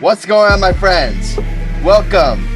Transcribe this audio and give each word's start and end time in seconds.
What's 0.00 0.24
going 0.24 0.52
on, 0.52 0.60
my 0.60 0.72
friends? 0.72 1.36
Welcome 1.82 2.46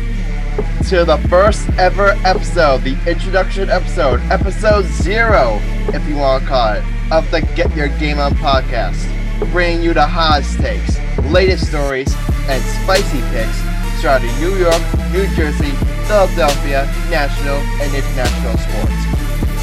to 0.87 1.05
the 1.05 1.19
first 1.29 1.69
ever 1.71 2.11
episode, 2.25 2.83
the 2.83 2.97
introduction 3.05 3.69
episode, 3.69 4.21
episode 4.31 4.85
zero, 4.85 5.59
if 5.89 6.07
you 6.07 6.15
want 6.15 6.45
to 6.45 6.49
call 6.49 6.75
it, 6.75 6.85
of 7.11 7.29
the 7.33 7.41
Get 7.57 7.75
Your 7.75 7.89
Game 7.99 8.21
On 8.21 8.31
podcast, 8.35 9.03
bringing 9.51 9.83
you 9.83 9.93
the 9.93 10.07
hottest 10.07 10.61
takes, 10.61 11.01
latest 11.33 11.67
stories, 11.67 12.15
and 12.47 12.63
spicy 12.63 13.21
picks 13.35 13.59
surrounding 14.01 14.31
New 14.39 14.55
York, 14.55 14.81
New 15.11 15.27
Jersey, 15.35 15.73
Philadelphia, 16.07 16.87
national, 17.11 17.57
and 17.83 17.93
international 17.93 18.57
sports. 18.57 19.03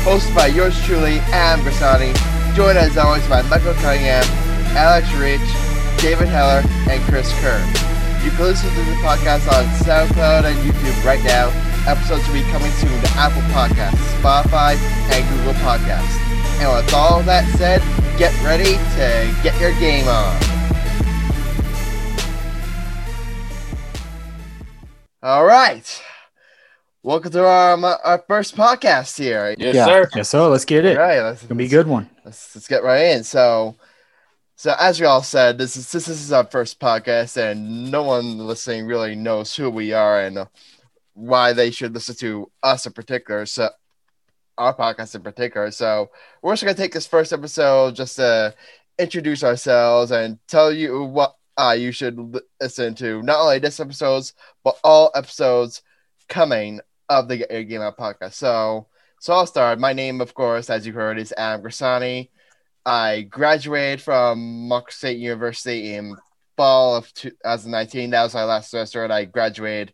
Hosted 0.04 0.36
by 0.36 0.48
yours 0.48 0.78
truly, 0.84 1.20
Adam 1.32 1.66
Grassani, 1.66 2.14
joined 2.54 2.78
as 2.78 2.98
always 2.98 3.26
by 3.30 3.42
Michael 3.44 3.74
Cunningham, 3.76 4.26
Alex 4.76 5.10
Reich, 5.14 5.40
David 6.02 6.30
Heller, 6.30 6.64
and 6.90 7.04
Chris 7.04 7.28
Kern. 7.42 7.68
You 8.24 8.32
can 8.32 8.46
listen 8.46 8.70
to 8.70 8.84
the 8.88 8.96
podcast 9.04 9.52
on 9.52 9.66
SoundCloud 9.84 10.46
and 10.46 10.58
YouTube 10.60 11.04
right 11.04 11.22
now. 11.26 11.52
Episodes 11.86 12.26
will 12.26 12.36
be 12.36 12.44
coming 12.52 12.72
soon 12.72 13.02
to 13.02 13.10
Apple 13.16 13.42
Podcasts, 13.52 14.00
Spotify, 14.22 14.78
and 15.12 15.28
Google 15.36 15.54
Podcasts. 15.60 16.16
And 16.62 16.74
with 16.74 16.94
all 16.94 17.22
that 17.24 17.46
said, 17.58 17.82
get 18.18 18.34
ready 18.46 18.80
to 18.96 19.36
get 19.44 19.60
your 19.60 19.78
game 19.78 20.08
on. 20.08 20.42
All 25.22 25.44
right. 25.46 26.02
Welcome 27.04 27.32
to 27.32 27.46
our, 27.46 27.74
um, 27.74 27.84
our 27.84 28.24
first 28.26 28.56
podcast 28.56 29.18
here. 29.18 29.54
Yes, 29.58 29.76
yeah. 29.76 29.86
sir. 29.86 30.10
Yes, 30.16 30.30
so 30.30 30.48
let's 30.50 30.64
get 30.64 30.86
it. 30.86 30.98
All 30.98 31.04
right, 31.04 31.22
let's, 31.22 31.42
It's 31.42 31.50
gonna 31.50 31.58
be 31.58 31.66
a 31.66 31.70
good 31.70 31.88
one. 31.88 32.10
let's, 32.24 32.56
let's 32.56 32.70
get 32.70 32.84
right 32.84 33.08
in. 33.08 33.26
So, 33.26 33.76
so 34.60 34.76
as 34.78 35.00
we 35.00 35.06
all 35.06 35.24
said, 35.24 35.58
this 35.58 35.78
is 35.78 35.90
this 35.90 36.10
is 36.10 36.34
our 36.34 36.44
first 36.44 36.82
podcast, 36.82 37.38
and 37.38 37.90
no 37.90 38.04
one 38.04 38.40
listening 38.40 38.88
really 38.88 39.16
knows 39.16 39.56
who 39.56 39.70
we 39.70 39.94
are 39.94 40.20
and 40.20 40.38
why 41.14 41.54
they 41.54 41.72
should 41.72 41.94
listen 41.94 42.16
to 42.16 42.52
us 42.62 42.86
in 42.86 42.92
particular. 42.92 43.46
So, 43.46 43.70
our 44.58 44.76
podcast 44.76 45.16
in 45.16 45.22
particular. 45.22 45.72
So, 45.72 46.10
we're 46.42 46.52
just 46.52 46.64
gonna 46.66 46.76
take 46.76 46.92
this 46.92 47.08
first 47.08 47.32
episode 47.32 47.96
just 47.96 48.18
to 48.18 48.54
introduce 48.98 49.46
ourselves 49.46 50.12
and 50.12 50.38
tell 50.50 50.74
you 50.74 51.04
what 51.04 51.38
uh, 51.58 51.78
you 51.80 51.94
should 51.94 52.20
listen 52.60 52.96
to. 52.96 53.24
Not 53.24 53.40
only 53.40 53.60
this 53.60 53.80
episodes, 53.80 54.34
but 54.66 54.78
all 54.84 55.10
episodes 55.16 55.84
coming 56.28 56.82
of 57.08 57.30
the 57.30 57.38
Game 57.38 57.80
Out 57.80 57.98
podcast. 57.98 58.34
So, 58.34 58.88
so 59.22 59.32
I'll 59.32 59.48
start. 59.48 59.80
My 59.80 59.94
name, 59.94 60.20
of 60.20 60.34
course, 60.34 60.70
as 60.70 60.86
you 60.86 60.92
heard, 60.92 61.18
is 61.18 61.34
Adam 61.38 61.62
Grassani. 61.64 62.28
I 62.90 63.22
graduated 63.22 64.02
from 64.02 64.68
Montclair 64.68 64.92
State 64.92 65.20
University 65.20 65.94
in 65.94 66.18
fall 66.58 66.96
of 66.96 67.14
2019. 67.14 68.10
That 68.10 68.24
was 68.24 68.34
my 68.34 68.46
last 68.46 68.72
semester, 68.72 69.04
and 69.04 69.14
I 69.14 69.26
graduated 69.26 69.94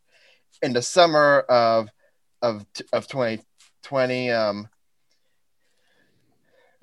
in 0.62 0.72
the 0.72 0.82
summer 0.82 1.42
of 1.50 1.90
of 2.42 2.66
of 2.94 3.06
2020. 3.10 4.32
Um, 4.32 4.70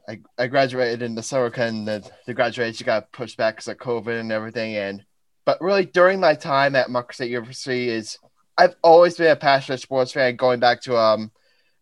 I, 0.07 0.21
I 0.37 0.49
graduated 0.49 1.01
in 1.01 1.15
the 1.15 1.23
summer, 1.23 1.47
and 1.47 1.89
the, 1.89 2.07
the 2.27 2.35
graduation 2.35 2.85
got 2.85 3.11
pushed 3.13 3.39
back 3.39 3.55
because 3.55 3.69
of 3.69 3.79
COVID 3.79 4.21
and 4.21 4.31
everything. 4.31 4.77
And 4.77 5.07
but 5.47 5.63
really, 5.63 5.87
during 5.87 6.21
my 6.21 6.35
time 6.35 6.77
at 6.77 6.91
Montclair 6.91 7.15
State 7.15 7.31
University, 7.31 7.89
is 7.89 8.19
I've 8.59 8.77
always 8.83 9.17
been 9.17 9.31
a 9.31 9.37
passionate 9.37 9.81
sports 9.81 10.13
fan. 10.13 10.37
Going 10.37 10.61
back 10.61 10.83
to 10.83 10.95
um 10.95 11.33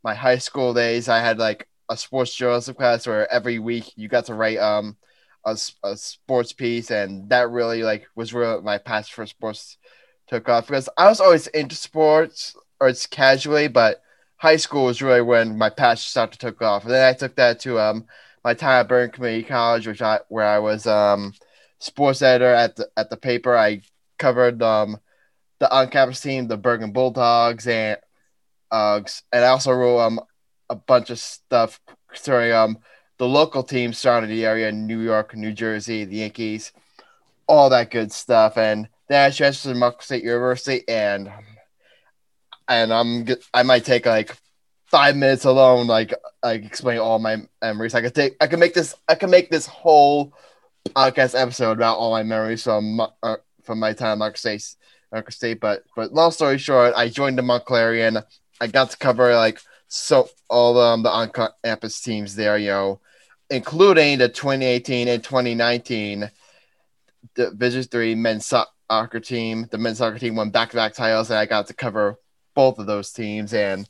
my 0.05 0.15
high 0.15 0.39
school 0.39 0.73
days, 0.73 1.09
I 1.09 1.19
had 1.19 1.39
like 1.39 1.67
a 1.91 1.99
sports 1.99 2.35
journalism 2.35 2.77
class 2.77 3.07
where 3.07 3.33
every 3.33 3.61
week 3.61 3.93
you 3.97 4.09
got 4.09 4.27
to 4.27 4.35
write 4.35 4.59
um 4.59 4.97
a, 5.45 5.59
a 5.85 5.97
sports 5.97 6.53
piece, 6.55 6.91
and 6.91 7.29
that 7.31 7.51
really 7.51 7.83
like 7.83 8.07
was 8.17 8.33
where 8.35 8.63
my 8.63 8.79
passion 8.79 9.13
for 9.15 9.27
sports 9.27 9.79
took 10.29 10.49
off 10.49 10.67
because 10.69 10.89
I 10.97 11.09
was 11.09 11.21
always 11.21 11.47
into 11.49 11.77
sports 11.77 12.57
or 12.81 12.89
it's 12.89 13.07
casually, 13.07 13.69
but 13.69 14.03
high 14.37 14.57
school 14.57 14.87
was 14.87 15.03
really 15.03 15.23
when 15.23 15.59
my 15.59 15.71
passion 15.71 16.09
started 16.09 16.39
to 16.41 16.51
take 16.53 16.63
off. 16.63 16.85
And 16.85 16.93
then 16.93 17.09
I 17.09 17.17
took 17.17 17.37
that 17.37 17.61
to 17.61 17.79
um 17.81 18.07
my 18.45 18.55
time 18.55 18.81
at 18.81 18.89
Bergen 18.89 19.13
Community 19.13 19.45
College, 19.45 19.87
which 19.87 20.03
I 20.03 20.21
where 20.29 20.47
I 20.47 20.59
was 20.59 20.87
um 20.87 21.35
sports 21.79 22.23
editor 22.23 22.53
at 22.53 22.77
the 22.77 22.89
at 22.97 23.11
the 23.11 23.17
paper. 23.17 23.57
I 23.57 23.83
covered 24.19 24.63
um 24.63 24.99
the 25.61 25.71
on 25.73 25.89
campus 25.91 26.21
team, 26.21 26.49
the 26.49 26.57
Bergen 26.57 26.93
Bulldogs, 26.93 27.67
and 27.67 27.99
uh, 28.71 29.01
and 29.33 29.45
I 29.45 29.49
also 29.49 29.73
wrote 29.73 30.01
um 30.01 30.21
a 30.71 30.77
bunch 30.77 31.11
of 31.11 31.19
stuff 31.19 31.81
concerning 32.09 32.53
um 32.53 32.79
the 33.19 33.29
local 33.29 33.63
teams 33.63 33.99
surrounding 33.99 34.31
the 34.31 34.47
area 34.47 34.73
New 34.73 35.01
York, 35.01 35.37
New 35.37 35.53
Jersey, 35.53 36.07
the 36.07 36.17
Yankees, 36.17 36.73
all 37.47 37.69
that 37.69 37.91
good 37.91 38.11
stuff. 38.11 38.57
And 38.57 38.89
then 39.09 39.27
I 39.27 39.31
transferred 39.31 39.73
to 39.73 39.75
Montclair 39.75 40.03
State 40.03 40.25
University, 40.25 40.89
and 40.89 41.31
and 42.67 42.93
I'm 42.93 43.27
I 43.53 43.63
might 43.63 43.85
take 43.85 44.07
like 44.07 44.35
five 44.87 45.17
minutes 45.17 45.45
alone, 45.45 45.87
like 45.87 46.15
like 46.43 46.65
explain 46.65 46.99
all 46.99 47.19
my 47.19 47.43
memories. 47.61 47.95
I 47.95 48.01
could 48.01 48.15
take 48.15 48.37
I 48.41 48.47
could 48.47 48.59
make 48.59 48.73
this 48.73 48.95
I 49.07 49.17
could 49.17 49.31
make 49.31 49.51
this 49.51 49.67
whole 49.67 50.33
podcast 50.89 51.39
episode 51.39 51.73
about 51.73 51.99
all 51.99 52.13
my 52.13 52.23
memories 52.23 52.63
from 52.63 53.01
uh, 53.01 53.37
from 53.65 53.81
my 53.81 53.93
time 53.93 54.13
at 54.13 54.19
Montclair 54.19 54.59
State. 54.59 54.77
State, 55.29 55.61
but 55.61 55.83
but 55.95 56.15
long 56.15 56.31
story 56.31 56.57
short, 56.57 56.95
I 56.95 57.09
joined 57.09 57.37
the 57.37 57.43
Montclair 57.43 57.95
and 58.07 58.25
I 58.61 58.69
got 58.69 58.91
to 58.93 58.97
cover 58.97 59.35
like 59.35 59.61
so 59.91 60.31
all 60.49 60.79
um, 60.81 61.03
the 61.03 61.11
on 61.11 61.33
campus 61.65 62.01
teams 62.01 62.37
there, 62.37 62.57
you 62.57 62.69
know, 62.69 63.01
including 63.51 64.19
the 64.19 64.29
2018 64.29 65.09
and 65.09 65.23
2019 65.23 66.31
Division 67.35 67.83
Three 67.83 68.15
men's 68.15 68.47
soccer 68.47 69.19
team. 69.19 69.67
The 69.69 69.79
men's 69.79 69.99
soccer 69.99 70.19
team 70.19 70.37
won 70.37 70.51
back-to-back 70.51 70.95
titles, 70.95 71.31
and 71.31 71.41
I 71.41 71.47
got 71.47 71.67
to 71.67 71.75
cover 71.75 72.19
both 72.55 72.79
of 72.79 72.87
those 72.87 73.13
teams. 73.13 73.53
And 73.53 73.89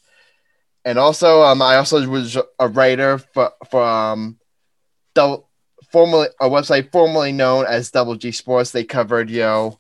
and 0.87 0.99
also, 0.99 1.43
um, 1.43 1.61
I 1.61 1.77
also 1.77 2.09
was 2.09 2.39
a 2.59 2.69
writer 2.69 3.19
for 3.19 3.53
for 3.69 3.85
um, 3.85 4.39
double, 5.15 5.51
formerly 5.93 6.29
a 6.41 6.49
website 6.49 6.91
formerly 6.93 7.33
known 7.33 7.67
as 7.67 7.91
Double 7.91 8.17
G 8.17 8.33
Sports. 8.33 8.71
They 8.71 8.85
covered 8.85 9.29
you 9.31 9.41
know. 9.41 9.77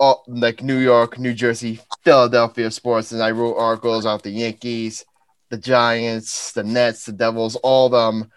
All, 0.00 0.22
like 0.28 0.62
New 0.62 0.78
York, 0.78 1.18
New 1.18 1.34
Jersey, 1.34 1.80
Philadelphia 2.04 2.70
sports, 2.70 3.10
and 3.10 3.20
I 3.20 3.32
wrote 3.32 3.56
articles 3.56 4.04
about 4.04 4.22
the 4.22 4.30
Yankees, 4.30 5.04
the 5.50 5.58
Giants, 5.58 6.52
the 6.52 6.64
Nets, 6.64 7.06
the 7.06 7.12
Devils, 7.12 7.56
all 7.56 7.88
them, 7.88 8.30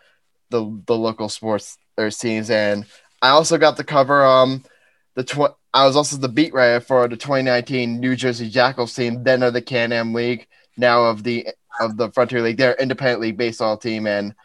the 0.50 0.82
the 0.86 0.96
local 0.96 1.30
sports 1.30 1.78
or 1.98 2.10
teams, 2.10 2.50
and 2.50 2.86
I 3.22 3.30
also 3.30 3.58
got 3.58 3.78
to 3.78 3.84
cover 3.84 4.26
um 4.26 4.64
the 5.16 5.24
tw- 5.24 5.56
I 5.74 5.86
was 5.86 5.96
also 5.96 6.18
the 6.18 6.30
beat 6.30 6.54
writer 6.54 6.82
for 6.82 7.08
the 7.08 7.18
2019 7.18 8.00
New 8.00 8.16
Jersey 8.16 8.50
Jackals 8.50 8.94
team, 8.94 9.24
then 9.24 9.44
of 9.44 9.54
the 9.54 9.62
Can-Am 9.62 10.14
League, 10.14 10.48
now 10.78 11.06
of 11.06 11.24
the 11.24 11.48
of 11.80 11.98
the 11.98 12.12
Frontier 12.12 12.42
League. 12.42 12.58
They're 12.58 12.76
independently 12.76 13.32
baseball 13.32 13.78
team, 13.78 14.08
and 14.08 14.36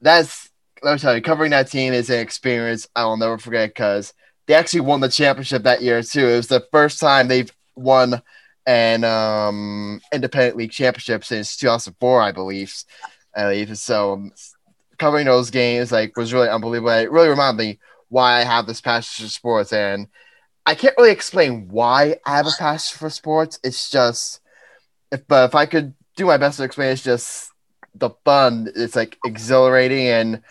that's 0.00 0.50
let 0.82 0.92
me 0.92 0.98
tell 0.98 1.14
you, 1.16 1.22
covering 1.22 1.50
that 1.50 1.70
team 1.70 1.92
is 1.92 2.10
an 2.10 2.20
experience 2.20 2.86
I 2.94 3.04
will 3.04 3.16
never 3.16 3.38
forget 3.38 3.70
because 3.70 4.12
they 4.46 4.54
actually 4.54 4.80
won 4.80 5.00
the 5.00 5.08
championship 5.08 5.64
that 5.64 5.82
year 5.82 6.02
too. 6.02 6.28
It 6.28 6.36
was 6.36 6.48
the 6.48 6.66
first 6.70 7.00
time 7.00 7.28
they've 7.28 7.52
won 7.74 8.22
an 8.66 9.04
um, 9.04 10.00
independent 10.12 10.56
league 10.56 10.72
championship 10.72 11.24
since 11.24 11.56
2004, 11.56 12.22
I 12.22 12.32
believe. 12.32 12.74
I 13.36 13.42
believe 13.44 13.76
so. 13.78 14.14
um, 14.14 14.32
Covering 14.98 15.26
those 15.26 15.50
games 15.50 15.92
like 15.92 16.16
was 16.16 16.32
really 16.32 16.48
unbelievable. 16.48 16.90
It 16.90 17.10
really 17.10 17.28
reminded 17.28 17.62
me 17.62 17.78
why 18.08 18.40
I 18.40 18.44
have 18.44 18.66
this 18.66 18.80
passion 18.80 19.26
for 19.26 19.30
sports, 19.30 19.72
and 19.72 20.08
I 20.66 20.74
can't 20.74 20.94
really 20.98 21.12
explain 21.12 21.68
why 21.68 22.16
I 22.26 22.36
have 22.36 22.46
a 22.46 22.52
passion 22.58 22.98
for 22.98 23.10
sports. 23.10 23.58
It's 23.62 23.90
just 23.90 24.40
if 25.12 25.26
but 25.28 25.50
if 25.50 25.54
I 25.54 25.66
could 25.66 25.94
do 26.16 26.26
my 26.26 26.38
best 26.38 26.58
to 26.58 26.64
explain, 26.64 26.90
it's 26.92 27.02
just 27.02 27.52
the 27.94 28.10
fun. 28.24 28.68
It's 28.74 28.96
like 28.96 29.18
exhilarating 29.24 30.08
and 30.08 30.42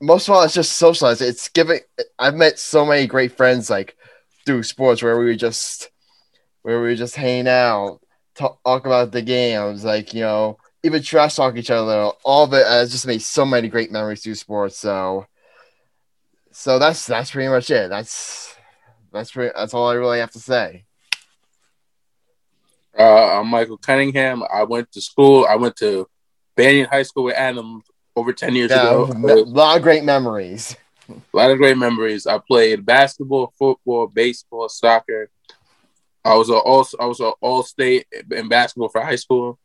most 0.00 0.28
of 0.28 0.34
all, 0.34 0.42
it's 0.42 0.54
just 0.54 0.72
socializing. 0.72 1.28
It's 1.28 1.48
giving. 1.48 1.80
I've 2.18 2.34
met 2.34 2.58
so 2.58 2.86
many 2.86 3.06
great 3.06 3.36
friends 3.36 3.70
like 3.70 3.96
through 4.46 4.62
sports 4.62 5.02
where 5.02 5.18
we 5.18 5.26
would 5.26 5.38
just 5.38 5.90
where 6.62 6.82
we 6.82 6.94
just 6.94 7.16
hang 7.16 7.48
out, 7.48 8.00
talk, 8.34 8.62
talk 8.64 8.86
about 8.86 9.12
the 9.12 9.22
games, 9.22 9.84
like 9.84 10.14
you 10.14 10.20
know, 10.20 10.58
even 10.82 11.02
trash 11.02 11.36
talk 11.36 11.56
each 11.56 11.70
other. 11.70 12.10
All 12.24 12.44
of 12.44 12.52
it 12.54 12.66
has 12.66 12.90
just 12.92 13.06
made 13.06 13.22
so 13.22 13.44
many 13.44 13.68
great 13.68 13.90
memories 13.92 14.22
through 14.22 14.34
sports. 14.36 14.78
So, 14.78 15.26
so 16.52 16.78
that's 16.78 17.06
that's 17.06 17.30
pretty 17.30 17.48
much 17.48 17.70
it. 17.70 17.88
That's 17.90 18.54
that's 19.12 19.30
pretty, 19.32 19.52
that's 19.56 19.74
all 19.74 19.88
I 19.88 19.94
really 19.94 20.20
have 20.20 20.32
to 20.32 20.40
say. 20.40 20.84
Uh, 22.98 23.40
I'm 23.40 23.46
Michael 23.48 23.78
Cunningham. 23.78 24.42
I 24.52 24.64
went 24.64 24.90
to 24.92 25.00
school. 25.00 25.46
I 25.48 25.56
went 25.56 25.76
to 25.76 26.08
Banyan 26.56 26.86
High 26.88 27.04
School 27.04 27.24
with 27.24 27.36
Adam 27.36 27.82
over 28.16 28.32
10 28.32 28.54
years 28.54 28.70
Yeah, 28.70 28.90
ago. 28.90 29.06
a 29.24 29.34
lot 29.48 29.76
of 29.76 29.82
great 29.82 30.04
memories. 30.04 30.76
A 31.08 31.14
lot 31.36 31.50
of 31.50 31.58
great 31.58 31.78
memories. 31.78 32.26
I 32.26 32.38
played 32.38 32.84
basketball, 32.84 33.52
football, 33.58 34.08
baseball, 34.08 34.68
soccer. 34.68 35.30
I 36.24 36.34
was 36.34 36.50
a 36.50 36.54
all 36.54 36.86
I 36.98 37.06
was 37.06 37.20
an 37.20 37.32
all 37.40 37.62
state 37.62 38.06
in 38.30 38.48
basketball 38.48 38.88
for 38.88 39.00
high 39.00 39.16
school. 39.16 39.58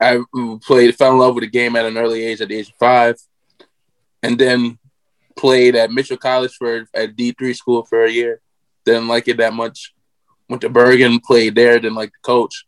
I 0.00 0.22
played, 0.62 0.94
fell 0.96 1.12
in 1.12 1.18
love 1.18 1.34
with 1.34 1.42
the 1.42 1.50
game 1.50 1.74
at 1.76 1.84
an 1.84 1.98
early 1.98 2.24
age, 2.24 2.40
at 2.40 2.48
the 2.48 2.56
age 2.56 2.68
of 2.68 2.76
five, 2.76 3.16
and 4.22 4.38
then 4.38 4.78
played 5.36 5.74
at 5.74 5.90
Mitchell 5.90 6.16
College 6.16 6.54
for 6.54 6.86
at 6.94 7.16
D 7.16 7.32
three 7.32 7.54
school 7.54 7.84
for 7.84 8.04
a 8.04 8.10
year. 8.10 8.40
Didn't 8.84 9.08
like 9.08 9.28
it 9.28 9.38
that 9.38 9.54
much. 9.54 9.94
Went 10.48 10.62
to 10.62 10.68
Bergen, 10.68 11.20
played 11.20 11.54
there, 11.54 11.78
didn't 11.78 11.96
like 11.96 12.10
the 12.10 12.18
coach. 12.22 12.64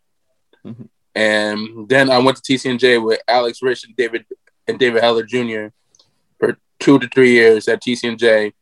Mm-hmm. 0.67 0.85
And 1.15 1.89
then 1.89 2.11
I 2.11 2.19
went 2.19 2.37
to 2.37 2.53
TCNJ 2.53 3.05
with 3.05 3.21
Alex 3.27 3.61
Reich 3.63 3.79
and 3.85 3.97
David 3.97 4.27
and 4.67 4.79
David 4.79 5.03
Heller 5.03 5.23
Jr. 5.23 5.69
for 6.39 6.59
two 6.79 6.99
to 6.99 7.09
three 7.09 7.33
years 7.33 7.69
at 7.69 7.83
TCNJ. 7.83 8.53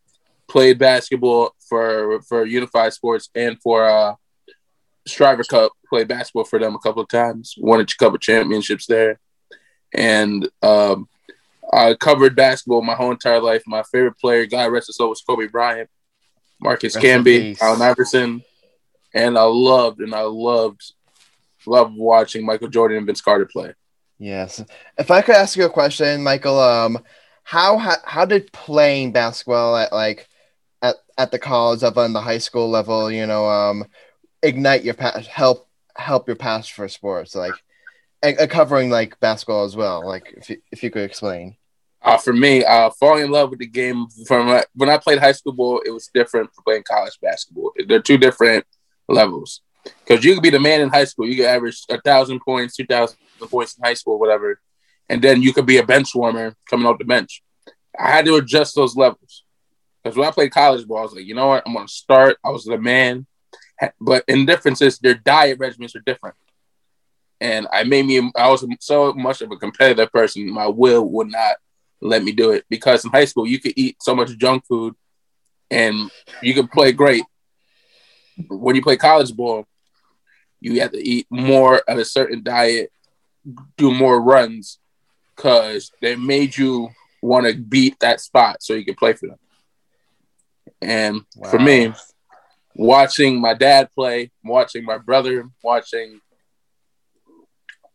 Played 0.47 0.79
basketball 0.79 1.55
for 1.69 2.23
for 2.23 2.47
Unified 2.47 2.93
Sports 2.93 3.29
and 3.35 3.61
for 3.61 3.89
uh, 3.89 4.15
Striver 5.09 5.45
Cup. 5.45 5.73
Played 5.89 6.09
basketball 6.09 6.45
for 6.45 6.59
them 6.59 6.75
a 6.75 6.79
couple 6.79 7.03
of 7.03 7.09
times. 7.09 7.55
Won 7.59 7.81
a 7.81 7.87
couple 7.87 8.19
championships 8.19 8.87
there, 8.87 9.19
and 9.95 10.49
um, 10.63 11.09
I 11.73 11.95
covered 11.95 12.37
basketball 12.37 12.83
my 12.83 12.95
whole 12.95 13.11
entire 13.11 13.41
life. 13.41 13.63
My 13.67 13.83
favorite 13.85 14.19
player, 14.19 14.47
guy 14.47 14.67
rest 14.67 14.89
his 14.89 14.97
soul, 14.97 15.11
was 15.11 15.23
Kobe 15.23 15.47
Bryant, 15.47 15.89
Marcus 16.61 16.95
rest 16.95 17.07
Camby, 17.07 17.61
Allen 17.61 17.83
Iverson, 17.83 18.43
and 19.15 19.39
I 19.39 19.45
loved 19.45 20.01
and 20.01 20.15
I 20.15 20.23
loved 20.23 20.93
loved 21.67 21.95
watching 21.97 22.45
Michael 22.45 22.69
Jordan 22.69 22.99
and 22.99 23.07
Vince 23.07 23.21
Carter 23.21 23.47
play. 23.47 23.75
Yes. 24.19 24.63
If 24.97 25.11
I 25.11 25.23
could 25.23 25.37
ask 25.37 25.57
you 25.57 25.65
a 25.65 25.71
question, 25.71 26.23
Michael, 26.23 26.59
um, 26.59 26.99
how 27.45 27.79
how, 27.79 27.97
how 28.05 28.25
did 28.25 28.53
playing 28.53 29.13
basketball 29.13 29.77
at 29.77 29.93
like 29.93 30.29
at, 30.83 30.97
at 31.17 31.31
the 31.31 31.39
college 31.39 31.83
level 31.83 32.03
and 32.03 32.15
the 32.15 32.21
high 32.21 32.39
school 32.39 32.69
level, 32.69 33.11
you 33.11 33.27
know, 33.27 33.49
um, 33.49 33.85
ignite 34.43 34.85
your 34.85 34.95
past, 34.95 35.29
help 35.29 35.69
help 35.97 36.29
your 36.29 36.37
passion 36.37 36.75
for 36.75 36.89
sports, 36.89 37.35
like 37.35 37.55
and, 38.23 38.39
covering 38.51 38.91
like 38.91 39.19
basketball 39.21 39.65
as 39.65 39.77
well. 39.77 40.07
Like 40.07 40.35
if 40.37 40.51
you, 40.51 40.59
if 40.73 40.83
you 40.83 40.91
could 40.91 41.05
explain. 41.05 41.57
Uh, 42.01 42.17
for 42.17 42.33
me, 42.33 42.65
uh, 42.65 42.91
falling 42.91 43.25
in 43.25 43.31
love 43.31 43.51
with 43.51 43.59
the 43.59 43.67
game 43.67 44.07
from 44.27 44.63
when 44.75 44.89
I 44.89 44.99
played 44.99 45.19
high 45.19 45.33
school 45.33 45.53
ball, 45.53 45.83
it 45.85 45.91
was 45.91 46.09
different 46.15 46.55
from 46.55 46.65
playing 46.65 46.85
college 46.85 47.19
basketball. 47.21 47.73
They're 47.87 48.01
two 48.01 48.19
different 48.19 48.65
levels. 49.09 49.63
Because 49.85 50.25
you 50.25 50.35
could 50.35 50.43
be 50.43 50.51
the 50.51 50.61
man 50.61 50.81
in 50.81 50.91
high 50.91 51.05
school, 51.05 51.27
you 51.27 51.37
could 51.37 51.47
average 51.47 51.83
a 51.89 52.01
thousand 52.01 52.41
points, 52.41 52.77
two 52.77 52.87
thousand 52.87 53.19
points 53.51 53.77
in 53.77 53.85
high 53.85 53.95
school, 53.95 54.19
whatever, 54.19 54.61
and 55.09 55.23
then 55.23 55.43
you 55.43 55.53
could 55.53 55.67
be 55.67 55.79
a 55.79 55.87
bench 55.87 56.15
warmer 56.15 56.55
coming 56.69 56.87
off 56.87 56.99
the 56.99 57.05
bench. 57.05 57.43
I 57.99 58.11
had 58.11 58.27
to 58.27 58.37
adjust 58.37 58.75
those 58.75 58.97
levels 58.97 59.45
because 60.03 60.17
when 60.17 60.29
I 60.29 60.31
played 60.31 60.53
college 60.53 60.87
ball, 60.87 60.99
I 60.99 61.03
was 61.03 61.15
like, 61.15 61.25
you 61.25 61.35
know 61.35 61.49
what, 61.49 61.65
I'm 61.67 61.75
gonna 61.75 61.89
start. 61.89 62.39
I 62.45 62.51
was 62.51 62.65
the 62.65 62.79
man, 62.79 63.27
but 64.01 64.25
in 64.29 64.47
differences, 64.47 64.99
their 64.99 65.15
diet 65.15 65.59
regimens 65.59 65.95
are 65.95 66.01
different, 66.01 66.37
and 67.41 67.67
I 67.73 67.85
made 67.85 68.07
me. 68.07 68.31
I 68.37 68.49
was 68.51 68.67
so 68.81 69.13
much 69.13 69.41
of 69.41 69.51
a 69.53 69.57
competitive 69.57 70.13
person. 70.13 70.51
My 70.51 70.67
will 70.67 71.09
would 71.09 71.31
not 71.31 71.57
let 72.01 72.23
me 72.23 72.33
do 72.33 72.53
it 72.53 72.65
because 72.69 73.05
in 73.05 73.11
high 73.11 73.25
school 73.25 73.47
you 73.47 73.59
could 73.59 73.75
eat 73.77 73.97
so 74.03 74.15
much 74.15 74.37
junk 74.39 74.65
food, 74.67 74.95
and 75.71 76.11
you 76.43 76.55
could 76.55 76.71
play 76.71 76.93
great. 76.93 77.25
When 78.49 78.77
you 78.77 78.83
play 78.83 78.97
college 78.97 79.35
ball, 79.35 79.67
you 80.61 80.81
have 80.81 80.93
to 80.93 81.05
eat 81.05 81.27
more 81.31 81.79
of 81.89 81.99
a 81.99 82.05
certain 82.05 82.43
diet, 82.43 82.93
do 83.77 83.93
more 83.93 84.21
runs, 84.21 84.79
because 85.35 85.91
they 86.01 86.17
made 86.17 86.57
you 86.57 86.91
want 87.23 87.47
to 87.47 87.55
beat 87.55 87.99
that 88.01 88.21
spot 88.21 88.63
so 88.63 88.75
you 88.75 88.85
could 88.85 88.97
play 88.97 89.13
for 89.13 89.29
them. 89.29 89.39
And 90.81 91.23
wow. 91.37 91.51
for 91.51 91.59
me, 91.59 91.93
watching 92.79 93.41
my 93.41 93.55
dad 93.55 93.91
play, 93.93 94.31
watching 94.45 94.85
my 94.85 94.97
brother, 94.97 95.51
watching 95.63 96.21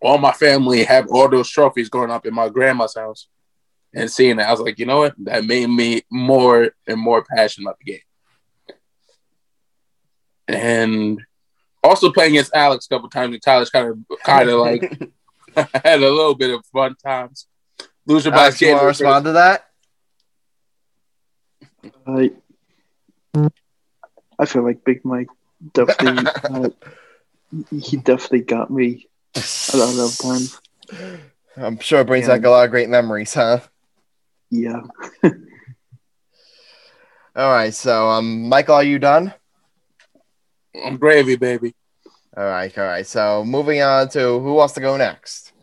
all 0.01 0.17
my 0.17 0.33
family 0.33 0.83
have 0.83 1.07
all 1.09 1.29
those 1.29 1.49
trophies 1.49 1.87
growing 1.87 2.11
up 2.11 2.25
in 2.25 2.33
my 2.33 2.49
grandma's 2.49 2.93
house 2.93 3.27
and 3.95 4.11
seeing 4.11 4.35
that, 4.35 4.49
I 4.49 4.51
was 4.51 4.59
like, 4.59 4.77
you 4.77 4.85
know 4.85 4.99
what? 4.99 5.15
That 5.19 5.45
made 5.45 5.67
me 5.67 6.01
more 6.11 6.71
and 6.85 6.99
more 6.99 7.23
passionate 7.23 7.65
about 7.65 7.79
the 7.79 7.91
game. 7.93 8.77
And 10.49 11.21
also 11.81 12.11
playing 12.11 12.33
against 12.33 12.53
Alex 12.53 12.85
a 12.85 12.89
couple 12.89 13.09
times 13.09 13.33
in 13.33 13.39
college, 13.39 13.71
kind 13.71 13.89
of, 13.89 14.19
kind 14.23 14.49
of 14.49 14.59
like 14.59 14.81
had 15.85 16.03
a 16.03 16.11
little 16.11 16.35
bit 16.35 16.53
of 16.53 16.65
fun 16.65 16.95
times. 17.01 17.47
Loser 18.05 18.31
by 18.31 18.45
Alex, 18.45 18.61
you 18.61 18.67
want 18.71 18.81
to 18.81 18.85
respond 18.87 19.25
to 19.25 19.31
that? 19.31 19.65
I, 22.05 22.31
I 24.43 24.45
feel 24.45 24.63
like 24.63 24.83
Big 24.83 25.05
Mike 25.05 25.29
definitely, 25.71 26.29
uh, 26.43 26.69
he 27.71 27.95
definitely 27.95 28.41
got 28.41 28.69
me 28.69 29.07
a 29.35 29.77
lot 29.77 29.97
of 29.97 30.17
times. 30.17 30.59
I'm 31.55 31.79
sure 31.79 32.01
it 32.01 32.07
brings 32.07 32.27
back 32.27 32.43
a 32.43 32.49
lot 32.49 32.65
of 32.65 32.71
great 32.71 32.89
memories, 32.89 33.33
huh? 33.33 33.61
Yeah. 34.49 34.81
All 37.37 37.51
right, 37.53 37.73
so 37.73 38.09
um, 38.09 38.49
Michael, 38.49 38.75
are 38.75 38.83
you 38.83 38.99
done? 38.99 39.33
I'm 40.75 40.97
gravy, 40.97 41.37
baby. 41.37 41.73
All 42.35 42.43
right, 42.43 42.75
all 42.77 42.83
right. 42.83 43.07
So 43.07 43.45
moving 43.45 43.81
on 43.81 44.09
to 44.09 44.39
who 44.39 44.53
wants 44.55 44.73
to 44.73 44.81
go 44.81 44.97
next? 44.97 45.53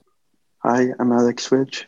Hi, 0.59 0.87
I'm 0.99 1.13
Alex 1.13 1.53
Reich. 1.53 1.87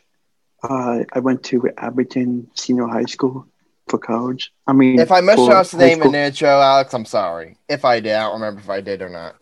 Uh, 0.61 1.05
I 1.11 1.19
went 1.19 1.43
to 1.45 1.69
Abington 1.77 2.51
Senior 2.53 2.87
High 2.87 3.05
School 3.05 3.47
for 3.87 3.97
college. 3.97 4.51
I 4.67 4.73
mean, 4.73 4.99
if 4.99 5.11
I 5.11 5.21
mispronounced 5.21 5.73
the 5.73 5.77
name 5.77 6.01
in 6.01 6.11
the 6.11 6.19
intro, 6.19 6.49
Alex, 6.49 6.93
I'm 6.93 7.05
sorry. 7.05 7.57
If 7.67 7.85
I 7.85 7.99
did, 7.99 8.13
I 8.13 8.23
don't 8.23 8.33
remember 8.33 8.61
if 8.61 8.69
I 8.69 8.81
did 8.81 9.01
or 9.01 9.09
not. 9.09 9.35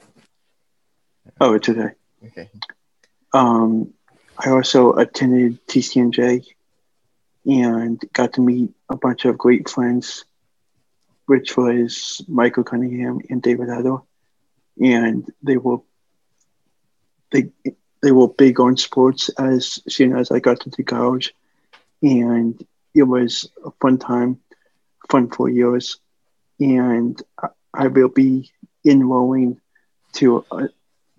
Oh, 1.39 1.53
it's 1.53 1.69
okay. 1.69 1.93
Okay. 2.25 2.49
Um, 3.33 3.93
I 4.37 4.49
also 4.49 4.93
attended 4.93 5.65
TCNJ 5.67 6.45
and 7.45 8.01
got 8.13 8.33
to 8.33 8.41
meet 8.41 8.71
a 8.89 8.97
bunch 8.97 9.25
of 9.25 9.37
great 9.37 9.69
friends 9.69 10.25
which 11.31 11.55
was 11.55 12.21
Michael 12.27 12.65
Cunningham 12.65 13.21
and 13.29 13.41
David 13.41 13.69
Addo, 13.69 14.03
and 14.81 15.25
they 15.41 15.55
were 15.55 15.77
they 17.31 17.49
they 18.01 18.11
were 18.11 18.27
big 18.27 18.59
on 18.59 18.75
sports 18.75 19.29
as 19.39 19.79
soon 19.87 20.13
as 20.13 20.29
I 20.29 20.39
got 20.39 20.59
to 20.59 20.69
the 20.69 20.83
college, 20.83 21.33
and 22.01 22.61
it 22.93 23.03
was 23.03 23.49
a 23.65 23.71
fun 23.81 23.97
time, 23.97 24.39
fun 25.09 25.29
four 25.29 25.49
years, 25.49 25.97
and 26.59 27.21
I 27.73 27.87
will 27.87 28.09
be 28.09 28.51
enrolling 28.85 29.59
to 30.13 30.45
a, 30.51 30.69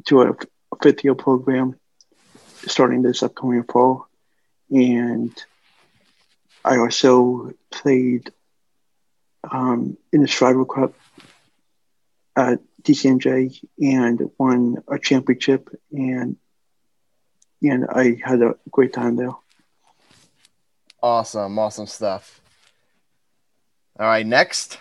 to 0.07 0.23
a 0.23 0.37
fifth 0.83 1.05
year 1.05 1.15
program 1.15 1.79
starting 2.67 3.03
this 3.03 3.23
upcoming 3.23 3.65
fall, 3.65 4.07
and 4.71 5.33
I 6.65 6.77
also 6.79 7.53
played 7.71 8.31
um, 9.51 9.97
in 10.13 10.23
the 10.23 10.29
Striver 10.29 10.65
Cup 10.65 10.95
at 12.37 12.61
TCNJ 12.83 13.65
and 13.81 14.31
won 14.39 14.83
a 14.89 14.99
championship 14.99 15.69
and 15.91 16.37
and 17.63 17.87
I 17.89 18.19
had 18.25 18.43
a 18.43 18.57
great 18.71 18.93
time 18.93 19.17
there. 19.17 19.35
Awesome, 21.03 21.59
awesome 21.59 21.87
stuff. 21.87 22.41
All 23.99 24.07
right, 24.07 24.25
next. 24.25 24.79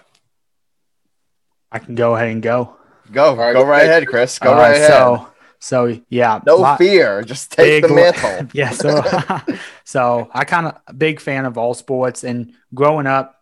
I 1.71 1.79
can 1.79 1.95
go 1.95 2.15
ahead 2.15 2.29
and 2.29 2.43
go. 2.43 2.75
Go, 3.11 3.35
right, 3.35 3.53
go 3.53 3.63
right 3.63 3.85
ahead, 3.85 4.07
Chris. 4.07 4.37
Go 4.37 4.51
right, 4.51 4.59
right 4.59 4.75
ahead. 4.75 4.87
So, 4.87 5.27
so 5.59 5.99
yeah, 6.09 6.39
no 6.45 6.57
lot, 6.57 6.77
fear. 6.77 7.23
Just 7.23 7.51
take 7.51 7.83
big, 7.83 7.89
the 7.89 7.95
mantle. 7.95 8.47
yeah. 8.53 8.69
So, 8.69 9.03
so 9.83 10.29
I 10.31 10.45
kind 10.45 10.67
of 10.67 10.97
big 10.97 11.19
fan 11.19 11.45
of 11.45 11.57
all 11.57 11.73
sports, 11.73 12.23
and 12.23 12.53
growing 12.73 13.07
up, 13.07 13.41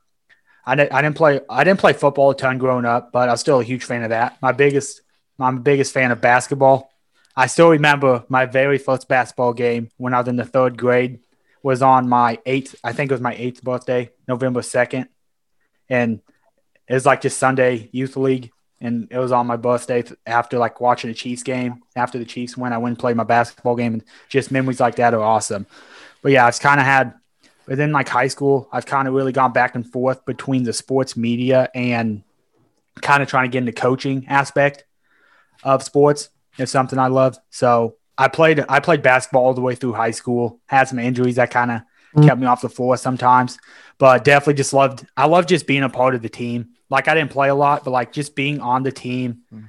I 0.66 0.76
didn't, 0.76 0.94
I 0.94 1.02
didn't 1.02 1.18
play 1.18 1.42
I 1.50 1.64
didn't 1.64 1.80
play 1.80 1.94
football 1.94 2.30
a 2.30 2.36
ton 2.36 2.58
growing 2.60 2.86
up, 2.86 3.12
but 3.12 3.28
I 3.28 3.34
was 3.34 3.42
still 3.42 3.60
a 3.60 3.64
huge 3.64 3.84
fan 3.84 4.04
of 4.04 4.10
that. 4.10 4.38
My 4.42 4.54
biggest 4.54 5.02
my 5.38 5.52
biggest 5.52 5.94
fan 5.94 6.12
of 6.12 6.22
basketball. 6.22 6.92
I 7.36 7.48
still 7.48 7.70
remember 7.70 8.24
my 8.30 8.46
very 8.46 8.78
first 8.78 9.08
basketball 9.08 9.54
game 9.54 9.90
when 9.98 10.14
I 10.14 10.20
was 10.20 10.28
in 10.28 10.36
the 10.36 10.46
third 10.46 10.78
grade 10.78 11.20
was 11.64 11.82
on 11.82 12.08
my 12.08 12.40
eighth, 12.46 12.76
I 12.84 12.94
think 12.94 13.12
it 13.12 13.14
was 13.14 13.22
my 13.22 13.36
eighth 13.36 13.64
birthday, 13.64 14.12
November 14.28 14.62
2nd. 14.62 15.08
And 15.90 16.22
it 16.88 16.94
was 16.94 17.06
like 17.06 17.22
just 17.22 17.38
Sunday 17.38 17.90
youth 17.92 18.16
league. 18.16 18.52
And 18.82 19.10
it 19.12 19.18
was 19.18 19.34
on 19.34 19.46
my 19.46 19.58
birthday 19.58 20.04
after 20.26 20.58
like 20.58 20.80
watching 20.80 21.10
a 21.10 21.14
Chiefs 21.14 21.44
game. 21.44 21.84
After 21.96 22.18
the 22.18 22.26
Chiefs 22.26 22.56
went, 22.56 22.74
I 22.74 22.78
went 22.78 22.94
and 22.94 23.00
played 23.00 23.18
my 23.18 23.26
basketball 23.26 23.76
game. 23.76 23.94
And 23.94 24.04
just 24.30 24.52
memories 24.52 24.80
like 24.80 24.96
that 24.96 25.14
are 25.14 25.22
awesome. 25.22 25.66
But 26.22 26.32
yeah, 26.32 26.46
I've 26.46 26.60
kind 26.60 26.80
of 26.80 26.86
had 26.86 27.14
but 27.70 27.78
then, 27.78 27.92
like 27.92 28.10
high 28.10 28.30
school, 28.30 28.68
I've 28.72 28.88
kind 28.88 29.08
of 29.08 29.14
really 29.14 29.32
gone 29.32 29.54
back 29.54 29.76
and 29.76 29.88
forth 29.88 30.26
between 30.26 30.64
the 30.64 30.74
sports 30.74 31.16
media 31.16 31.70
and 31.76 32.24
kind 33.00 33.22
of 33.22 33.30
trying 33.30 33.44
to 33.44 33.54
get 33.54 33.60
into 33.60 33.74
coaching 33.74 34.26
aspect 34.28 34.86
of 35.64 35.84
sports. 35.84 36.30
It's 36.58 36.72
something 36.72 36.98
I 36.98 37.10
love. 37.10 37.38
So 37.52 37.98
I 38.20 38.28
played 38.28 38.64
I 38.68 38.82
played 38.82 39.02
basketball 39.02 39.46
all 39.46 39.54
the 39.54 39.62
way 39.62 39.76
through 39.76 39.94
high 39.94 40.12
school. 40.12 40.60
Had 40.66 40.90
some 40.90 41.00
injuries 41.00 41.38
that 41.38 41.52
kind 41.52 41.72
of 41.72 41.80
mm-hmm. 41.80 42.28
kept 42.28 42.40
me 42.40 42.48
off 42.48 42.62
the 42.62 42.70
floor 42.70 42.98
sometimes, 42.98 43.58
but 43.98 44.26
definitely 44.26 44.56
just 44.56 44.74
loved. 44.74 45.08
I 45.16 45.26
love 45.26 45.48
just 45.48 45.66
being 45.66 45.84
a 45.84 45.90
part 45.90 46.16
of 46.16 46.22
the 46.22 46.30
team. 46.30 46.72
Like 46.90 47.08
I 47.08 47.16
didn't 47.16 47.32
play 47.32 47.48
a 47.48 47.56
lot, 47.56 47.86
but 47.86 47.92
like 47.92 48.12
just 48.12 48.36
being 48.36 48.60
on 48.60 48.84
the 48.84 48.92
team 48.92 49.44
mm-hmm. 49.54 49.66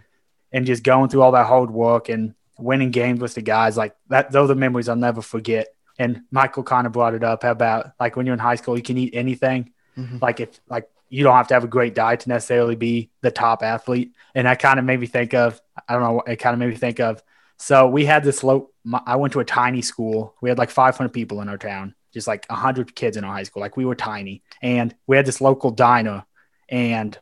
and 0.52 0.66
just 0.66 0.83
going 0.83 1.09
through 1.09 1.23
all 1.23 1.33
that 1.33 1.47
hard 1.47 1.71
work 1.71 2.09
and 2.09 2.35
winning 2.59 2.90
games 2.90 3.21
with 3.21 3.35
the 3.35 3.42
guys. 3.42 3.76
Like 3.76 3.95
that, 4.09 4.33
those 4.33 4.47
are 4.50 4.54
the 4.54 4.61
memories 4.61 4.88
I'll 4.88 4.97
never 4.97 5.23
forget. 5.23 5.69
And 5.97 6.23
Michael 6.33 6.64
kind 6.64 6.88
of 6.88 6.92
brought 6.92 7.14
it 7.14 7.23
up 7.23 7.45
about 7.45 7.92
like 8.00 8.16
when 8.16 8.26
you're 8.26 8.33
in 8.33 8.40
high 8.40 8.57
school, 8.57 8.76
you 8.76 8.83
can 8.83 8.99
eat 8.99 9.14
anything. 9.14 9.71
Mm-hmm. 9.97 10.19
Like 10.21 10.40
if 10.40 10.61
like 10.69 10.90
you 11.09 11.23
don't 11.23 11.37
have 11.37 11.49
to 11.49 11.54
have 11.54 11.64
a 11.64 11.69
great 11.69 11.95
diet 11.95 12.21
to 12.21 12.28
necessarily 12.28 12.75
be 12.75 13.11
the 13.21 13.30
top 13.30 13.62
athlete. 13.62 14.12
And 14.35 14.49
that 14.49 14.61
kind 14.61 14.78
of 14.78 14.85
made 14.85 14.99
me 14.99 15.07
think 15.07 15.35
of, 15.35 15.61
I 15.88 15.92
don't 15.92 16.02
know, 16.02 16.23
it 16.26 16.37
kind 16.37 16.54
of 16.54 16.59
made 16.59 16.71
me 16.71 16.76
think 16.76 16.99
of. 16.99 17.23
So 17.61 17.87
we 17.87 18.07
had 18.07 18.25
this 18.25 18.43
low, 18.43 18.71
I 19.07 19.17
went 19.17 19.35
to 19.35 19.40
a 19.40 19.45
tiny 19.45 19.83
school. 19.83 20.35
We 20.40 20.49
had 20.49 20.57
like 20.57 20.71
500 20.71 21.11
people 21.11 21.43
in 21.43 21.49
our 21.50 21.59
town, 21.59 21.95
just 22.11 22.26
like 22.26 22.47
100 22.49 22.95
kids 22.95 23.19
in 23.19 23.23
our 23.23 23.35
high 23.35 23.43
school. 23.43 23.61
Like 23.61 23.76
we 23.76 23.85
were 23.85 23.95
tiny. 23.95 24.43
And 24.62 24.95
we 25.07 25.19
had 25.19 25.26
this 25.26 25.43
local 25.43 25.71
diner. 25.71 26.25
And 26.71 27.19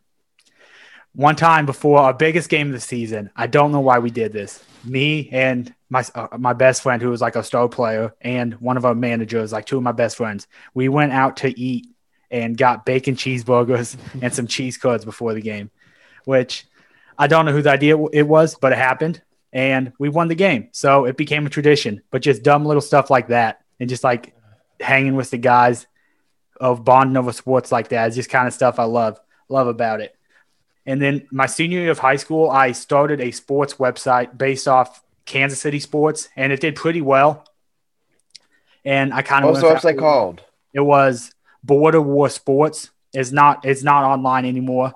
one 1.12 1.34
time 1.34 1.66
before 1.66 1.98
our 1.98 2.14
biggest 2.14 2.50
game 2.50 2.68
of 2.68 2.72
the 2.72 2.80
season, 2.80 3.30
I 3.34 3.48
don't 3.48 3.72
know 3.72 3.80
why 3.80 3.98
we 3.98 4.10
did 4.10 4.32
this. 4.32 4.62
Me 4.84 5.28
and 5.32 5.74
my 5.90 6.04
uh, 6.14 6.28
my 6.38 6.52
best 6.52 6.82
friend, 6.82 7.02
who 7.02 7.10
was 7.10 7.20
like 7.20 7.34
a 7.34 7.42
star 7.42 7.68
player, 7.68 8.14
and 8.20 8.54
one 8.60 8.76
of 8.76 8.84
our 8.84 8.94
managers, 8.94 9.50
like 9.50 9.66
two 9.66 9.78
of 9.78 9.82
my 9.82 9.90
best 9.90 10.16
friends, 10.16 10.46
we 10.72 10.88
went 10.88 11.10
out 11.10 11.38
to 11.38 11.60
eat 11.60 11.88
and 12.30 12.56
got 12.56 12.86
bacon 12.86 13.16
cheeseburgers 13.16 13.96
and 14.22 14.32
some 14.32 14.46
cheese 14.46 14.76
curds 14.76 15.04
before 15.04 15.34
the 15.34 15.40
game, 15.40 15.72
which 16.26 16.64
I 17.18 17.26
don't 17.26 17.44
know 17.44 17.52
whose 17.52 17.66
idea 17.66 17.96
it 18.12 18.28
was, 18.28 18.54
but 18.54 18.70
it 18.70 18.78
happened 18.78 19.20
and 19.52 19.92
we 19.98 20.08
won 20.08 20.28
the 20.28 20.34
game. 20.34 20.68
So 20.72 21.04
it 21.04 21.16
became 21.16 21.46
a 21.46 21.50
tradition, 21.50 22.02
but 22.10 22.22
just 22.22 22.42
dumb 22.42 22.64
little 22.64 22.82
stuff 22.82 23.10
like 23.10 23.28
that 23.28 23.62
and 23.80 23.88
just 23.88 24.04
like 24.04 24.34
hanging 24.80 25.16
with 25.16 25.30
the 25.30 25.38
guys 25.38 25.86
of 26.60 26.84
bonding 26.84 27.16
over 27.16 27.32
sports 27.32 27.72
like 27.72 27.88
that 27.88 28.08
is 28.08 28.16
just 28.16 28.30
kind 28.30 28.46
of 28.46 28.54
stuff 28.54 28.78
I 28.78 28.84
love, 28.84 29.20
love 29.48 29.68
about 29.68 30.00
it. 30.00 30.14
And 30.86 31.00
then 31.00 31.26
my 31.30 31.46
senior 31.46 31.80
year 31.80 31.90
of 31.90 31.98
high 31.98 32.16
school, 32.16 32.50
I 32.50 32.72
started 32.72 33.20
a 33.20 33.30
sports 33.30 33.74
website 33.74 34.36
based 34.36 34.66
off 34.66 35.02
Kansas 35.26 35.60
City 35.60 35.80
sports 35.80 36.28
and 36.36 36.52
it 36.52 36.60
did 36.60 36.76
pretty 36.76 37.02
well. 37.02 37.44
And 38.84 39.12
I 39.12 39.22
kind 39.22 39.44
of 39.44 39.50
What's 39.50 39.62
the 39.62 39.88
website 39.88 39.98
called? 39.98 40.42
It 40.72 40.80
was 40.80 41.30
Border 41.62 42.00
War 42.00 42.28
Sports 42.28 42.90
It's 43.12 43.32
not 43.32 43.64
it's 43.64 43.82
not 43.82 44.04
online 44.04 44.46
anymore. 44.46 44.92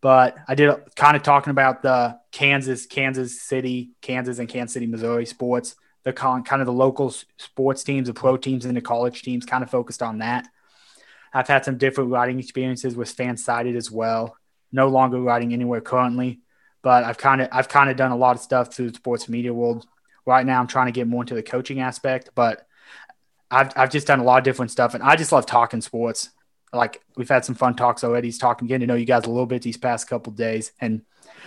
But 0.00 0.36
I 0.46 0.54
did 0.54 0.70
kind 0.94 1.16
of 1.16 1.22
talking 1.22 1.50
about 1.50 1.82
the 1.82 2.18
Kansas, 2.36 2.84
Kansas 2.84 3.40
City, 3.40 3.92
Kansas 4.02 4.38
and 4.38 4.46
Kansas 4.46 4.74
City, 4.74 4.84
Missouri 4.84 5.24
sports, 5.24 5.74
the 6.02 6.12
con, 6.12 6.44
kind 6.44 6.60
of 6.60 6.66
the 6.66 6.72
local 6.72 7.10
sports 7.38 7.82
teams, 7.82 8.08
the 8.08 8.12
pro 8.12 8.36
teams, 8.36 8.66
and 8.66 8.76
the 8.76 8.82
college 8.82 9.22
teams. 9.22 9.46
Kind 9.46 9.64
of 9.64 9.70
focused 9.70 10.02
on 10.02 10.18
that. 10.18 10.46
I've 11.32 11.48
had 11.48 11.64
some 11.64 11.78
different 11.78 12.10
writing 12.10 12.38
experiences 12.38 12.94
with 12.94 13.16
FanSided 13.16 13.74
as 13.74 13.90
well. 13.90 14.36
No 14.70 14.88
longer 14.88 15.18
writing 15.18 15.54
anywhere 15.54 15.80
currently, 15.80 16.40
but 16.82 17.04
I've 17.04 17.16
kind 17.16 17.40
of 17.40 17.48
I've 17.52 17.70
kind 17.70 17.88
of 17.88 17.96
done 17.96 18.12
a 18.12 18.16
lot 18.16 18.36
of 18.36 18.42
stuff 18.42 18.74
through 18.74 18.90
the 18.90 18.96
sports 18.96 19.30
media 19.30 19.54
world. 19.54 19.86
Right 20.26 20.44
now, 20.44 20.60
I'm 20.60 20.66
trying 20.66 20.86
to 20.88 20.92
get 20.92 21.06
more 21.06 21.22
into 21.22 21.34
the 21.34 21.42
coaching 21.42 21.80
aspect, 21.80 22.32
but 22.34 22.66
I've, 23.50 23.72
I've 23.76 23.90
just 23.90 24.08
done 24.08 24.20
a 24.20 24.24
lot 24.24 24.36
of 24.36 24.44
different 24.44 24.72
stuff 24.72 24.92
and 24.92 25.02
I 25.02 25.16
just 25.16 25.32
love 25.32 25.46
talking 25.46 25.80
sports. 25.80 26.28
Like 26.70 27.00
we've 27.16 27.30
had 27.30 27.46
some 27.46 27.54
fun 27.54 27.76
talks 27.76 28.04
already. 28.04 28.28
He's 28.28 28.36
talking, 28.36 28.68
getting 28.68 28.86
to 28.86 28.92
know 28.92 28.98
you 28.98 29.06
guys 29.06 29.24
a 29.24 29.30
little 29.30 29.46
bit 29.46 29.62
these 29.62 29.78
past 29.78 30.06
couple 30.06 30.34
days. 30.34 30.72
And 30.82 31.00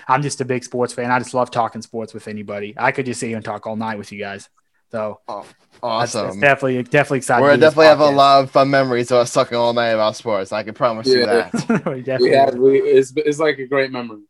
I'm 0.09 0.23
just 0.23 0.41
a 0.41 0.45
big 0.45 0.63
sports 0.63 0.91
fan. 0.91 1.11
I 1.11 1.19
just 1.19 1.35
love 1.35 1.51
talking 1.51 1.83
sports 1.83 2.15
with 2.15 2.27
anybody. 2.27 2.73
I 2.75 2.91
could 2.91 3.05
just 3.05 3.19
sit 3.19 3.27
here 3.27 3.35
and 3.35 3.45
talk 3.45 3.67
all 3.67 3.75
night 3.75 3.99
with 3.99 4.11
you 4.11 4.17
guys. 4.17 4.49
So 4.91 5.19
oh, 5.27 5.45
awesome. 5.83 6.21
That's, 6.21 6.35
that's 6.35 6.41
definitely, 6.41 6.83
definitely 6.83 7.17
excited. 7.19 7.43
We're 7.43 7.57
definitely 7.57 7.85
have 7.85 7.99
a 7.99 8.09
lot 8.09 8.43
of 8.43 8.49
fun 8.49 8.71
memories 8.71 9.11
of 9.11 9.19
us 9.19 9.31
talking 9.31 9.55
all 9.55 9.71
night 9.71 9.89
about 9.89 10.15
sports. 10.15 10.51
I 10.51 10.63
can 10.63 10.73
promise 10.73 11.07
yeah. 11.07 11.13
you 11.13 11.25
that. 11.25 11.53
we 11.85 12.01
definitely 12.01 12.31
yeah, 12.31 12.49
we, 12.49 12.79
it's, 12.79 13.13
it's 13.15 13.37
like 13.37 13.59
a 13.59 13.67
great 13.67 13.91
memory. 13.91 14.23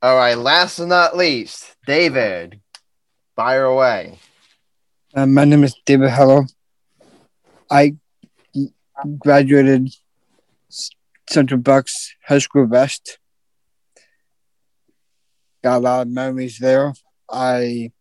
All 0.00 0.14
right. 0.14 0.38
Last 0.38 0.78
but 0.78 0.86
not 0.86 1.16
least, 1.16 1.74
David, 1.86 2.60
fire 3.34 3.64
away. 3.64 4.20
Uh, 5.12 5.26
my 5.26 5.44
name 5.44 5.64
is 5.64 5.74
David 5.84 6.10
Heller. 6.10 6.46
I 7.68 7.96
graduated 9.18 9.88
Central 11.28 11.60
Bucks 11.60 12.14
High 12.24 12.38
School 12.38 12.66
West. 12.66 13.18
Got 15.62 15.78
a 15.78 15.80
lot 15.80 16.02
of 16.02 16.08
memories 16.08 16.58
there. 16.58 16.92
I 17.30 17.92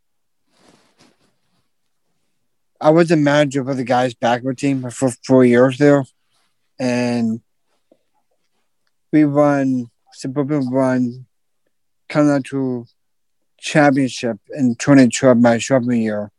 I 2.79 2.91
was 2.91 3.09
the 3.09 3.17
manager 3.17 3.63
for 3.63 3.73
the 3.73 3.83
guys' 3.83 4.13
backward 4.13 4.57
team 4.57 4.87
for 4.91 5.11
four 5.25 5.43
years 5.43 5.79
there, 5.79 6.05
and 6.79 7.41
we 9.11 9.25
won 9.25 9.89
suburban 10.13 10.69
run 10.69 11.25
to 12.09 12.85
championship 13.59 14.37
in 14.55 14.75
2012 14.75 15.37
my 15.37 15.57
sophomore 15.57 15.93
year, 15.95 16.31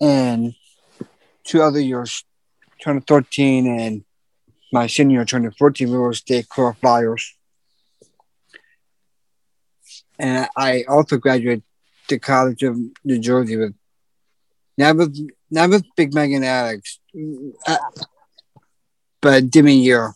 and 0.00 0.54
two 1.44 1.62
other 1.62 1.80
years 1.80 2.24
2013 2.80 3.66
and 3.66 4.04
my 4.72 4.86
senior 4.86 5.24
2014, 5.24 5.90
we 5.90 5.98
were 5.98 6.14
state 6.14 6.46
flyers. 6.80 7.36
And 10.22 10.48
I 10.56 10.84
also 10.84 11.18
graduated 11.18 11.64
the 12.08 12.20
College 12.20 12.62
of 12.62 12.78
New 13.04 13.18
Jersey 13.18 13.56
with 13.56 13.74
not 14.78 14.96
with 14.96 15.18
not 15.50 15.68
with 15.68 15.84
Big 15.96 16.14
Megan 16.14 16.44
Alex, 16.44 17.00
uh, 17.66 17.76
but 19.20 19.50
Demi 19.50 19.74
year. 19.74 20.14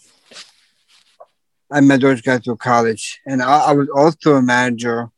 I 1.72 1.80
met 1.80 2.00
those 2.00 2.20
guys 2.22 2.44
through 2.44 2.58
college, 2.58 3.20
and 3.26 3.42
I, 3.42 3.58
I 3.58 3.72
was 3.72 3.88
also 3.88 4.36
a 4.36 4.42
manager 4.42 5.10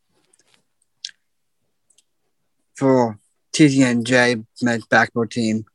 for 2.75 3.19
TCNJ 3.53 4.47
men's 4.63 4.87
basketball 4.87 5.27
team 5.27 5.67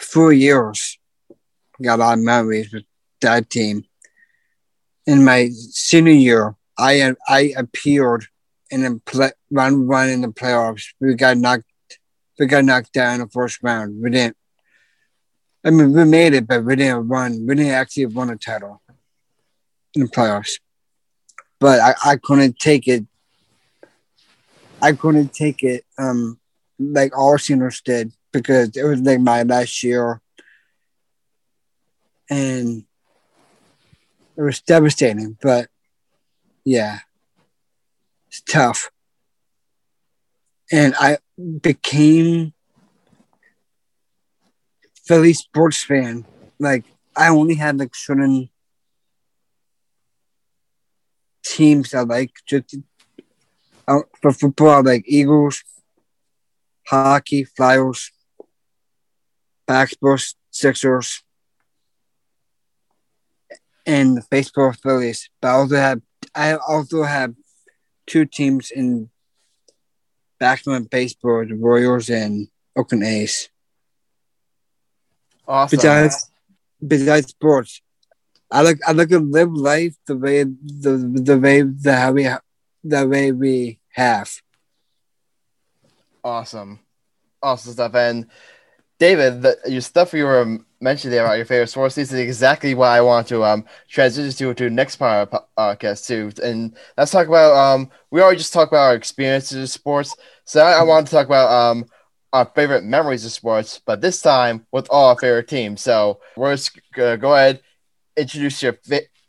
four 0.00 0.32
years. 0.32 0.98
Got 1.80 2.00
a 2.00 2.02
lot 2.02 2.18
of 2.18 2.24
memories 2.24 2.72
with 2.72 2.84
that 3.20 3.48
team. 3.48 3.84
In 5.06 5.24
my 5.24 5.50
senior 5.50 6.12
year, 6.12 6.57
I 6.78 7.14
I 7.28 7.52
appeared 7.56 8.26
in 8.70 8.84
a 8.84 8.98
play, 9.00 9.32
run 9.50 9.86
run 9.86 10.08
in 10.08 10.20
the 10.20 10.28
playoffs. 10.28 10.84
We 11.00 11.14
got 11.14 11.36
knocked 11.36 11.64
we 12.38 12.46
got 12.46 12.64
knocked 12.64 12.92
down 12.92 13.14
in 13.14 13.20
the 13.20 13.28
first 13.28 13.62
round. 13.62 14.00
We 14.00 14.10
didn't. 14.10 14.36
I 15.64 15.70
mean, 15.70 15.92
we 15.92 16.04
made 16.04 16.34
it, 16.34 16.46
but 16.46 16.64
we 16.64 16.76
didn't 16.76 17.08
run. 17.08 17.46
We 17.46 17.56
didn't 17.56 17.72
actually 17.72 18.06
win 18.06 18.30
a 18.30 18.36
title 18.36 18.80
in 19.94 20.02
the 20.02 20.08
playoffs. 20.08 20.60
But 21.58 21.80
I, 21.80 21.94
I 22.12 22.16
couldn't 22.16 22.58
take 22.58 22.86
it. 22.86 23.04
I 24.80 24.92
couldn't 24.92 25.34
take 25.34 25.64
it 25.64 25.84
um, 25.98 26.38
like 26.78 27.16
all 27.18 27.36
seniors 27.38 27.80
did 27.80 28.12
because 28.32 28.76
it 28.76 28.84
was 28.84 29.00
like 29.00 29.20
my 29.20 29.42
last 29.42 29.82
year. 29.82 30.20
And 32.30 32.84
it 34.36 34.42
was 34.42 34.60
devastating, 34.60 35.36
but 35.42 35.68
yeah, 36.68 36.98
it's 38.26 38.42
tough. 38.42 38.90
And 40.70 40.94
I 41.00 41.16
became 41.62 42.52
Philly 45.06 45.32
sports 45.32 45.82
fan. 45.82 46.26
Like 46.58 46.84
I 47.16 47.28
only 47.28 47.54
had 47.54 47.78
like 47.78 47.94
certain 47.94 48.50
teams 51.42 51.94
I 51.94 52.02
like. 52.02 52.32
Just 52.46 52.76
uh, 53.88 54.00
for 54.20 54.32
football, 54.32 54.82
like 54.82 55.04
Eagles, 55.06 55.64
hockey, 56.86 57.44
Flyers, 57.44 58.12
Basketball 59.66 60.18
Sixers, 60.50 61.22
and 63.86 64.18
baseball 64.30 64.74
Phillies. 64.74 65.30
But 65.40 65.48
I 65.48 65.52
also 65.52 65.76
have 65.76 66.02
I 66.38 66.54
also 66.54 67.02
have 67.02 67.34
two 68.06 68.24
teams 68.24 68.70
in 68.70 69.10
basketball 70.38 70.74
and 70.74 70.88
baseball: 70.88 71.44
the 71.44 71.54
Royals 71.54 72.08
and 72.08 72.46
Oakland 72.76 73.02
A's. 73.02 73.50
Awesome. 75.48 75.76
Besides, 75.76 76.30
besides 76.86 77.26
sports, 77.28 77.82
I 78.52 78.62
like 78.62 78.78
I 78.86 78.92
like 78.92 79.08
to 79.08 79.18
live 79.18 79.52
life 79.52 79.96
the 80.06 80.16
way 80.16 80.44
the 80.44 81.10
the 81.26 81.38
way 81.38 81.62
the 81.62 81.96
how 81.96 82.12
we 82.12 82.30
the 82.84 83.08
way 83.08 83.32
we 83.32 83.80
have. 83.90 84.30
Awesome, 86.22 86.78
awesome 87.42 87.72
stuff, 87.72 87.94
and 87.96 88.26
David, 89.00 89.42
the, 89.42 89.58
your 89.66 89.80
stuff 89.80 90.12
you 90.12 90.24
were 90.24 90.58
mentioning 90.80 91.12
there 91.12 91.24
about 91.24 91.36
your 91.36 91.46
favorite 91.46 91.68
sports 91.68 91.94
This 91.94 92.12
is 92.12 92.18
exactly 92.18 92.74
what 92.74 92.88
I 92.88 93.00
want 93.00 93.26
to 93.28 93.44
um 93.44 93.64
transition 93.88 94.30
to 94.38 94.54
to 94.54 94.70
next 94.70 94.96
part 94.96 95.32
of 95.32 95.42
podcast 95.58 96.06
too. 96.06 96.30
And 96.42 96.76
let's 96.96 97.10
talk 97.12 97.26
about 97.26 97.54
um 97.54 97.90
we 98.10 98.20
already 98.20 98.38
just 98.38 98.52
talked 98.52 98.72
about 98.72 98.88
our 98.90 98.94
experiences 98.94 99.56
in 99.58 99.66
sports. 99.66 100.16
So 100.44 100.60
I, 100.62 100.80
I 100.80 100.82
want 100.82 101.06
to 101.06 101.12
talk 101.12 101.26
about 101.26 101.50
um 101.50 101.86
our 102.32 102.44
favorite 102.54 102.84
memories 102.84 103.24
of 103.24 103.32
sports, 103.32 103.80
but 103.84 104.00
this 104.00 104.20
time 104.20 104.66
with 104.72 104.86
all 104.90 105.08
our 105.10 105.16
favorite 105.18 105.48
teams. 105.48 105.80
So 105.82 106.20
we're 106.36 106.54
just 106.54 106.78
gonna 106.94 107.16
go 107.16 107.34
ahead, 107.34 107.60
introduce 108.16 108.62
your 108.62 108.78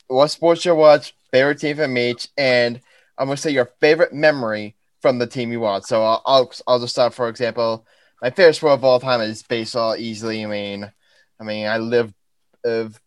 what 0.08 0.28
sports 0.28 0.64
you 0.64 0.74
watch, 0.74 1.14
favorite 1.32 1.58
team 1.58 1.76
from 1.76 1.96
each, 1.96 2.28
and 2.36 2.80
I'm 3.18 3.26
gonna 3.26 3.36
say 3.36 3.50
your 3.50 3.70
favorite 3.80 4.12
memory 4.12 4.76
from 5.00 5.18
the 5.18 5.26
team 5.26 5.52
you 5.52 5.60
watch. 5.60 5.84
So 5.84 6.02
I'll 6.02 6.22
I'll, 6.26 6.52
I'll 6.66 6.80
just 6.80 6.92
start 6.94 7.14
for 7.14 7.28
example 7.28 7.86
my 8.22 8.30
favorite 8.30 8.54
sport 8.54 8.72
of 8.74 8.84
all 8.84 9.00
time 9.00 9.20
is 9.20 9.42
baseball. 9.42 9.96
Easily, 9.96 10.44
I 10.44 10.46
mean, 10.48 10.92
I 11.40 11.44
mean, 11.44 11.66
I 11.66 11.78
live, 11.78 12.12
of 12.64 13.00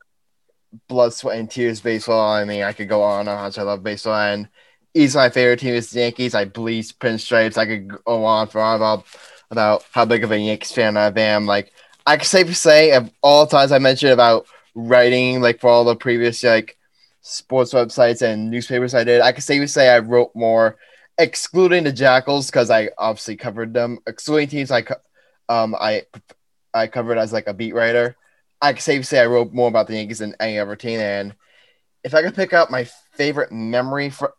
blood, 0.88 1.14
sweat, 1.14 1.38
and 1.38 1.50
tears 1.50 1.82
baseball. 1.82 2.34
I 2.34 2.46
mean, 2.46 2.64
I 2.64 2.74
could 2.74 2.90
go 2.90 3.04
on 3.04 3.28
on 3.28 3.38
how 3.38 3.44
much 3.44 3.58
I 3.58 3.64
love 3.64 3.84
baseball, 3.84 4.16
and 4.16 4.50
he's 4.94 5.16
my 5.16 5.30
favorite 5.30 5.60
team 5.60 5.74
is 5.74 5.92
the 5.92 6.00
Yankees. 6.02 6.36
I 6.36 6.46
bleed 6.46 6.86
pinstripes. 7.00 7.58
I 7.58 7.66
could 7.66 7.90
go 7.90 8.26
on 8.26 8.48
for 8.48 8.62
on 8.62 8.76
about 8.76 9.06
about 9.52 9.86
how 9.92 10.06
big 10.06 10.24
of 10.24 10.32
a 10.32 10.40
Yankees 10.40 10.72
fan 10.72 10.98
I 10.98 11.12
am. 11.16 11.46
Like 11.46 11.72
I 12.06 12.18
can 12.18 12.26
safely 12.26 12.54
say, 12.54 12.92
of 12.92 13.12
all 13.22 13.48
times 13.48 13.72
I 13.72 13.80
mentioned 13.80 14.12
about 14.12 14.48
writing, 14.76 15.42
like 15.42 15.60
for 15.60 15.70
all 15.70 15.86
the 15.86 15.96
previous 15.96 16.44
like 16.44 16.78
sports 17.22 17.74
websites 17.74 18.22
and 18.22 18.50
newspapers 18.50 18.96
I 18.96 19.04
did, 19.04 19.22
I 19.22 19.32
can 19.32 19.42
safely 19.42 19.68
say 19.68 19.90
I 19.90 20.00
wrote 20.00 20.32
more, 20.36 20.78
excluding 21.18 21.84
the 21.84 21.92
Jackals 21.92 22.48
because 22.50 22.70
I 22.72 22.90
obviously 22.98 23.36
covered 23.36 23.74
them. 23.74 24.00
Excluding 24.08 24.50
teams 24.50 24.72
I 24.72 24.84
um 25.50 25.76
I 25.80 26.04
I 26.74 26.88
covered 26.88 27.18
as 27.18 27.32
like 27.32 27.48
a 27.48 27.54
beat 27.54 27.76
writer. 27.76 28.16
I 28.64 28.74
can 28.74 28.82
safely 28.82 29.04
say 29.04 29.20
I 29.20 29.28
wrote 29.28 29.54
more 29.54 29.68
about 29.68 29.88
the 29.88 29.96
Yankees 29.96 30.20
than 30.20 30.36
any 30.40 30.58
other 30.58 30.78
team. 30.78 31.00
And 31.00 31.36
if 32.04 32.16
I 32.16 32.22
could 32.22 32.34
pick 32.36 32.54
out 32.54 32.72
my 32.72 32.86
favorite 33.12 33.52
memory 33.52 34.10
from 34.10 34.30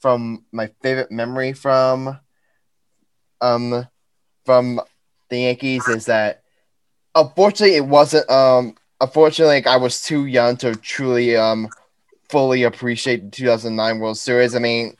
from 0.00 0.44
my 0.52 0.68
favorite 0.82 1.10
memory 1.10 1.54
from 1.54 2.18
um 3.40 3.86
from 4.44 4.80
the 5.30 5.38
Yankees 5.38 5.88
is 5.88 6.06
that 6.06 6.42
unfortunately 7.14 7.76
it 7.76 7.86
wasn't 7.86 8.28
um 8.30 8.74
unfortunately 9.00 9.56
like, 9.56 9.66
I 9.66 9.78
was 9.78 10.02
too 10.02 10.26
young 10.26 10.58
to 10.58 10.76
truly 10.76 11.36
um 11.36 11.70
fully 12.28 12.64
appreciate 12.64 13.24
the 13.24 13.30
2009 13.30 13.98
World 13.98 14.18
Series. 14.18 14.54
I 14.54 14.58
mean, 14.58 14.96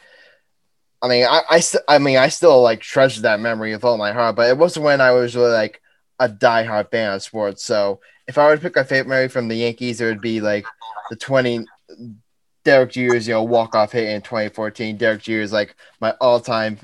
I 1.02 1.08
mean, 1.08 1.26
I 1.26 1.42
I, 1.50 1.60
st- 1.60 1.84
I 1.88 1.98
mean, 1.98 2.16
I 2.16 2.28
still 2.28 2.62
like 2.62 2.80
treasure 2.80 3.22
that 3.22 3.40
memory 3.40 3.72
with 3.72 3.84
all 3.84 3.98
my 3.98 4.12
heart, 4.12 4.36
but 4.36 4.48
it 4.48 4.56
wasn't 4.56 4.86
when 4.86 5.00
I 5.02 5.10
was 5.12 5.36
really 5.36 5.52
like 5.52 5.82
a 6.18 6.28
diehard 6.28 6.90
fan 6.90 7.12
of 7.12 7.22
sports. 7.22 7.64
So 7.64 8.00
if 8.26 8.38
I 8.38 8.46
were 8.46 8.56
to 8.56 8.62
pick 8.62 8.76
a 8.76 8.84
favorite 8.84 9.08
memory 9.08 9.28
from 9.28 9.48
the 9.48 9.56
Yankees, 9.56 10.00
it 10.00 10.06
would 10.06 10.20
be 10.20 10.40
like 10.40 10.66
the 11.10 11.16
20 11.16 11.66
Derek 12.64 12.92
Jeter's, 12.92 13.28
you 13.28 13.34
know, 13.34 13.42
walk 13.42 13.74
off 13.74 13.92
hit 13.92 14.08
in 14.08 14.22
2014. 14.22 14.96
Derek 14.96 15.22
Jeter 15.22 15.42
is 15.42 15.52
like 15.52 15.76
my 16.00 16.12
all 16.20 16.40
time 16.40 16.78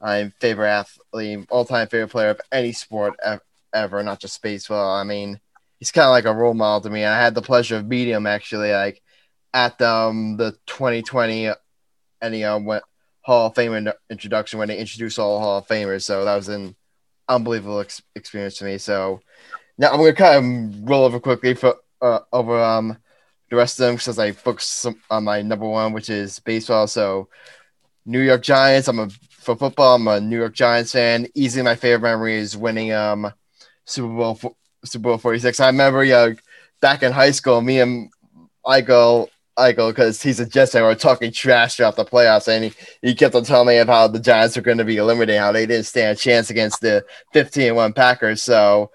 I'm 0.00 0.34
favorite 0.38 0.68
athlete, 0.68 1.46
all 1.50 1.64
time 1.64 1.88
favorite 1.88 2.10
player 2.10 2.28
of 2.28 2.40
any 2.52 2.72
sport 2.72 3.14
ever, 3.72 4.02
not 4.02 4.20
just 4.20 4.42
baseball. 4.42 4.94
I 4.94 5.02
mean, 5.04 5.40
he's 5.78 5.90
kind 5.90 6.04
of 6.04 6.10
like 6.10 6.26
a 6.26 6.34
role 6.34 6.52
model 6.52 6.82
to 6.82 6.90
me. 6.90 7.04
I 7.04 7.18
had 7.18 7.34
the 7.34 7.40
pleasure 7.40 7.76
of 7.76 7.86
meeting 7.86 8.14
him 8.14 8.26
actually, 8.26 8.72
like 8.72 9.02
at 9.54 9.80
um, 9.80 10.36
the 10.36 10.52
2020 10.66 11.52
any 12.20 12.44
um, 12.44 12.64
went 12.66 12.84
Hall 13.22 13.46
of 13.46 13.54
Fame 13.54 13.88
introduction 14.10 14.58
when 14.58 14.68
they 14.68 14.78
introduced 14.78 15.18
all 15.18 15.40
Hall 15.40 15.58
of 15.58 15.66
Famers. 15.66 16.02
So 16.02 16.24
that 16.24 16.36
was 16.36 16.48
an 16.48 16.76
unbelievable 17.28 17.80
ex- 17.80 18.02
experience 18.14 18.58
to 18.58 18.64
me. 18.64 18.76
So 18.76 19.20
now 19.78 19.90
I'm 19.90 19.98
gonna 19.98 20.12
kind 20.12 20.74
of 20.74 20.88
roll 20.88 21.04
over 21.04 21.20
quickly 21.20 21.54
for 21.54 21.76
uh, 22.00 22.20
over 22.32 22.62
um 22.62 22.96
the 23.50 23.56
rest 23.56 23.78
of 23.78 23.86
them 23.86 23.96
because 23.96 24.18
I 24.18 24.32
focus 24.32 24.86
on 25.10 25.24
my 25.24 25.42
number 25.42 25.68
one, 25.68 25.92
which 25.92 26.10
is 26.10 26.38
baseball. 26.40 26.86
So 26.86 27.28
New 28.06 28.20
York 28.20 28.42
Giants. 28.42 28.88
I'm 28.88 28.98
a 28.98 29.08
for 29.30 29.56
football. 29.56 29.96
I'm 29.96 30.08
a 30.08 30.20
New 30.20 30.38
York 30.38 30.54
Giants 30.54 30.92
fan. 30.92 31.26
Easily 31.34 31.62
my 31.62 31.76
favorite 31.76 32.08
memory 32.08 32.36
is 32.36 32.56
winning 32.56 32.92
um 32.92 33.32
Super 33.84 34.08
Bowl 34.08 34.56
Super 34.84 35.02
Bowl 35.02 35.18
46. 35.18 35.60
I 35.60 35.66
remember 35.66 36.04
yeah, 36.04 36.30
back 36.80 37.02
in 37.02 37.12
high 37.12 37.30
school, 37.30 37.60
me 37.60 37.80
and 37.80 38.10
Michael 38.66 39.30
Eichel, 39.58 39.90
because 39.90 40.22
he's 40.22 40.40
a 40.40 40.46
Jets 40.46 40.72
fan, 40.72 40.82
were 40.82 40.94
talking 40.94 41.32
trash 41.32 41.76
throughout 41.76 41.96
the 41.96 42.04
playoffs, 42.04 42.48
and 42.48 42.64
he, 42.64 42.72
he 43.02 43.14
kept 43.14 43.34
on 43.34 43.44
telling 43.44 43.68
me 43.68 43.78
about 43.78 43.92
how 43.94 44.08
the 44.08 44.18
Giants 44.18 44.56
were 44.56 44.62
going 44.62 44.78
to 44.78 44.84
be 44.84 44.96
eliminated, 44.96 45.40
how 45.40 45.52
they 45.52 45.66
didn't 45.66 45.86
stand 45.86 46.16
a 46.16 46.20
chance 46.20 46.50
against 46.50 46.80
the 46.80 47.04
15 47.32 47.74
1 47.74 47.92
Packers. 47.92 48.42
So 48.42 48.90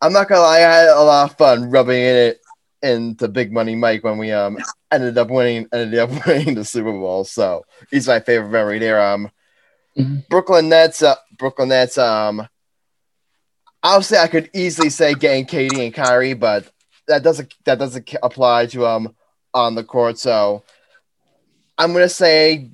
I'm 0.00 0.12
not 0.12 0.28
gonna 0.28 0.40
lie, 0.40 0.58
I 0.58 0.60
had 0.60 0.88
a 0.88 1.02
lot 1.02 1.30
of 1.30 1.36
fun 1.36 1.70
rubbing 1.70 2.00
it 2.00 2.40
into 2.82 3.28
Big 3.28 3.52
Money 3.52 3.74
Mike 3.74 4.02
when 4.02 4.18
we 4.18 4.32
um 4.32 4.58
ended 4.90 5.18
up 5.18 5.30
winning 5.30 5.68
ended 5.72 5.98
up 5.98 6.10
winning 6.26 6.54
the 6.54 6.64
Super 6.64 6.92
Bowl. 6.92 7.24
So 7.24 7.64
he's 7.90 8.08
my 8.08 8.20
favorite 8.20 8.50
memory 8.50 8.78
there. 8.78 9.00
Um, 9.00 9.30
mm-hmm. 9.96 10.20
Brooklyn 10.28 10.68
Nets, 10.68 11.02
uh, 11.02 11.16
Brooklyn 11.36 11.68
Nets. 11.68 11.98
Um, 11.98 12.48
obviously 13.82 14.18
I 14.18 14.28
could 14.28 14.50
easily 14.54 14.90
say 14.90 15.14
getting 15.14 15.46
KD 15.46 15.84
and 15.84 15.94
Kyrie, 15.94 16.34
but 16.34 16.70
that 17.08 17.22
doesn't 17.22 17.54
that 17.64 17.78
doesn't 17.78 18.14
apply 18.22 18.66
to 18.66 18.86
um 18.86 19.14
on 19.52 19.74
the 19.74 19.84
court. 19.84 20.18
So 20.18 20.64
I'm 21.76 21.92
gonna 21.92 22.08
say 22.08 22.70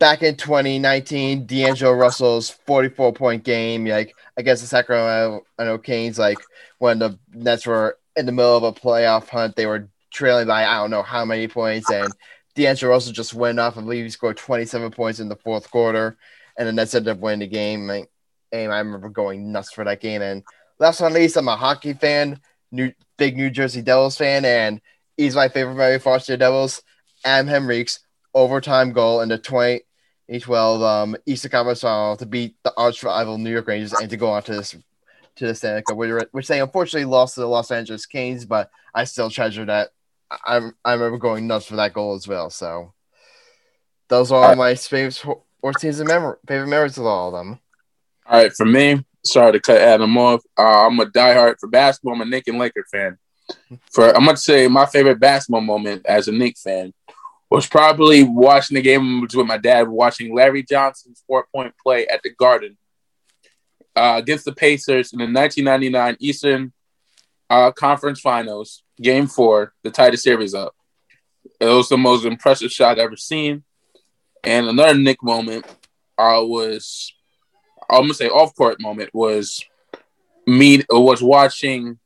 back 0.00 0.22
in 0.22 0.34
2019, 0.34 1.46
D'Angelo 1.46 1.92
Russell's 1.92 2.50
44 2.50 3.12
point 3.12 3.44
game, 3.44 3.84
like 3.84 4.16
against 4.36 4.62
the 4.62 4.68
Sacramento 4.68 5.78
Kings, 5.78 6.18
like 6.18 6.38
when 6.78 6.98
the 6.98 7.16
Nets 7.32 7.66
were 7.66 7.98
in 8.16 8.26
the 8.26 8.32
middle 8.32 8.56
of 8.56 8.64
a 8.64 8.72
playoff 8.72 9.28
hunt, 9.28 9.54
they 9.54 9.66
were 9.66 9.88
trailing 10.10 10.48
by 10.48 10.64
I 10.64 10.78
don't 10.78 10.90
know 10.90 11.04
how 11.04 11.24
many 11.24 11.46
points, 11.46 11.88
and 11.90 12.12
D'Angelo 12.56 12.90
Russell 12.90 13.12
just 13.12 13.34
went 13.34 13.60
off. 13.60 13.78
I 13.78 13.82
believe 13.82 14.04
he 14.04 14.10
scored 14.10 14.38
27 14.38 14.90
points 14.90 15.20
in 15.20 15.28
the 15.28 15.36
fourth 15.36 15.70
quarter, 15.70 16.16
and 16.58 16.66
the 16.66 16.72
Nets 16.72 16.94
ended 16.94 17.12
up 17.16 17.20
winning 17.20 17.40
the 17.40 17.46
game. 17.46 17.88
And 17.90 18.72
I 18.72 18.78
remember 18.78 19.08
going 19.10 19.52
nuts 19.52 19.72
for 19.72 19.84
that 19.84 20.00
game. 20.00 20.22
And 20.22 20.42
last 20.80 20.98
but 20.98 21.10
not 21.10 21.14
least, 21.14 21.36
I'm 21.36 21.46
a 21.46 21.56
hockey 21.56 21.92
fan, 21.92 22.40
new 22.72 22.92
big 23.16 23.36
New 23.36 23.50
Jersey 23.50 23.82
Devils 23.82 24.16
fan, 24.16 24.44
and 24.44 24.80
he's 25.16 25.36
my 25.36 25.48
favorite 25.48 25.76
Mary 25.76 26.00
Foster 26.00 26.36
Devils. 26.36 26.82
Adam 27.24 27.46
Henrique's 27.46 28.00
overtime 28.34 28.92
goal 28.92 29.20
in 29.20 29.28
the 29.28 29.38
2012 30.30 30.82
um, 30.82 31.16
Eastern 31.26 31.50
Conference 31.50 31.80
Final 31.80 32.16
to 32.16 32.24
beat 32.26 32.54
the 32.62 32.72
arch 32.76 33.02
rival 33.02 33.36
New 33.36 33.50
York 33.50 33.66
Rangers 33.66 33.92
and 33.92 34.08
to 34.08 34.16
go 34.16 34.30
on 34.30 34.42
to 34.44 34.52
this 34.52 34.76
to 35.36 35.46
the 35.46 35.54
Stanley 35.54 35.82
Cup, 35.82 35.96
which 36.32 36.46
they 36.46 36.60
unfortunately 36.60 37.04
lost 37.04 37.34
to 37.34 37.40
the 37.40 37.48
Los 37.48 37.70
Angeles 37.70 38.06
Kings, 38.06 38.44
but 38.44 38.70
I 38.94 39.04
still 39.04 39.30
treasure 39.30 39.64
that. 39.64 39.90
I 40.30 40.60
I 40.84 40.92
remember 40.92 41.18
going 41.18 41.48
nuts 41.48 41.66
for 41.66 41.76
that 41.76 41.92
goal 41.92 42.14
as 42.14 42.28
well. 42.28 42.50
So 42.50 42.92
those 44.08 44.30
are 44.30 44.50
all 44.50 44.56
my 44.56 44.76
favorite 44.76 45.14
sports 45.14 45.80
teams 45.80 45.98
and 45.98 46.08
memory, 46.08 46.36
favorite 46.46 46.68
memories 46.68 46.98
of 46.98 47.06
all 47.06 47.28
of 47.28 47.34
them. 47.34 47.58
All 48.26 48.40
right, 48.40 48.52
for 48.52 48.66
me, 48.66 49.04
sorry 49.24 49.52
to 49.52 49.60
cut 49.60 49.80
Adam 49.80 50.16
off. 50.16 50.42
Uh, 50.56 50.86
I'm 50.86 51.00
a 51.00 51.06
diehard 51.06 51.56
for 51.58 51.68
basketball. 51.68 52.14
I'm 52.14 52.20
a 52.20 52.24
Knick 52.26 52.46
and 52.46 52.58
Laker 52.58 52.84
fan. 52.92 53.18
For 53.90 54.14
I'm 54.14 54.24
gonna 54.24 54.36
say 54.36 54.68
my 54.68 54.86
favorite 54.86 55.18
basketball 55.18 55.62
moment 55.62 56.06
as 56.06 56.28
a 56.28 56.32
Knick 56.32 56.56
fan 56.56 56.92
was 57.50 57.66
probably 57.66 58.22
watching 58.22 58.76
the 58.76 58.82
game 58.82 59.20
with 59.20 59.34
my 59.46 59.58
dad, 59.58 59.88
watching 59.88 60.34
Larry 60.34 60.62
Johnson's 60.62 61.22
four 61.26 61.46
point 61.52 61.74
play 61.82 62.06
at 62.06 62.22
the 62.22 62.30
Garden 62.30 62.78
uh, 63.96 64.16
against 64.18 64.44
the 64.44 64.52
Pacers 64.52 65.12
in 65.12 65.18
the 65.18 65.24
1999 65.24 66.16
Eastern 66.20 66.72
uh, 67.48 67.72
Conference 67.72 68.20
Finals, 68.20 68.84
Game 69.02 69.26
Four, 69.26 69.74
the 69.82 69.90
tightest 69.90 70.22
series 70.22 70.54
up. 70.54 70.74
It 71.58 71.66
was 71.66 71.88
the 71.88 71.98
most 71.98 72.24
impressive 72.24 72.70
shot 72.70 72.92
I've 72.92 72.98
ever 73.06 73.16
seen. 73.16 73.64
And 74.44 74.68
another 74.68 74.94
Knick 74.94 75.22
moment 75.22 75.66
uh, 76.16 76.40
was, 76.42 77.12
I'm 77.90 78.02
gonna 78.02 78.14
say 78.14 78.28
off 78.28 78.54
court 78.54 78.80
moment 78.80 79.10
was 79.12 79.64
me 80.46 80.82
was 80.88 81.22
watching 81.22 81.98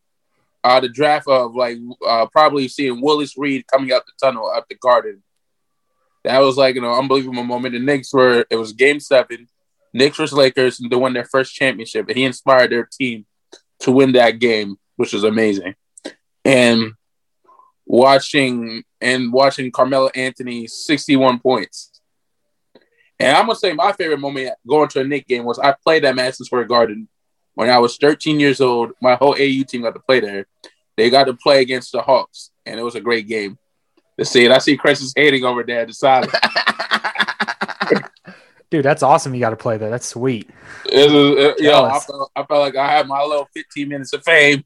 uh, 0.64 0.80
the 0.80 0.88
draft 0.88 1.28
of 1.28 1.54
like 1.54 1.78
uh, 2.06 2.26
probably 2.32 2.68
seeing 2.68 3.02
Willis 3.02 3.36
Reed 3.36 3.66
coming 3.66 3.92
out 3.92 4.06
the 4.06 4.12
tunnel 4.20 4.52
at 4.52 4.64
the 4.68 4.76
Garden. 4.76 5.22
That 6.24 6.38
was 6.38 6.56
like 6.56 6.76
know 6.76 6.94
unbelievable 6.94 7.44
moment. 7.44 7.74
The 7.74 7.80
Knicks 7.80 8.12
were 8.12 8.46
it 8.50 8.56
was 8.56 8.72
Game 8.72 9.00
Seven. 9.00 9.48
Knicks 9.92 10.16
versus 10.16 10.36
Lakers 10.36 10.80
and 10.80 10.90
they 10.90 10.96
won 10.96 11.12
their 11.12 11.24
first 11.24 11.54
championship, 11.54 12.08
and 12.08 12.16
he 12.16 12.24
inspired 12.24 12.72
their 12.72 12.84
team 12.90 13.26
to 13.80 13.92
win 13.92 14.12
that 14.12 14.40
game, 14.40 14.76
which 14.96 15.12
was 15.12 15.22
amazing. 15.22 15.74
And 16.44 16.94
watching 17.86 18.82
and 19.00 19.32
watching 19.32 19.70
Carmelo 19.70 20.10
Anthony 20.14 20.66
61 20.66 21.38
points. 21.38 21.90
And 23.20 23.36
I'm 23.36 23.46
gonna 23.46 23.56
say 23.56 23.72
my 23.72 23.92
favorite 23.92 24.18
moment 24.18 24.54
going 24.66 24.88
to 24.88 25.00
a 25.00 25.04
Knick 25.04 25.28
game 25.28 25.44
was 25.44 25.58
I 25.58 25.74
played 25.84 26.04
at 26.04 26.16
Madison 26.16 26.46
Square 26.46 26.64
Garden 26.64 27.08
when 27.54 27.70
I 27.70 27.78
was 27.78 27.96
13 27.96 28.40
years 28.40 28.60
old. 28.60 28.92
My 29.00 29.14
whole 29.14 29.34
AU 29.34 29.62
team 29.62 29.82
got 29.82 29.94
to 29.94 30.00
play 30.00 30.20
there. 30.20 30.46
They 30.96 31.10
got 31.10 31.24
to 31.24 31.34
play 31.34 31.60
against 31.60 31.92
the 31.92 32.02
Hawks, 32.02 32.50
and 32.66 32.78
it 32.78 32.82
was 32.82 32.94
a 32.94 33.00
great 33.00 33.28
game. 33.28 33.58
To 34.18 34.24
see 34.24 34.44
it, 34.44 34.50
I 34.50 34.58
see 34.58 34.76
Chris 34.76 35.00
is 35.00 35.12
hating 35.16 35.44
over 35.44 35.62
there 35.62 35.80
at 35.80 35.88
the 35.88 35.94
side. 35.94 36.28
Dude, 38.70 38.84
that's 38.84 39.02
awesome. 39.02 39.34
You 39.34 39.40
got 39.40 39.50
to 39.50 39.56
play 39.56 39.76
that. 39.76 39.88
That's 39.88 40.06
sweet. 40.06 40.48
It 40.86 41.10
was, 41.10 41.44
it, 41.44 41.60
yo, 41.60 41.84
I 41.84 41.98
felt, 42.00 42.30
I 42.34 42.42
felt 42.44 42.60
like 42.60 42.76
I 42.76 42.90
had 42.90 43.06
my 43.06 43.22
little 43.22 43.48
15 43.54 43.88
minutes 43.88 44.12
of 44.12 44.24
fame. 44.24 44.64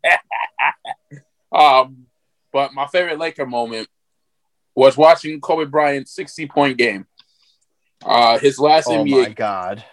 um, 1.53 2.07
but 2.53 2.73
my 2.73 2.87
favorite 2.87 3.19
Laker 3.19 3.47
moment 3.47 3.89
was 4.75 4.97
watching 4.97 5.41
Kobe 5.41 5.65
Bryant's 5.65 6.13
60 6.15 6.47
point 6.47 6.79
game. 6.79 7.07
Uh, 8.05 8.39
his 8.39 8.59
last 8.59 8.87
oh 8.89 9.05
NBA. 9.05 9.23
my 9.23 9.29
god! 9.31 9.85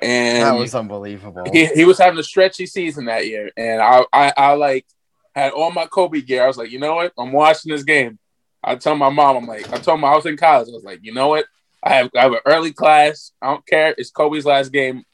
And 0.00 0.42
that 0.42 0.58
was 0.58 0.74
unbelievable. 0.74 1.44
He, 1.52 1.66
he 1.66 1.84
was 1.84 1.98
having 1.98 2.18
a 2.18 2.22
stretchy 2.22 2.66
season 2.66 3.04
that 3.04 3.26
year, 3.26 3.50
and 3.56 3.80
I, 3.80 4.04
I, 4.12 4.32
I 4.36 4.52
like 4.54 4.86
had 5.34 5.52
all 5.52 5.70
my 5.70 5.86
Kobe 5.86 6.20
gear. 6.20 6.44
I 6.44 6.46
was 6.46 6.56
like, 6.56 6.70
you 6.70 6.78
know 6.78 6.94
what? 6.96 7.12
I'm 7.18 7.32
watching 7.32 7.72
this 7.72 7.82
game. 7.82 8.18
I 8.62 8.76
tell 8.76 8.96
my 8.96 9.10
mom, 9.10 9.36
I'm 9.36 9.46
like, 9.46 9.70
I 9.72 9.78
told 9.78 10.00
my 10.00 10.08
I 10.08 10.16
was 10.16 10.26
in 10.26 10.36
college. 10.36 10.68
I 10.68 10.72
was 10.72 10.84
like, 10.84 11.00
you 11.02 11.12
know 11.12 11.28
what? 11.28 11.44
I 11.82 11.94
have 11.94 12.10
I 12.16 12.22
have 12.22 12.32
an 12.32 12.40
early 12.46 12.72
class. 12.72 13.32
I 13.42 13.48
don't 13.48 13.66
care. 13.66 13.94
It's 13.98 14.10
Kobe's 14.10 14.46
last 14.46 14.72
game. 14.72 15.04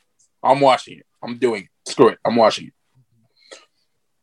I'm 0.43 0.61
watching 0.61 0.99
it. 0.99 1.07
I'm 1.23 1.39
doing 1.39 1.65
it. 1.65 1.91
Screw 1.91 2.09
it. 2.09 2.19
I'm 2.25 2.37
watching 2.37 2.69
it. 2.69 2.73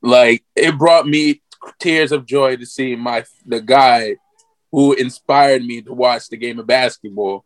Like 0.02 0.46
it 0.56 0.78
brought 0.78 1.08
me 1.08 1.42
tears 1.80 2.12
of 2.12 2.26
joy 2.26 2.56
to 2.56 2.66
see 2.66 2.96
my 2.96 3.26
the 3.46 3.60
guy 3.60 4.16
who 4.72 4.94
inspired 4.94 5.64
me 5.64 5.82
to 5.82 5.94
watch 5.94 6.30
the 6.30 6.38
game 6.38 6.60
of 6.60 6.68
basketball. 6.68 7.44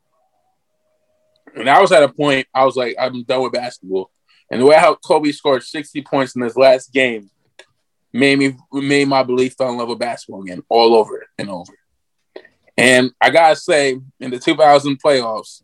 And 1.55 1.69
I 1.69 1.81
was 1.81 1.91
at 1.91 2.03
a 2.03 2.09
point 2.09 2.47
I 2.53 2.65
was 2.65 2.75
like, 2.75 2.95
I'm 2.99 3.23
done 3.23 3.41
with 3.41 3.53
basketball. 3.53 4.11
And 4.51 4.61
the 4.61 4.65
way 4.65 4.75
how 4.75 4.95
Kobe 4.95 5.31
scored 5.31 5.63
60 5.63 6.01
points 6.03 6.35
in 6.35 6.41
his 6.41 6.57
last 6.57 6.93
game 6.93 7.31
made 8.13 8.39
me 8.39 8.55
made 8.71 9.07
my 9.07 9.23
belief 9.23 9.55
fell 9.55 9.69
in 9.69 9.77
love 9.77 9.89
with 9.89 9.99
basketball 9.99 10.43
again, 10.43 10.63
all 10.69 10.95
over 10.95 11.25
and 11.37 11.49
over. 11.49 11.73
And 12.77 13.11
I 13.21 13.29
gotta 13.29 13.55
say, 13.55 13.99
in 14.19 14.31
the 14.31 14.39
2000 14.39 15.01
playoffs, 15.01 15.61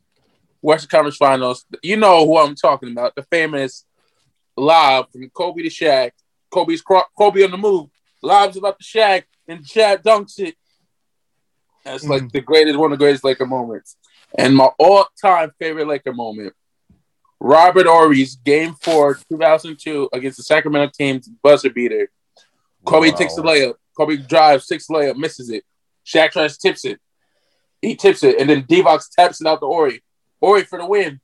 Western 0.62 0.90
Conference 0.90 1.18
Finals, 1.18 1.66
you 1.82 1.98
know 1.98 2.26
who 2.26 2.38
I'm 2.38 2.56
talking 2.56 2.92
about, 2.92 3.16
the 3.16 3.24
famous 3.24 3.86
lob 4.56 5.12
from 5.12 5.30
Kobe 5.30 5.64
to 5.64 5.70
Shaq. 5.70 6.12
Kobe's 6.50 6.82
Kobe 6.82 7.44
on 7.44 7.52
the 7.52 7.58
move, 7.58 7.90
lobs 8.22 8.58
it 8.58 8.64
up 8.64 8.78
to 8.80 8.84
Shaq, 8.84 9.24
and 9.48 9.64
Shaq 9.66 10.02
dunks 10.04 10.40
it. 10.40 10.56
That's 11.84 12.06
mm. 12.06 12.10
like 12.10 12.32
the 12.32 12.42
greatest, 12.42 12.78
one 12.78 12.92
of 12.92 13.00
the 13.00 13.04
greatest 13.04 13.24
Laker 13.24 13.46
moments. 13.46 13.98
And 14.38 14.56
my 14.56 14.70
all-time 14.78 15.52
favorite 15.60 15.88
Laker 15.88 16.14
moment, 16.14 16.54
Robert 17.40 17.86
Horry's 17.86 18.36
Game 18.36 18.74
Four, 18.82 19.20
2002, 19.30 20.10
against 20.12 20.38
the 20.38 20.44
Sacramento 20.44 20.92
Kings 20.98 21.30
buzzer 21.44 21.70
beater. 21.70 22.10
Kobe 22.88 23.12
wow. 23.12 23.16
takes 23.16 23.36
the 23.36 23.42
layup. 23.42 23.76
Kobe 23.96 24.18
drives 24.18 24.68
six 24.68 24.88
layup, 24.88 25.18
misses 25.18 25.50
it. 25.50 25.64
Shaq 26.06 26.32
tries 26.32 26.58
tips 26.58 26.86
it. 26.86 27.00
He 27.82 27.96
tips 27.96 28.24
it, 28.24 28.40
and 28.40 28.50
then 28.50 28.64
Divac 28.64 29.04
taps 29.12 29.42
it 29.42 29.48
out 29.48 29.60
to 29.60 29.66
Horry. 29.66 30.02
Horry 30.42 30.64
for 30.64 30.80
the 30.80 30.86
win. 30.86 31.20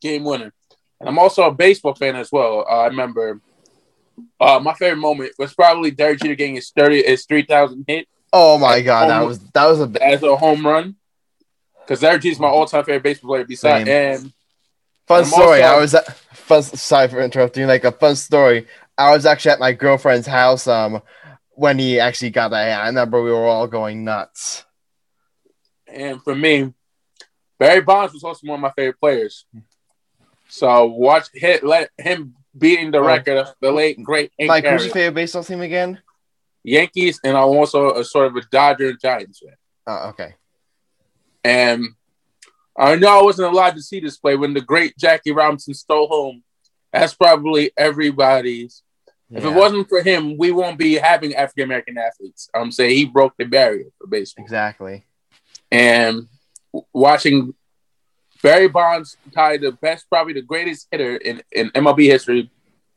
Game 0.00 0.24
winner. 0.24 0.52
And 1.00 1.08
I'm 1.08 1.18
also 1.18 1.44
a 1.44 1.54
baseball 1.54 1.94
fan 1.94 2.16
as 2.16 2.32
well. 2.32 2.64
Uh, 2.68 2.80
I 2.80 2.86
remember 2.86 3.40
uh, 4.40 4.60
my 4.62 4.74
favorite 4.74 5.00
moment 5.00 5.32
was 5.38 5.54
probably 5.54 5.90
Derek 5.90 6.20
Jeter 6.20 6.34
getting 6.34 6.56
his 6.56 6.70
30 6.70 7.04
his 7.04 7.24
3000 7.24 7.84
hit. 7.86 8.08
Oh 8.32 8.58
my 8.58 8.80
god, 8.82 9.08
that 9.08 9.24
was 9.24 9.38
that 9.38 9.66
was 9.66 9.80
a 9.80 10.04
as 10.04 10.22
a 10.22 10.36
home 10.36 10.66
run. 10.66 10.96
Because 11.80 12.00
Derek 12.00 12.22
Jeter's 12.22 12.40
my 12.40 12.48
all-time 12.48 12.84
favorite 12.84 13.02
baseball 13.02 13.30
player 13.30 13.44
besides 13.44 13.88
and 13.88 14.32
fun 15.06 15.24
story. 15.24 15.62
Also, 15.62 15.76
I 15.76 15.80
was 15.80 15.94
at, 15.94 16.16
fun 16.16 16.62
sorry 16.62 17.08
for 17.08 17.20
interrupting, 17.20 17.66
like 17.66 17.84
a 17.84 17.92
fun 17.92 18.16
story. 18.16 18.66
I 18.98 19.12
was 19.12 19.24
actually 19.24 19.52
at 19.52 19.60
my 19.60 19.72
girlfriend's 19.72 20.26
house 20.26 20.66
um 20.66 21.00
when 21.52 21.78
he 21.78 21.98
actually 22.00 22.30
got 22.30 22.50
that. 22.50 22.80
I 22.80 22.86
remember 22.86 23.22
we 23.22 23.30
were 23.30 23.46
all 23.46 23.66
going 23.66 24.04
nuts. 24.04 24.64
And 25.86 26.22
for 26.22 26.34
me, 26.34 26.72
Barry 27.58 27.80
Bonds 27.80 28.12
was 28.12 28.24
also 28.24 28.46
one 28.46 28.56
of 28.56 28.60
my 28.60 28.72
favorite 28.76 29.00
players. 29.00 29.44
So 30.48 30.86
watch 30.86 31.28
hit 31.32 31.64
let 31.64 31.90
him 31.98 32.34
beating 32.56 32.90
the 32.90 33.02
record 33.02 33.38
of 33.38 33.54
the 33.60 33.70
late 33.70 34.02
great. 34.02 34.32
Hank 34.38 34.48
Mike, 34.48 34.66
who's 34.66 34.84
your 34.84 34.94
favorite 34.94 35.14
baseball 35.14 35.44
team 35.44 35.60
again? 35.60 36.00
Yankees, 36.64 37.20
and 37.24 37.36
I'm 37.36 37.44
also 37.44 37.94
a 37.94 38.04
sort 38.04 38.26
of 38.26 38.36
a 38.36 38.42
Dodger 38.50 38.90
and 38.90 39.00
Giants 39.00 39.40
fan. 39.40 39.54
Oh, 39.86 40.08
okay. 40.10 40.34
And 41.44 41.84
I 42.76 42.96
know 42.96 43.20
I 43.20 43.22
wasn't 43.22 43.52
allowed 43.52 43.74
to 43.76 43.82
see 43.82 44.00
this 44.00 44.18
play 44.18 44.36
when 44.36 44.54
the 44.54 44.60
great 44.60 44.96
Jackie 44.98 45.32
Robinson 45.32 45.74
stole 45.74 46.08
home. 46.08 46.42
That's 46.92 47.14
probably 47.14 47.70
everybody's. 47.76 48.82
Yeah. 49.30 49.38
If 49.38 49.44
it 49.44 49.50
wasn't 49.50 49.88
for 49.88 50.02
him, 50.02 50.38
we 50.38 50.52
won't 50.52 50.78
be 50.78 50.94
having 50.94 51.34
African 51.34 51.64
American 51.64 51.98
athletes. 51.98 52.48
I'm 52.54 52.72
saying 52.72 52.96
he 52.96 53.04
broke 53.04 53.34
the 53.36 53.44
barrier 53.44 53.86
for 53.98 54.06
baseball. 54.06 54.44
Exactly. 54.44 55.04
And 55.70 56.28
watching 56.92 57.54
Barry 58.42 58.68
Bonds 58.68 59.16
tied 59.34 59.60
the 59.60 59.72
best, 59.72 60.08
probably 60.08 60.32
the 60.32 60.42
greatest 60.42 60.88
hitter 60.90 61.16
in, 61.16 61.42
in 61.52 61.70
MLB 61.70 62.04
history, 62.06 62.50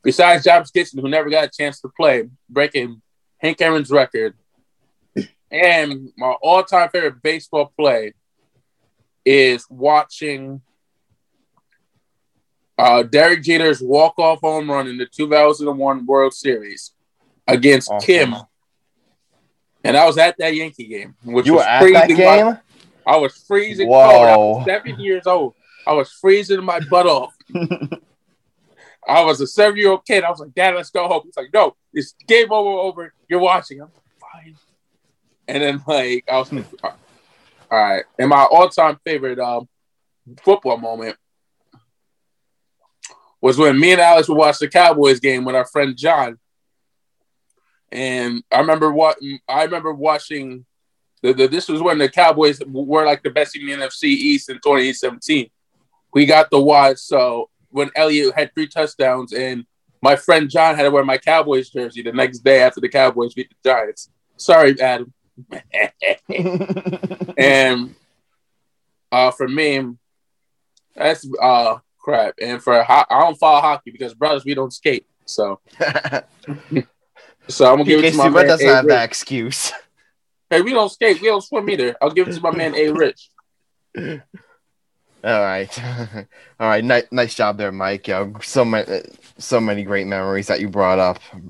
besides 0.04 0.44
Josh 0.46 0.72
Gibson, 0.72 1.02
who 1.02 1.10
never 1.10 1.30
got 1.30 1.46
a 1.46 1.50
chance 1.50 1.82
to 1.82 1.89
play, 1.89 2.30
breaking 2.50 3.02
Hank 3.39 3.60
Aaron's 3.62 3.91
record. 3.91 4.36
And 5.52 6.13
my 6.15 6.32
all-time 6.41 6.89
favorite 6.89 7.22
baseball 7.22 7.74
play 7.78 8.13
is 9.26 9.65
watching 9.70 10.62
uh, 12.78 13.04
Derek 13.04 13.44
Jeter's 13.44 13.82
walk-off 13.82 14.40
home 14.42 14.70
run 14.70 14.88
in 14.88 14.98
the 14.98 15.06
2001 15.06 16.06
World 16.06 16.34
Series 16.34 16.92
against 17.48 17.92
awesome. 17.92 18.06
Kim. 18.06 18.36
And 19.84 19.98
I 19.98 20.06
was 20.06 20.18
at 20.18 20.38
that 20.38 20.56
Yankee 20.56 20.88
game, 20.88 21.16
which 21.24 21.48
you 21.48 21.54
was 21.54 21.64
were 21.64 21.70
at 21.70 21.94
that 21.94 22.08
game. 22.08 22.58
I 23.06 23.18
was 23.18 23.36
freezing 23.48 23.88
Whoa. 23.88 24.10
cold. 24.12 24.28
I 24.28 24.38
was 24.38 24.66
seven 24.66 25.00
years 25.00 25.26
old. 25.26 25.56
I 25.88 25.94
was 25.94 26.12
freezing 26.12 26.64
my 26.64 26.80
butt 26.90 27.08
off. 27.08 27.36
I 29.08 29.24
was 29.24 29.42
a 29.42 29.48
seven 29.48 29.78
year 29.78 29.92
old 29.92 30.06
kid. 30.06 30.24
I 30.24 30.30
was 30.30 30.40
like, 30.40 30.54
Dad, 30.54 30.76
let's 30.76 30.92
go 30.92 31.08
home. 31.08 31.24
He's 31.26 31.36
like, 31.36 31.54
No, 31.54 31.76
it's 31.94 32.14
game 32.28 32.52
over, 32.52 32.70
over. 32.70 33.14
You're 33.28 33.40
watching. 33.40 33.82
I'm 33.82 33.90
like, 33.94 34.44
fine. 34.44 34.56
And 35.48 35.64
then 35.64 35.84
like 35.88 36.26
I 36.32 36.38
was 36.38 36.54
like, 36.54 36.66
all 36.84 36.94
right. 37.72 38.04
And 38.20 38.30
my 38.30 38.44
all 38.44 38.70
time 38.70 39.00
favorite 39.04 39.40
um, 39.40 39.68
football 40.44 40.78
moment 40.78 41.18
was 43.42 43.58
when 43.58 43.80
me 43.80 43.92
and 43.92 44.02
Alex 44.02 44.30
would 44.30 44.38
watch 44.38 44.60
the 44.60 44.68
Cowboys 44.68 45.20
game 45.20 45.44
with 45.44 45.56
our 45.56 45.66
friend 45.66 45.98
John. 45.98 46.38
And 47.92 48.44
I 48.52 48.60
remember 48.60 48.92
what 48.92 49.18
I 49.50 49.64
remember 49.64 49.94
watching 49.94 50.66
the, 51.22 51.34
the, 51.34 51.48
this 51.48 51.68
was 51.68 51.82
when 51.82 51.98
the 51.98 52.10
Cowboys 52.10 52.62
were 52.66 53.06
like 53.06 53.22
the 53.24 53.30
best 53.30 53.56
in 53.56 53.66
the 53.66 53.74
NFC 53.74 54.04
East 54.06 54.50
in 54.50 54.56
2017. 54.58 55.50
We 56.14 56.26
got 56.26 56.50
the 56.50 56.60
watch. 56.60 56.98
So 56.98 57.50
when 57.70 57.90
Elliott 57.96 58.36
had 58.36 58.54
three 58.54 58.68
touchdowns, 58.68 59.34
and 59.34 59.66
my 60.02 60.16
friend 60.16 60.50
John 60.50 60.76
had 60.76 60.84
to 60.84 60.92
wear 60.92 61.04
my 61.04 61.18
Cowboys 61.18 61.70
jersey 61.70 62.02
the 62.02 62.12
next 62.12 62.40
day 62.40 62.62
after 62.62 62.82
the 62.82 62.90
Cowboys 62.90 63.34
beat 63.34 63.50
the 63.50 63.70
Giants. 63.70 64.10
Sorry, 64.38 64.80
Adam. 64.82 65.14
and 67.38 67.96
uh, 69.12 69.32
for 69.32 69.48
me, 69.48 69.96
that's 70.96 71.28
uh 71.42 71.78
crap. 72.02 72.36
And 72.42 72.62
for 72.62 72.82
ho- 72.84 73.06
I 73.10 73.20
don't 73.22 73.38
follow 73.38 73.62
hockey 73.62 73.92
because 73.92 74.14
brothers 74.14 74.46
we 74.46 74.54
don't 74.54 74.74
skate. 74.74 75.06
So, 75.26 75.60
so 77.48 77.72
I'm 77.72 77.78
gonna 77.78 77.84
give 77.86 78.04
it 78.04 78.12
to 78.12 78.18
my 78.18 78.30
man. 78.30 78.48
doesn't 78.48 78.68
have 78.68 78.88
that 78.88 79.06
excuse. 79.06 79.72
Hey, 80.50 80.62
we 80.62 80.72
don't 80.72 80.92
skate. 80.92 81.22
We 81.22 81.28
don't 81.28 81.42
swim 81.42 81.70
either. 81.70 81.96
I'll 82.02 82.12
give 82.12 82.28
it 82.28 82.34
to 82.34 82.42
my 82.42 82.52
man 82.52 82.76
A. 82.76 82.90
Reich. 82.90 83.18
All 85.24 85.42
right, 85.42 85.84
all 86.60 86.68
right. 86.68 86.84
Nice, 86.84 87.04
nice 87.12 87.36
job 87.36 87.58
there, 87.58 87.72
Mike. 87.72 88.08
Yeah, 88.08 88.28
so 88.42 88.66
many, 88.66 89.04
so 89.38 89.60
many 89.62 89.84
great 89.84 90.08
memories 90.08 90.48
that 90.48 90.60
you 90.60 90.68
brought 90.68 91.00
up. 91.00 91.20
All 91.34 91.42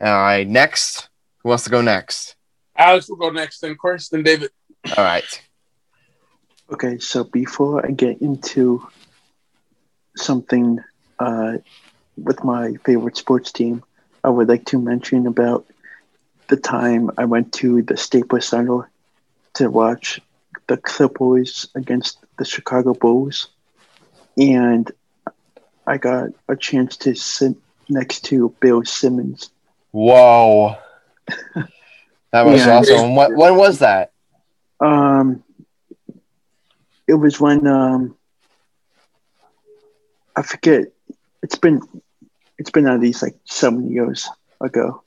right, 0.00 0.48
next. 0.48 1.08
Who 1.42 1.50
wants 1.50 1.64
to 1.64 1.70
go 1.70 1.82
next? 1.82 2.36
Alex 2.76 3.08
will 3.08 3.16
go 3.16 3.30
next, 3.30 3.60
then 3.60 3.76
Chris, 3.76 4.08
then 4.08 4.22
David. 4.22 4.50
All 4.96 5.04
right. 5.04 5.42
Okay, 6.72 6.98
so 6.98 7.24
before 7.24 7.84
I 7.84 7.90
get 7.90 8.22
into 8.22 8.86
something 10.16 10.78
uh, 11.18 11.58
with 12.16 12.44
my 12.44 12.74
favorite 12.84 13.16
sports 13.16 13.52
team, 13.52 13.82
I 14.24 14.30
would 14.30 14.48
like 14.48 14.66
to 14.66 14.78
mention 14.78 15.26
about 15.26 15.66
the 16.48 16.56
time 16.56 17.10
I 17.16 17.24
went 17.24 17.52
to 17.54 17.82
the 17.82 17.96
Staples 17.96 18.46
Center 18.46 18.90
to 19.54 19.70
watch 19.70 20.20
the 20.66 20.76
Clippers 20.76 21.68
against 21.74 22.18
the 22.38 22.44
Chicago 22.44 22.94
Bulls, 22.94 23.48
and 24.36 24.90
I 25.86 25.98
got 25.98 26.30
a 26.48 26.56
chance 26.56 26.96
to 26.98 27.14
sit 27.14 27.56
next 27.88 28.24
to 28.26 28.54
Bill 28.60 28.84
Simmons. 28.84 29.50
Whoa, 29.90 30.76
that 32.32 32.46
was 32.46 32.64
yeah. 32.64 32.78
awesome. 32.78 33.14
When, 33.14 33.36
when 33.36 33.56
was 33.56 33.80
that? 33.80 34.12
Um, 34.80 35.42
it 37.06 37.14
was 37.14 37.40
when 37.40 37.66
um, 37.66 38.16
I 40.36 40.42
forget. 40.42 40.84
It's 41.42 41.56
been 41.56 41.82
it's 42.58 42.70
been 42.70 42.86
at 42.86 43.00
least 43.00 43.22
like 43.22 43.36
seven 43.44 43.90
years 43.90 44.28
ago. 44.60 45.02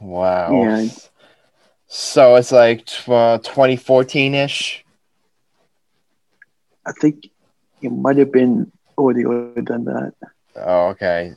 Wow. 0.00 0.62
And 0.62 1.08
so 1.88 2.36
it's 2.36 2.52
like 2.52 2.86
2014 2.86 4.34
ish. 4.34 4.84
I 6.86 6.92
think 6.92 7.28
it 7.82 7.90
might 7.90 8.16
have 8.16 8.32
been 8.32 8.70
earlier 8.98 9.52
than 9.56 9.84
that. 9.84 10.14
Oh, 10.56 10.88
okay. 10.88 11.34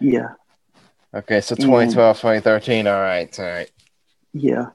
Yeah. 0.00 0.30
Okay, 1.12 1.40
so 1.40 1.54
2012, 1.54 2.16
and, 2.24 2.42
2013. 2.42 2.86
All 2.86 3.00
right, 3.00 3.38
all 3.38 3.46
right. 3.46 3.70
Yeah. 4.32 4.66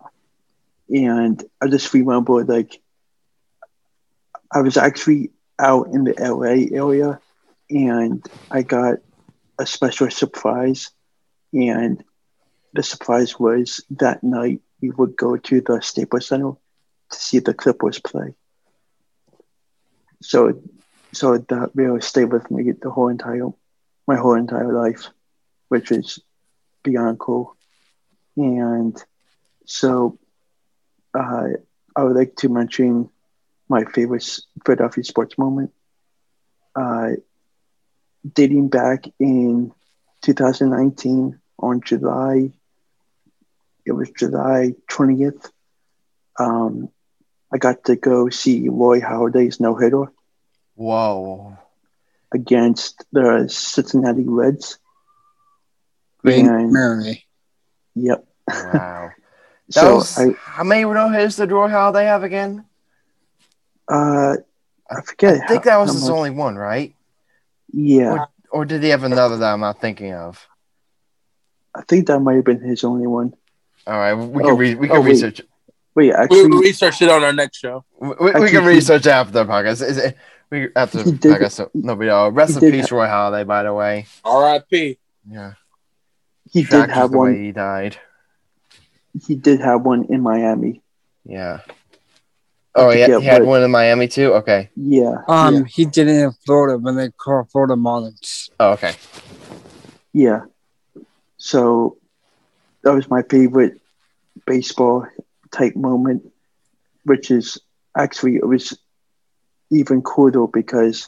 And 0.90 1.44
I 1.62 1.68
just 1.68 1.94
remember, 1.94 2.44
like, 2.44 2.80
I 4.52 4.62
was 4.62 4.78
actually 4.78 5.32
out 5.58 5.88
in 5.88 6.04
the 6.04 6.14
LA 6.20 6.78
area 6.78 7.20
and 7.70 8.26
I 8.52 8.62
got 8.62 8.98
a 9.60 9.66
special 9.66 10.10
surprise. 10.12 10.92
And 11.54 12.04
the 12.74 12.84
surprise 12.84 13.40
was 13.40 13.84
that 13.92 14.24
night 14.24 14.62
we 14.82 14.90
would 14.92 15.16
go 15.16 15.38
to 15.38 15.62
the 15.62 15.82
Staples 15.82 16.28
Center 16.28 16.52
to 17.12 17.18
see 17.18 17.40
the 17.40 17.54
Clippers 17.54 18.00
play. 18.00 18.36
So, 20.22 20.62
so 21.14 21.38
that 21.38 21.72
really 21.76 22.02
stayed 22.02 22.32
with 22.32 22.50
me 22.52 22.72
the 22.72 22.90
whole 22.90 23.10
entire, 23.10 23.48
my 24.08 24.16
whole 24.16 24.36
entire 24.36 24.74
life, 24.74 25.10
which 25.70 25.92
is 25.92 26.20
beyond 26.84 27.20
cool. 27.20 27.56
And 28.36 29.02
so 29.66 30.20
uh, 31.18 31.48
I 31.96 32.04
would 32.04 32.16
like 32.16 32.36
to 32.38 32.50
mention 32.50 33.10
my 33.70 33.86
favorite 33.86 34.28
Philadelphia 34.66 35.04
sports 35.04 35.38
moment. 35.38 35.72
Uh, 36.76 37.12
dating 38.34 38.70
back 38.70 39.06
in 39.20 39.72
2019 40.22 41.40
on 41.60 41.82
July, 41.82 42.52
it 43.86 43.92
was 43.92 44.10
July 44.12 44.74
20th. 44.90 45.50
Um, 46.40 46.90
I 47.54 47.58
got 47.58 47.86
to 47.86 47.96
go 47.96 48.30
see 48.30 48.68
Roy 48.70 49.00
Halladay's 49.00 49.60
no 49.60 49.76
hitter 49.76 50.12
Whoa. 50.76 51.58
against 52.34 53.06
the 53.12 53.48
Cincinnati 53.48 54.24
Reds. 54.28 54.78
Green 56.20 56.48
And- 56.50 56.72
Mary. 56.74 57.26
Yep. 57.96 58.26
Wow. 58.50 59.12
So 59.72 59.96
was, 59.96 60.16
I 60.20 60.30
how 60.38 60.64
many 60.64 60.86
no 60.86 61.10
hitters 61.10 61.38
did 61.38 61.52
Roy 61.52 61.70
Halladay 61.70 62.04
have 62.06 62.22
again? 62.24 62.66
uh 63.92 64.36
I 64.88 65.02
forget. 65.02 65.42
I 65.42 65.48
think 65.48 65.64
how- 65.64 65.72
that 65.72 65.78
was 65.78 65.90
how 65.90 65.94
his 65.96 66.04
much- 66.04 66.12
only 66.12 66.30
one, 66.30 66.56
right? 66.56 66.94
Yeah, 67.78 68.26
Or 68.52 68.64
did 68.64 68.82
he 68.84 68.90
have 68.90 69.04
another 69.04 69.36
that 69.38 69.52
I'm 69.54 69.60
not 69.60 69.82
thinking 69.82 70.14
of? 70.14 70.48
I 71.76 71.82
think 71.82 72.08
that 72.08 72.20
might 72.22 72.36
have 72.36 72.46
been 72.46 72.62
his 72.62 72.86
only 72.86 73.06
one. 73.06 73.34
All 73.86 73.98
right, 73.98 74.14
we 74.14 74.44
Oh, 74.44 74.48
can 74.48 74.58
re- 74.58 74.76
we 74.76 74.88
can 74.88 74.96
oh, 74.98 75.02
research. 75.04 75.42
Wait, 75.94 76.08
We 76.08 76.14
actually, 76.14 76.48
will 76.48 76.60
research 76.62 77.02
it 77.02 77.10
on 77.10 77.22
our 77.24 77.34
next 77.34 77.58
show. 77.58 77.84
We, 78.00 78.08
we, 78.10 78.16
we 78.20 78.30
Actually, 78.32 78.52
can 78.52 78.62
he- 78.64 78.68
research 78.70 79.08
after 79.08 79.34
the 79.34 79.46
podcast. 79.46 79.82
Is 79.86 79.98
it, 79.98 80.18
we 80.50 80.70
after 80.76 81.00
the 81.04 81.12
He 81.12 81.18
did- 81.18 81.36
podcast. 81.36 81.52
So 81.52 81.70
nobody 81.74 82.10
know. 82.10 82.30
Rest 82.30 82.60
he 82.60 82.66
in 82.66 82.72
peace, 82.72 82.92
Roy 82.92 83.08
Halladay. 83.08 83.46
By 83.46 83.64
the 83.64 83.74
way, 83.74 84.06
R.I.P. 84.24 84.98
yeah, 85.30 85.54
he 86.50 86.64
did 86.64 86.90
have 86.90 87.12
the 87.12 87.18
way 87.18 87.32
one. 87.34 87.44
he 87.44 87.52
died. 87.52 87.98
He 89.28 89.36
did 89.36 89.60
have 89.60 89.82
one 89.84 90.06
in 90.10 90.22
Miami. 90.22 90.82
Yeah. 91.26 91.60
Oh, 92.76 92.90
yeah, 92.90 93.06
forget 93.06 93.22
he 93.22 93.28
had 93.28 93.42
what- 93.44 93.50
one 93.50 93.64
in 93.64 93.72
Miami 93.72 94.08
too. 94.08 94.34
Okay. 94.36 94.70
Yeah. 94.76 95.24
Um, 95.28 95.56
yeah, 95.56 95.64
he 95.68 95.86
did 95.86 96.08
it 96.08 96.16
in 96.24 96.32
Florida 96.46 96.78
when 96.78 96.96
they 96.96 97.10
called 97.10 97.50
Florida 97.52 97.76
Marlins. 97.76 98.50
Oh, 98.60 98.72
okay. 98.72 98.94
yeah. 100.14 100.42
So 101.38 101.98
that 102.84 102.94
was 102.94 103.10
my 103.10 103.22
favorite 103.24 103.80
baseball 104.46 105.08
type 105.52 105.76
moment, 105.76 106.32
which 107.04 107.32
is 107.32 107.60
actually 107.98 108.36
it 108.38 108.48
was 108.48 108.78
even 109.70 110.02
cooler 110.02 110.48
because 110.48 111.08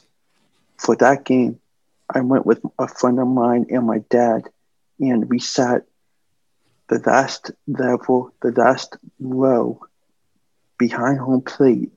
for 0.78 0.96
that 0.96 1.24
game, 1.24 1.60
I 2.08 2.20
went 2.20 2.46
with 2.46 2.60
a 2.78 2.88
friend 2.88 3.18
of 3.18 3.28
mine 3.28 3.66
and 3.70 3.86
my 3.86 3.98
dad, 4.10 4.48
and 5.00 5.28
we 5.28 5.38
sat 5.38 5.82
the 6.88 7.00
last 7.04 7.50
level, 7.66 8.32
the 8.40 8.52
last 8.52 8.96
row 9.20 9.80
behind 10.78 11.18
home 11.18 11.42
plate 11.42 11.92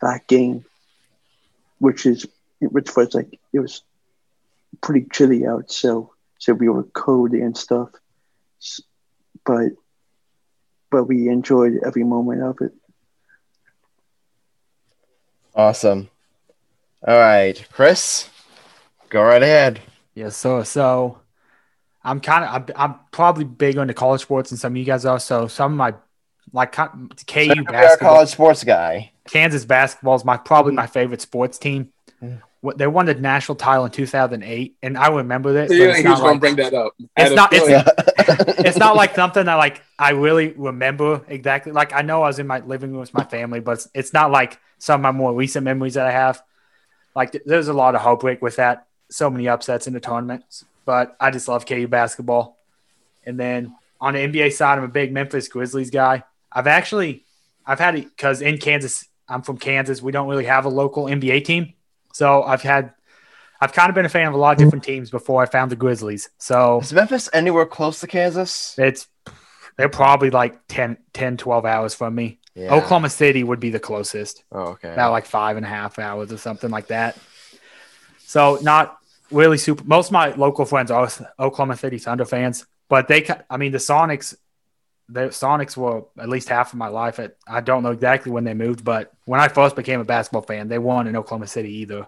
that 0.00 0.26
game, 0.26 0.64
which 1.78 2.06
is 2.06 2.26
which 2.60 2.94
was 2.96 3.14
like 3.14 3.38
it 3.52 3.60
was 3.60 3.82
pretty 4.80 5.06
chilly 5.12 5.46
out, 5.46 5.70
so 5.70 6.12
so 6.38 6.52
we 6.52 6.68
were 6.68 6.84
cold 6.84 7.32
and 7.32 7.56
stuff, 7.56 7.90
but 9.44 9.72
but 10.90 11.04
we 11.04 11.28
enjoyed 11.28 11.80
every 11.84 12.04
moment 12.04 12.42
of 12.42 12.60
it. 12.60 12.72
Awesome. 15.54 16.08
All 17.06 17.16
right, 17.16 17.64
Chris, 17.72 18.28
go 19.08 19.22
right 19.22 19.42
ahead. 19.42 19.80
Yes, 20.14 20.36
so 20.36 20.62
so 20.62 21.18
I'm 22.02 22.20
kind 22.20 22.44
of 22.44 22.50
I'm, 22.76 22.90
I'm 22.90 23.00
probably 23.10 23.44
big 23.44 23.76
into 23.76 23.94
college 23.94 24.22
sports, 24.22 24.50
and 24.50 24.58
some 24.60 24.72
of 24.72 24.76
you 24.76 24.84
guys 24.84 25.04
are. 25.04 25.20
So 25.20 25.46
some 25.48 25.72
of 25.72 25.78
my 25.78 25.94
like 26.52 26.72
KU 26.72 26.88
You're 27.36 27.64
basketball, 27.64 28.14
college 28.14 28.28
sports 28.28 28.64
guy. 28.64 29.12
Kansas 29.28 29.64
basketball 29.64 30.14
is 30.16 30.24
my 30.24 30.36
probably 30.36 30.72
my 30.74 30.86
favorite 30.86 31.20
sports 31.20 31.58
team. 31.58 31.92
Mm. 32.22 32.40
What 32.60 32.78
They 32.78 32.86
won 32.86 33.04
the 33.06 33.14
national 33.14 33.56
title 33.56 33.84
in 33.84 33.90
2008, 33.90 34.76
and 34.82 34.96
I 34.96 35.08
remember 35.08 35.52
that. 35.54 35.68
but 35.68 35.74
Yeah, 35.76 35.86
it's 35.88 36.04
not 36.04 36.18
going 36.20 36.26
like- 36.28 36.34
to 36.34 36.40
bring 36.40 36.56
that 36.56 36.74
up. 36.74 36.92
It's 37.16 37.34
not- 37.34 37.52
it's- 37.52 38.58
it's 38.66 38.78
not 38.78 38.96
like 38.96 39.14
something 39.14 39.44
that 39.46 39.54
like 39.56 39.82
I 39.98 40.10
really 40.10 40.48
remember 40.56 41.22
exactly. 41.28 41.72
Like 41.72 41.92
I 41.92 42.02
know 42.02 42.22
I 42.22 42.28
was 42.28 42.38
in 42.38 42.46
my 42.46 42.60
living 42.60 42.90
room 42.92 43.00
with 43.00 43.12
my 43.14 43.24
family, 43.24 43.60
but 43.60 43.72
it's, 43.72 43.88
it's 43.94 44.12
not 44.12 44.30
like 44.30 44.58
some 44.78 45.00
of 45.00 45.02
my 45.02 45.12
more 45.12 45.34
recent 45.34 45.64
memories 45.64 45.94
that 45.94 46.06
I 46.06 46.10
have. 46.12 46.42
Like 47.14 47.36
there's 47.44 47.68
a 47.68 47.74
lot 47.74 47.94
of 47.94 48.00
heartbreak 48.00 48.40
with 48.42 48.56
that. 48.56 48.86
So 49.10 49.28
many 49.30 49.46
upsets 49.48 49.86
in 49.86 49.92
the 49.92 50.00
tournaments, 50.00 50.64
but 50.86 51.16
I 51.20 51.30
just 51.30 51.46
love 51.48 51.66
KU 51.66 51.86
basketball. 51.86 52.56
And 53.26 53.38
then 53.38 53.74
on 54.00 54.14
the 54.14 54.20
NBA 54.20 54.52
side, 54.52 54.78
I'm 54.78 54.84
a 54.84 54.88
big 54.88 55.12
Memphis 55.12 55.48
Grizzlies 55.48 55.90
guy. 55.90 56.24
I've 56.54 56.66
actually 56.66 57.24
I've 57.66 57.78
had 57.80 57.96
it 57.96 58.04
because 58.04 58.40
in 58.42 58.58
Kansas, 58.58 59.06
I'm 59.28 59.42
from 59.42 59.58
Kansas. 59.58 60.02
We 60.02 60.12
don't 60.12 60.28
really 60.28 60.44
have 60.44 60.64
a 60.66 60.68
local 60.68 61.04
NBA 61.06 61.44
team, 61.44 61.72
so 62.12 62.42
I've 62.42 62.62
had 62.62 62.92
I've 63.60 63.72
kind 63.72 63.88
of 63.88 63.94
been 63.94 64.04
a 64.04 64.10
fan 64.10 64.26
of 64.28 64.34
a 64.34 64.36
lot 64.36 64.52
of 64.52 64.58
different 64.58 64.84
teams 64.84 65.10
before 65.10 65.42
I 65.42 65.46
found 65.46 65.70
the 65.70 65.76
Grizzlies. 65.76 66.28
So 66.38 66.80
Is 66.80 66.92
Memphis 66.92 67.28
anywhere 67.32 67.66
close 67.66 68.00
to 68.00 68.06
Kansas? 68.06 68.74
it's 68.78 69.06
they're 69.76 69.88
probably 69.88 70.30
like 70.30 70.56
10, 70.68 70.98
10 71.12 71.36
12 71.36 71.64
hours 71.64 71.94
from 71.94 72.14
me. 72.14 72.38
Yeah. 72.54 72.72
Oklahoma 72.72 73.10
City 73.10 73.42
would 73.42 73.58
be 73.58 73.70
the 73.70 73.80
closest, 73.80 74.44
Oh, 74.52 74.60
okay. 74.74 74.92
about 74.92 75.10
like 75.10 75.26
five 75.26 75.56
and 75.56 75.66
a 75.66 75.68
half 75.68 75.98
hours 75.98 76.30
or 76.30 76.36
something 76.38 76.70
like 76.70 76.86
that. 76.88 77.16
So 78.26 78.58
not 78.62 78.98
really 79.30 79.58
super. 79.58 79.82
Most 79.84 80.08
of 80.08 80.12
my 80.12 80.34
local 80.34 80.64
friends 80.64 80.90
are 80.90 81.08
Oklahoma 81.40 81.76
City 81.76 81.98
Thunder 81.98 82.24
fans, 82.24 82.66
but 82.88 83.08
they, 83.08 83.26
I 83.50 83.56
mean, 83.56 83.72
the 83.72 83.78
Sonics, 83.78 84.36
the 85.08 85.20
Sonics 85.28 85.76
were 85.76 86.04
at 86.18 86.28
least 86.28 86.48
half 86.48 86.72
of 86.72 86.78
my 86.78 86.88
life. 86.88 87.18
At 87.18 87.36
I 87.46 87.60
don't 87.60 87.82
know 87.82 87.90
exactly 87.90 88.32
when 88.32 88.44
they 88.44 88.54
moved, 88.54 88.84
but 88.84 89.12
when 89.24 89.40
I 89.40 89.48
first 89.48 89.76
became 89.76 90.00
a 90.00 90.04
basketball 90.04 90.42
fan, 90.42 90.68
they 90.68 90.78
won 90.78 91.06
in 91.06 91.16
Oklahoma 91.16 91.46
City 91.46 91.72
either. 91.78 92.06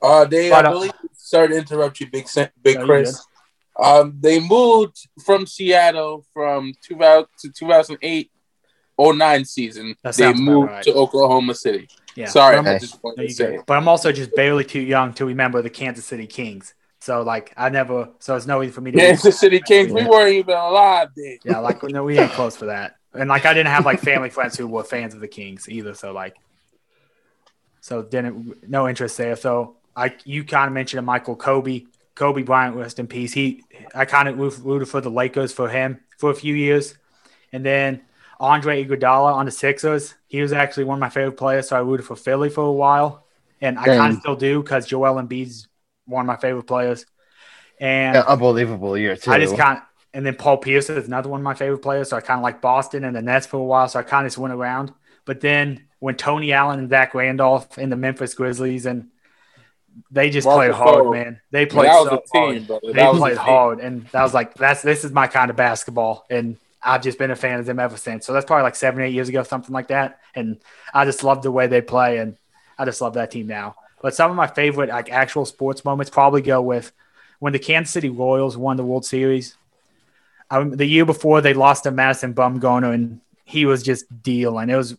Uh, 0.00 0.24
they, 0.24 0.50
But, 0.50 0.66
I 0.66 0.68
uh, 0.70 0.72
believe, 0.72 0.92
sorry 1.12 1.48
to 1.48 1.56
interrupt 1.56 2.00
you, 2.00 2.10
Big 2.10 2.26
Big 2.62 2.76
No, 2.76 2.80
you're 2.80 2.86
Chris. 2.86 3.24
Um, 3.80 4.18
they 4.20 4.40
moved 4.40 5.08
from 5.24 5.46
Seattle 5.46 6.26
from 6.34 6.74
2000 6.82 7.26
to 7.40 7.52
2008 7.52 8.30
09 8.98 9.44
season. 9.44 9.96
That 10.02 10.14
They 10.14 10.32
moved 10.32 10.70
right. 10.70 10.84
to 10.84 10.94
Oklahoma 10.94 11.54
City. 11.54 11.88
Yeah, 12.14 12.26
Sorry, 12.26 12.56
But 12.56 12.66
I 12.66 12.78
just 12.78 13.02
wanted 13.02 13.22
you 13.22 13.28
to 13.28 13.34
say 13.34 13.54
it. 13.54 13.62
But 13.66 13.78
I'm 13.78 13.88
also 13.88 14.12
just 14.12 14.34
barely 14.34 14.64
too 14.64 14.80
young 14.80 15.14
to 15.14 15.24
remember 15.24 15.62
the 15.62 15.70
Kansas 15.70 16.04
City 16.04 16.26
Kings. 16.26 16.74
So 17.02 17.22
like 17.22 17.52
I 17.56 17.68
never, 17.68 18.10
so 18.20 18.36
it's 18.36 18.46
no 18.46 18.62
easy 18.62 18.70
for 18.70 18.80
me 18.80 18.92
to. 18.92 18.98
Kansas 18.98 19.40
City 19.40 19.58
Kings, 19.58 19.92
we 19.92 20.04
weren't 20.04 20.34
even 20.34 20.54
alive 20.54 21.08
then. 21.16 21.36
Yeah, 21.42 21.58
like 21.58 21.82
no, 21.82 22.04
we 22.04 22.16
ain't 22.16 22.30
close 22.30 22.54
for 22.54 22.66
that. 22.66 22.94
And 23.12 23.28
like 23.28 23.44
I 23.44 23.52
didn't 23.52 23.72
have 23.72 23.84
like 23.84 23.98
family 23.98 24.30
friends 24.36 24.56
who 24.56 24.68
were 24.68 24.84
fans 24.84 25.12
of 25.12 25.18
the 25.18 25.26
Kings 25.26 25.68
either. 25.68 25.94
So 25.94 26.12
like, 26.12 26.36
so 27.80 28.04
didn't 28.04 28.68
no 28.70 28.88
interest 28.88 29.18
there. 29.18 29.34
So 29.34 29.78
I 29.96 30.14
you 30.24 30.44
kind 30.44 30.68
of 30.68 30.74
mentioned 30.74 31.04
Michael 31.04 31.34
Kobe, 31.34 31.86
Kobe 32.14 32.42
Bryant, 32.42 32.76
rest 32.76 33.00
in 33.00 33.08
peace. 33.08 33.32
He 33.32 33.64
I 33.92 34.04
kind 34.04 34.28
of 34.28 34.64
rooted 34.64 34.88
for 34.88 35.00
the 35.00 35.10
Lakers 35.10 35.52
for 35.52 35.68
him 35.68 35.98
for 36.18 36.30
a 36.30 36.36
few 36.36 36.54
years, 36.54 36.94
and 37.52 37.66
then 37.66 38.02
Andre 38.38 38.84
Iguodala 38.84 39.34
on 39.34 39.46
the 39.46 39.50
Sixers. 39.50 40.14
He 40.28 40.40
was 40.40 40.52
actually 40.52 40.84
one 40.84 40.98
of 40.98 41.00
my 41.00 41.10
favorite 41.10 41.36
players. 41.36 41.70
So 41.70 41.76
I 41.76 41.80
rooted 41.80 42.06
for 42.06 42.14
Philly 42.14 42.48
for 42.48 42.62
a 42.62 42.72
while, 42.72 43.26
and 43.60 43.76
I 43.76 43.86
kind 43.86 44.12
of 44.12 44.20
still 44.20 44.36
do 44.36 44.62
because 44.62 44.86
Joel 44.86 45.20
Embiid's 45.20 45.66
one 46.06 46.22
of 46.22 46.26
my 46.26 46.36
favorite 46.36 46.64
players. 46.64 47.06
And 47.80 48.22
Yeah, 48.22 48.24
unbelievable 48.26 48.96
year 48.98 49.16
too. 49.16 49.30
I 49.30 49.38
just 49.38 49.54
kind 49.54 49.78
of, 49.78 49.84
and 50.14 50.26
then 50.26 50.36
Paul 50.36 50.58
Pierce 50.58 50.90
is 50.90 51.06
another 51.06 51.28
one 51.28 51.40
of 51.40 51.44
my 51.44 51.54
favorite 51.54 51.78
players. 51.82 52.10
So 52.10 52.16
I 52.16 52.20
kind 52.20 52.38
of 52.38 52.42
like 52.42 52.60
Boston 52.60 53.04
and 53.04 53.16
the 53.16 53.22
Nets 53.22 53.46
for 53.46 53.56
a 53.56 53.64
while. 53.64 53.88
So 53.88 53.98
I 53.98 54.02
kind 54.02 54.26
of 54.26 54.30
just 54.30 54.38
went 54.38 54.54
around. 54.54 54.92
But 55.24 55.40
then 55.40 55.88
when 56.00 56.16
Tony 56.16 56.52
Allen 56.52 56.78
and 56.80 56.90
Zach 56.90 57.14
Randolph 57.14 57.78
in 57.78 57.90
the 57.90 57.96
Memphis 57.96 58.34
Grizzlies 58.34 58.86
and 58.86 59.08
they 60.10 60.30
just 60.30 60.50
Marcus 60.50 60.50
played 60.50 60.72
hard, 60.72 61.08
Gasol. 61.08 61.10
man. 61.10 61.40
They 61.50 61.66
Well, 61.70 61.84
played 61.84 61.84
that 61.84 61.98
was 62.00 62.10
so 62.10 62.20
a 62.20 62.20
team, 62.32 62.64
hard. 62.64 62.66
brother. 62.66 62.92
They 62.92 62.94
That 62.94 63.10
was 63.10 63.26
a 63.26 63.30
played 63.30 63.38
team. 63.44 63.60
hard, 63.60 63.80
and 63.80 64.08
that 64.12 64.22
was 64.22 64.34
like 64.34 64.54
that's 64.54 64.82
this 64.82 65.04
is 65.04 65.12
my 65.12 65.26
kind 65.26 65.50
of 65.50 65.56
basketball, 65.56 66.26
and 66.30 66.58
I've 66.82 67.02
just 67.02 67.18
been 67.18 67.30
a 67.30 67.36
fan 67.36 67.60
of 67.60 67.66
them 67.66 67.78
ever 67.78 67.96
since. 67.96 68.26
So 68.26 68.32
that's 68.32 68.44
probably 68.46 68.64
like 68.64 68.74
seven, 68.74 69.02
eight 69.02 69.14
years 69.14 69.28
ago, 69.28 69.42
something 69.42 69.72
like 69.72 69.88
that. 69.88 70.18
And 70.34 70.60
I 70.92 71.04
just 71.04 71.24
love 71.24 71.42
the 71.42 71.50
way 71.50 71.66
they 71.66 71.80
play, 71.80 72.18
and 72.18 72.36
I 72.78 72.84
just 72.84 73.00
love 73.00 73.14
that 73.14 73.30
team 73.30 73.46
now. 73.46 73.76
But 74.02 74.14
some 74.14 74.30
of 74.30 74.36
my 74.36 74.48
favorite 74.48 74.90
like 74.90 75.10
actual 75.10 75.46
sports 75.46 75.84
moments 75.84 76.10
probably 76.10 76.42
go 76.42 76.60
with 76.60 76.92
when 77.38 77.52
the 77.52 77.58
Kansas 77.58 77.92
City 77.92 78.08
Royals 78.08 78.56
won 78.56 78.76
the 78.76 78.84
World 78.84 79.06
Series. 79.06 79.56
Um, 80.50 80.72
the 80.76 80.84
year 80.84 81.06
before 81.06 81.40
they 81.40 81.54
lost 81.54 81.84
to 81.84 81.90
Madison 81.90 82.34
Bumgarner, 82.34 82.92
and 82.92 83.20
he 83.44 83.64
was 83.64 83.82
just 83.82 84.22
dealing. 84.22 84.68
It 84.68 84.76
was 84.76 84.96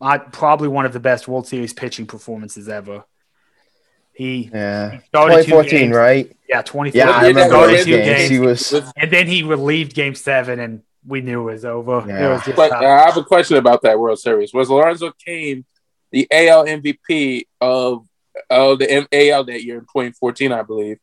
I, 0.00 0.18
probably 0.18 0.68
one 0.68 0.86
of 0.86 0.92
the 0.92 1.00
best 1.00 1.26
World 1.26 1.48
Series 1.48 1.72
pitching 1.72 2.06
performances 2.06 2.68
ever. 2.68 3.04
He 4.12 4.50
yeah. 4.52 5.00
started 5.08 5.44
two 5.44 5.50
2014, 5.50 5.90
right? 5.90 6.36
Yeah, 6.48 6.62
24. 6.62 6.98
Yeah, 6.98 7.10
I 7.10 7.26
remember 7.26 7.66
those 7.66 7.84
two 7.84 7.96
games. 7.96 8.06
games. 8.06 8.30
He 8.30 8.38
was. 8.38 8.72
And 8.96 9.10
then 9.10 9.26
he 9.26 9.42
relieved 9.42 9.94
game 9.94 10.14
seven, 10.14 10.60
and 10.60 10.82
we 11.06 11.20
knew 11.20 11.48
it 11.48 11.52
was 11.52 11.64
over. 11.64 11.98
It 12.08 12.28
was 12.28 12.42
just 12.44 12.56
But 12.56 12.72
uh. 12.72 12.76
I 12.76 13.06
have 13.06 13.16
a 13.16 13.24
question 13.24 13.56
about 13.56 13.82
that 13.82 13.98
World 13.98 14.18
Series. 14.18 14.54
Was 14.54 14.70
Lorenzo 14.70 15.12
Cain 15.24 15.64
the 16.10 16.26
AL 16.30 16.64
MVP 16.66 17.46
of 17.60 18.06
of 18.50 18.78
the 18.78 18.90
M- 18.90 19.06
AL 19.12 19.44
that 19.44 19.64
year 19.64 19.76
in 19.76 19.82
2014? 19.82 20.52
I 20.52 20.62
believe. 20.62 20.98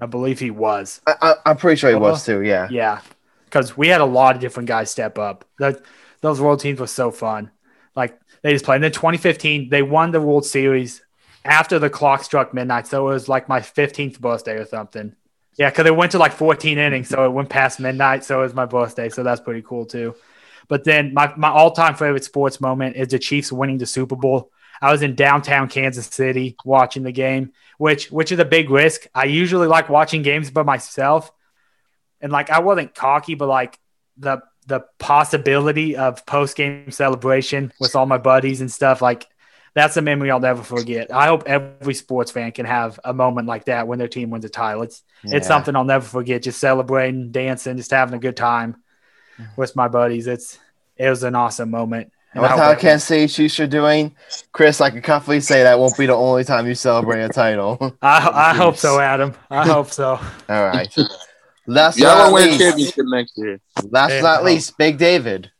I 0.00 0.06
believe 0.06 0.38
he 0.38 0.50
was. 0.50 1.00
I, 1.06 1.14
I, 1.20 1.34
I'm 1.46 1.56
pretty 1.56 1.78
sure 1.78 1.90
he 1.90 1.96
was 1.96 2.24
too. 2.24 2.42
Yeah. 2.42 2.68
Yeah. 2.70 3.00
because 3.44 3.76
we 3.76 3.88
had 3.88 4.00
a 4.00 4.06
lot 4.06 4.34
of 4.34 4.40
different 4.40 4.68
guys 4.68 4.90
step 4.90 5.18
up. 5.18 5.44
That 5.58 5.80
those 6.20 6.40
world 6.40 6.60
teams 6.60 6.80
were 6.80 6.86
so 6.86 7.10
fun. 7.10 7.50
Like 7.96 8.18
they 8.42 8.52
just 8.52 8.64
played. 8.64 8.76
And 8.76 8.84
then 8.84 8.92
2015, 8.92 9.68
they 9.68 9.82
won 9.82 10.10
the 10.10 10.20
World 10.20 10.44
Series 10.46 11.02
after 11.44 11.78
the 11.78 11.90
clock 11.90 12.22
struck 12.24 12.52
midnight. 12.54 12.86
So 12.86 13.08
it 13.08 13.12
was 13.12 13.28
like 13.28 13.48
my 13.48 13.60
15th 13.60 14.20
birthday 14.20 14.56
or 14.56 14.66
something. 14.66 15.14
Yeah, 15.56 15.68
because 15.70 15.86
it 15.86 15.96
went 15.96 16.12
to 16.12 16.18
like 16.18 16.32
14 16.32 16.78
innings, 16.78 17.08
so 17.08 17.24
it 17.24 17.30
went 17.32 17.48
past 17.50 17.80
midnight. 17.80 18.24
So 18.24 18.38
it 18.40 18.42
was 18.44 18.54
my 18.54 18.66
birthday. 18.66 19.08
So 19.08 19.22
that's 19.22 19.40
pretty 19.40 19.62
cool 19.62 19.84
too. 19.84 20.14
But 20.68 20.84
then 20.84 21.14
my, 21.14 21.32
my 21.36 21.48
all 21.48 21.72
time 21.72 21.94
favorite 21.94 22.24
sports 22.24 22.60
moment 22.60 22.96
is 22.96 23.08
the 23.08 23.18
Chiefs 23.18 23.52
winning 23.52 23.78
the 23.78 23.86
Super 23.86 24.16
Bowl. 24.16 24.50
I 24.80 24.92
was 24.92 25.02
in 25.02 25.14
downtown 25.14 25.68
Kansas 25.68 26.06
City 26.06 26.56
watching 26.64 27.02
the 27.02 27.12
game, 27.12 27.52
which 27.78 28.10
which 28.10 28.32
is 28.32 28.38
a 28.38 28.44
big 28.44 28.70
risk. 28.70 29.06
I 29.14 29.24
usually 29.24 29.66
like 29.66 29.88
watching 29.88 30.22
games 30.22 30.50
by 30.50 30.62
myself, 30.62 31.30
and 32.20 32.32
like 32.32 32.50
I 32.50 32.60
wasn't 32.60 32.94
cocky, 32.94 33.34
but 33.34 33.48
like 33.48 33.78
the 34.16 34.42
the 34.66 34.84
possibility 34.98 35.96
of 35.96 36.24
post 36.24 36.56
game 36.56 36.90
celebration 36.90 37.72
with 37.80 37.96
all 37.96 38.06
my 38.06 38.18
buddies 38.18 38.60
and 38.60 38.70
stuff 38.70 39.02
like 39.02 39.26
that's 39.74 39.96
a 39.96 40.02
memory 40.02 40.30
I'll 40.30 40.40
never 40.40 40.62
forget. 40.62 41.14
I 41.14 41.26
hope 41.26 41.44
every 41.46 41.94
sports 41.94 42.30
fan 42.30 42.50
can 42.52 42.66
have 42.66 42.98
a 43.04 43.14
moment 43.14 43.46
like 43.46 43.66
that 43.66 43.86
when 43.86 43.98
their 43.98 44.08
team 44.08 44.30
wins 44.30 44.44
a 44.44 44.48
title. 44.48 44.82
It's 44.82 45.02
yeah. 45.22 45.36
it's 45.36 45.46
something 45.46 45.76
I'll 45.76 45.84
never 45.84 46.04
forget. 46.04 46.42
Just 46.42 46.58
celebrating, 46.58 47.30
dancing, 47.30 47.76
just 47.76 47.90
having 47.90 48.14
a 48.14 48.18
good 48.18 48.36
time 48.36 48.76
with 49.56 49.76
my 49.76 49.88
buddies. 49.88 50.26
It's 50.26 50.58
it 50.96 51.08
was 51.08 51.22
an 51.22 51.34
awesome 51.34 51.70
moment. 51.70 52.12
And 52.32 52.42
with 52.42 52.52
how 52.52 52.74
Kansas 52.76 53.08
City 53.08 53.26
Chiefs 53.26 53.58
are 53.58 53.66
doing, 53.66 54.14
Chris, 54.52 54.80
I 54.80 54.90
can 54.90 55.02
confidently 55.02 55.40
say 55.40 55.64
that 55.64 55.78
won't 55.80 55.98
be 55.98 56.06
the 56.06 56.14
only 56.14 56.44
time 56.44 56.66
you 56.66 56.76
celebrate 56.76 57.22
a 57.22 57.28
title. 57.28 57.96
I, 58.02 58.50
I 58.52 58.54
hope 58.54 58.76
so, 58.76 59.00
Adam. 59.00 59.34
I 59.50 59.66
hope 59.72 59.90
so. 59.90 60.10
All 60.48 60.64
right. 60.64 60.94
Last 61.66 61.98
Y'all 61.98 62.16
not 62.16 62.32
win 62.32 62.56
championship 62.58 63.04
next 63.06 63.36
year. 63.36 63.60
Last 63.90 64.10
but 64.10 64.22
not 64.22 64.44
least, 64.44 64.78
Big 64.78 64.96
David. 64.98 65.50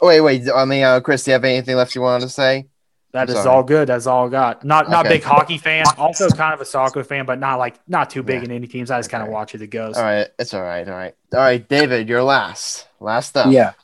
Oh, 0.00 0.08
wait, 0.08 0.20
wait. 0.20 0.48
I 0.52 0.64
mean, 0.64 0.82
uh, 0.82 1.00
Chris, 1.00 1.24
do 1.24 1.30
you 1.30 1.32
have 1.34 1.44
anything 1.44 1.76
left 1.76 1.94
you 1.94 2.00
wanted 2.00 2.24
to 2.26 2.30
say? 2.30 2.66
That 3.14 3.30
is 3.30 3.46
all 3.46 3.62
good. 3.62 3.86
That's 3.86 4.08
all 4.08 4.26
I 4.26 4.28
got. 4.28 4.64
Not 4.64 4.90
not 4.90 5.06
okay. 5.06 5.14
big 5.14 5.22
hockey 5.22 5.56
fan. 5.56 5.84
Also 5.96 6.28
kind 6.30 6.52
of 6.52 6.60
a 6.60 6.64
soccer 6.64 7.04
fan, 7.04 7.26
but 7.26 7.38
not 7.38 7.60
like 7.60 7.78
not 7.86 8.10
too 8.10 8.24
big 8.24 8.38
yeah. 8.40 8.46
in 8.46 8.50
any 8.50 8.66
teams. 8.66 8.90
I 8.90 8.98
just 8.98 9.08
kind 9.08 9.22
of 9.22 9.28
watch 9.28 9.54
as 9.54 9.62
it 9.62 9.68
goes. 9.68 9.96
All 9.96 10.02
right, 10.02 10.26
it's 10.36 10.52
all 10.52 10.60
right. 10.60 10.84
All 10.88 10.94
right, 10.94 11.14
all 11.32 11.38
right. 11.38 11.68
David, 11.68 12.08
you're 12.08 12.24
last. 12.24 12.88
Last 12.98 13.36
up. 13.36 13.52
Yeah. 13.52 13.74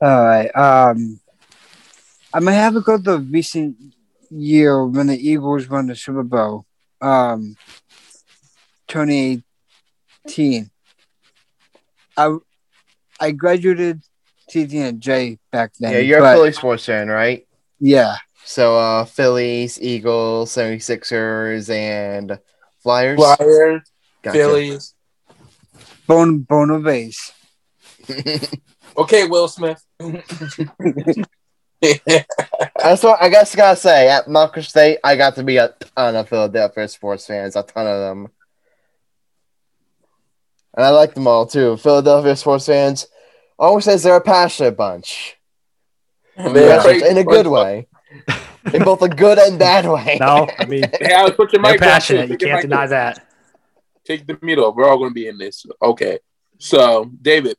All 0.00 0.24
right. 0.24 0.54
Um, 0.54 1.18
I'm 2.32 2.44
gonna 2.44 2.54
have 2.54 2.74
to 2.74 2.80
go 2.80 2.96
to 2.96 3.02
the 3.02 3.18
recent 3.18 3.76
year 4.30 4.86
when 4.86 5.08
the 5.08 5.18
Eagles 5.18 5.68
won 5.68 5.88
the 5.88 5.96
Super 5.96 6.22
Bowl. 6.22 6.64
Um, 7.00 7.56
2018. 8.86 10.70
I 12.16 12.36
I 13.18 13.32
graduated 13.32 14.00
TTNJ 14.50 15.38
back 15.50 15.72
then. 15.78 15.92
Yeah, 15.92 15.98
you're 15.98 16.24
a 16.24 16.32
Philly 16.34 16.52
sports 16.52 16.86
fan, 16.86 17.08
right? 17.08 17.46
Yeah. 17.78 18.16
So 18.44 18.76
uh 18.76 19.04
Phillies, 19.04 19.80
Eagles, 19.80 20.50
76ers, 20.52 21.70
and 21.70 22.38
Flyers. 22.82 23.18
Flyers, 23.18 23.82
gotcha. 24.22 24.36
Phillies. 24.36 24.94
Bone 26.06 26.40
Bono 26.40 26.80
base. 26.82 27.32
okay, 28.96 29.26
Will 29.28 29.48
Smith. 29.48 29.84
That's 31.80 33.02
what 33.02 33.22
I 33.22 33.28
guess 33.28 33.54
I 33.54 33.56
gotta 33.56 33.76
say. 33.76 34.08
At 34.08 34.28
Montclair 34.28 34.64
State, 34.64 34.98
I 35.04 35.16
got 35.16 35.36
to 35.36 35.44
be 35.44 35.58
a 35.58 35.72
ton 35.96 36.16
of 36.16 36.28
Philadelphia 36.28 36.88
sports 36.88 37.26
fans, 37.26 37.54
a 37.56 37.62
ton 37.62 37.86
of 37.86 38.00
them. 38.00 38.28
And 40.74 40.84
I 40.84 40.90
like 40.90 41.14
them 41.14 41.26
all 41.26 41.46
too. 41.46 41.76
Philadelphia 41.76 42.36
sports 42.36 42.66
fans 42.66 43.06
always 43.60 43.84
says 43.84 44.02
they're 44.02 44.16
a 44.16 44.20
passionate 44.20 44.76
bunch. 44.76 45.36
Yeah. 46.36 46.88
In 46.88 47.18
a 47.18 47.24
good 47.24 47.46
way. 47.46 47.86
in 48.72 48.82
both 48.82 49.02
a 49.02 49.08
good 49.08 49.38
and 49.38 49.58
bad 49.58 49.86
way. 49.86 50.16
No, 50.20 50.48
I 50.58 50.64
mean, 50.64 50.84
hey, 51.00 51.30
put 51.36 51.52
your 51.52 51.62
mic 51.62 51.80
passionate. 51.80 52.30
You 52.30 52.36
can't 52.36 52.62
deny 52.62 52.86
that. 52.86 53.26
Take 54.04 54.26
the 54.26 54.38
middle. 54.42 54.74
We're 54.74 54.88
all 54.88 54.98
going 54.98 55.10
to 55.10 55.14
be 55.14 55.28
in 55.28 55.38
this. 55.38 55.64
Okay. 55.80 56.18
So, 56.58 57.10
David, 57.22 57.56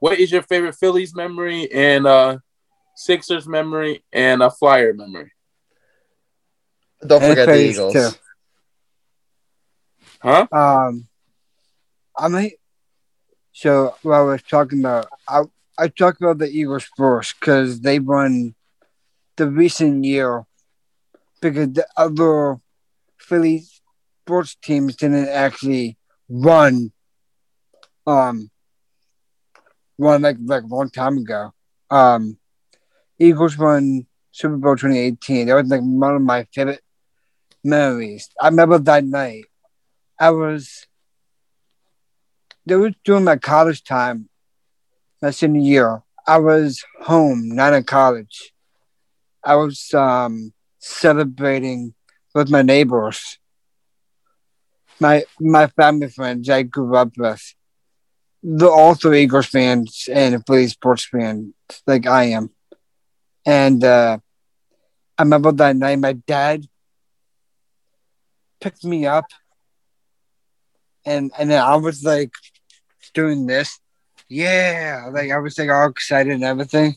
what 0.00 0.18
is 0.18 0.30
your 0.30 0.42
favorite 0.42 0.74
Phillies 0.74 1.14
memory 1.14 1.70
and 1.72 2.06
uh 2.06 2.38
Sixers 2.94 3.46
memory 3.46 4.04
and 4.12 4.42
a 4.42 4.50
Flyer 4.50 4.92
memory? 4.92 5.32
Don't 7.06 7.20
forget 7.20 7.46
the 7.46 7.70
Eagles. 7.70 7.92
Too. 7.92 8.08
Huh? 10.20 10.46
Um, 10.50 11.06
I 12.16 12.28
mean, 12.28 12.50
so 13.58 13.96
what 14.02 14.14
I 14.14 14.20
was 14.22 14.42
talking 14.42 14.78
about, 14.78 15.06
I 15.26 15.42
I 15.76 15.88
talked 15.88 16.20
about 16.20 16.38
the 16.38 16.48
Eagles 16.48 16.88
first 16.96 17.40
because 17.40 17.80
they 17.80 17.98
won 17.98 18.54
the 19.36 19.48
recent 19.50 20.04
year 20.04 20.44
because 21.40 21.72
the 21.72 21.86
other 21.96 22.60
Philly 23.18 23.64
sports 24.22 24.56
teams 24.62 24.94
didn't 24.94 25.28
actually 25.28 25.96
run 26.28 26.92
um 28.06 28.48
run 29.98 30.22
like 30.22 30.36
like 30.44 30.62
a 30.62 30.66
long 30.66 30.90
time 30.90 31.18
ago. 31.18 31.52
Um 31.90 32.38
Eagles 33.18 33.58
won 33.58 34.06
Super 34.30 34.56
Bowl 34.56 34.76
2018. 34.76 35.48
That 35.48 35.54
was 35.54 35.68
like 35.68 35.82
one 35.82 36.14
of 36.14 36.22
my 36.22 36.44
favorite 36.54 36.82
memories. 37.64 38.30
I 38.40 38.48
remember 38.48 38.78
that 38.78 39.04
night. 39.04 39.46
I 40.20 40.30
was 40.30 40.87
there 42.68 42.78
was 42.78 42.94
during 43.04 43.24
my 43.24 43.36
college 43.36 43.82
time, 43.82 44.28
my 45.22 45.30
senior 45.30 45.60
year. 45.60 46.02
I 46.26 46.38
was 46.38 46.84
home, 47.02 47.48
not 47.48 47.72
in 47.72 47.84
college. 47.84 48.52
I 49.42 49.56
was 49.56 49.92
um, 49.94 50.52
celebrating 50.78 51.94
with 52.34 52.50
my 52.50 52.60
neighbors, 52.60 53.38
my 55.00 55.24
my 55.40 55.68
family 55.68 56.08
friends 56.08 56.50
I 56.50 56.62
grew 56.62 56.94
up 56.96 57.16
with. 57.16 57.54
The 58.42 58.68
also 58.68 59.12
Eagles 59.12 59.46
fans 59.46 60.08
and 60.12 60.34
a 60.34 60.40
Philly 60.46 60.68
sports 60.68 61.06
fans 61.06 61.54
like 61.86 62.06
I 62.06 62.24
am. 62.24 62.50
And 63.46 63.82
uh, 63.82 64.18
I 65.16 65.22
remember 65.22 65.50
that 65.52 65.76
night 65.76 65.98
my 65.98 66.12
dad 66.12 66.66
picked 68.60 68.84
me 68.84 69.06
up 69.06 69.26
and 71.08 71.32
and 71.38 71.50
then 71.50 71.62
I 71.62 71.76
was 71.76 72.04
like 72.04 72.32
doing 73.10 73.46
this. 73.46 73.80
Yeah, 74.28 75.08
like 75.12 75.30
I 75.30 75.38
was 75.38 75.58
like 75.58 75.70
all 75.70 75.88
excited 75.88 76.32
and 76.32 76.44
everything. 76.44 76.94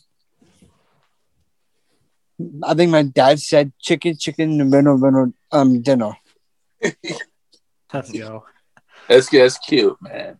I 2.63 2.73
think 2.73 2.91
my 2.91 3.03
dad 3.03 3.39
said 3.39 3.71
chicken, 3.79 4.17
chicken, 4.17 4.57
no, 4.57 4.81
no, 4.81 5.33
um, 5.51 5.81
dinner. 5.81 6.13
Let's 7.93 8.11
go. 8.11 8.45
That's 9.07 9.29
that's 9.29 9.57
cute, 9.59 9.97
man. 10.01 10.39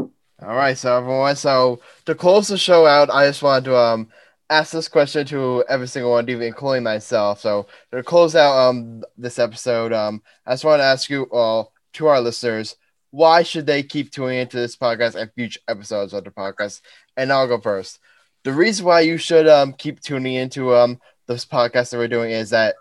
All 0.00 0.56
right, 0.56 0.76
so 0.76 0.98
everyone, 0.98 1.36
so 1.36 1.80
to 2.06 2.14
close 2.14 2.48
the 2.48 2.58
show 2.58 2.86
out, 2.86 3.10
I 3.10 3.26
just 3.26 3.42
wanted 3.42 3.66
to 3.66 3.76
um 3.76 4.08
ask 4.50 4.72
this 4.72 4.88
question 4.88 5.26
to 5.26 5.64
every 5.68 5.88
single 5.88 6.12
one, 6.12 6.28
even 6.28 6.42
including 6.42 6.82
myself. 6.82 7.40
So 7.40 7.66
to 7.92 8.02
close 8.02 8.34
out 8.34 8.56
um 8.68 9.02
this 9.16 9.38
episode, 9.38 9.92
um 9.92 10.22
I 10.46 10.52
just 10.52 10.64
want 10.64 10.80
to 10.80 10.84
ask 10.84 11.08
you 11.10 11.24
all 11.32 11.72
to 11.94 12.06
our 12.06 12.20
listeners, 12.20 12.76
why 13.12 13.42
should 13.42 13.66
they 13.66 13.82
keep 13.82 14.10
tuning 14.10 14.38
into 14.38 14.56
this 14.56 14.74
podcast 14.74 15.14
and 15.14 15.30
future 15.34 15.60
episodes 15.68 16.14
of 16.14 16.24
the 16.24 16.30
podcast? 16.30 16.80
And 17.16 17.30
I'll 17.30 17.46
go 17.46 17.60
first. 17.60 18.00
The 18.42 18.52
reason 18.52 18.86
why 18.86 19.00
you 19.00 19.18
should 19.18 19.46
um 19.46 19.74
keep 19.74 20.00
tuning 20.00 20.34
into 20.34 20.74
um 20.74 20.98
this 21.28 21.44
podcast 21.44 21.90
that 21.90 21.98
we're 21.98 22.08
doing 22.08 22.32
is 22.32 22.50
that 22.50 22.74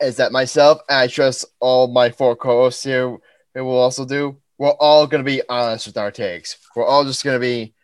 is 0.00 0.16
that 0.16 0.32
myself 0.32 0.80
and 0.88 0.98
I 0.98 1.06
trust 1.06 1.46
all 1.60 1.86
my 1.88 2.10
four 2.10 2.36
co-hosts 2.36 2.84
here 2.84 3.16
it 3.54 3.62
will 3.62 3.78
also 3.78 4.04
do. 4.04 4.36
We're 4.58 4.70
all 4.72 5.06
gonna 5.06 5.22
be 5.22 5.40
honest 5.48 5.86
with 5.86 5.96
our 5.96 6.10
takes. 6.10 6.58
We're 6.74 6.84
all 6.84 7.04
just 7.04 7.24
gonna 7.24 7.38
be 7.38 7.74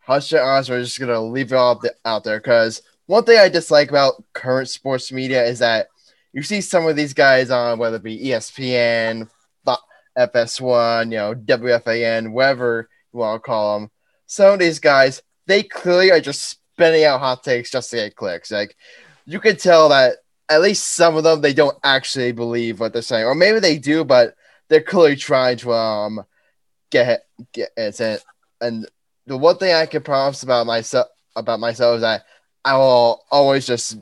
hush 0.00 0.32
and 0.32 0.40
honest. 0.40 0.70
We're 0.70 0.82
just 0.82 0.98
gonna 0.98 1.20
leave 1.20 1.52
it 1.52 1.56
all 1.56 1.80
out 2.06 2.24
there 2.24 2.40
because 2.40 2.82
one 3.06 3.24
thing 3.24 3.38
I 3.38 3.50
dislike 3.50 3.90
about 3.90 4.24
current 4.32 4.70
sports 4.70 5.12
media 5.12 5.44
is 5.44 5.58
that 5.58 5.88
you 6.32 6.42
see 6.42 6.62
some 6.62 6.86
of 6.86 6.96
these 6.96 7.12
guys 7.12 7.50
on 7.50 7.78
whether 7.78 7.96
it 7.96 8.02
be 8.02 8.26
ESPN, 8.26 9.28
FS1, 10.16 11.04
you 11.06 11.18
know, 11.18 11.34
WFAN, 11.34 12.32
whatever 12.32 12.88
you 13.12 13.18
want 13.20 13.42
to 13.42 13.46
call 13.46 13.78
them. 13.78 13.90
Some 14.26 14.54
of 14.54 14.58
these 14.58 14.78
guys, 14.78 15.22
they 15.46 15.62
clearly 15.62 16.10
are 16.10 16.20
just 16.20 16.58
spinning 16.74 17.04
out 17.04 17.20
hot 17.20 17.42
takes 17.42 17.70
just 17.70 17.90
to 17.90 17.96
get 17.96 18.16
clicks. 18.16 18.50
Like, 18.50 18.76
you 19.26 19.40
can 19.40 19.56
tell 19.56 19.88
that 19.90 20.16
at 20.48 20.60
least 20.60 20.94
some 20.94 21.16
of 21.16 21.24
them, 21.24 21.40
they 21.40 21.54
don't 21.54 21.78
actually 21.82 22.32
believe 22.32 22.80
what 22.80 22.92
they're 22.92 23.02
saying. 23.02 23.24
Or 23.24 23.34
maybe 23.34 23.60
they 23.60 23.78
do, 23.78 24.04
but 24.04 24.34
they're 24.68 24.82
clearly 24.82 25.16
trying 25.16 25.56
to 25.58 25.72
um 25.72 26.24
get 26.90 27.26
get 27.52 27.70
it. 27.76 28.24
And 28.60 28.88
the 29.26 29.36
one 29.36 29.56
thing 29.56 29.74
I 29.74 29.86
can 29.86 30.02
promise 30.02 30.42
about 30.42 30.66
myself 30.66 31.08
about 31.36 31.60
myself 31.60 31.96
is 31.96 32.00
that 32.02 32.24
I 32.64 32.76
will 32.76 33.24
always 33.30 33.66
just 33.66 33.98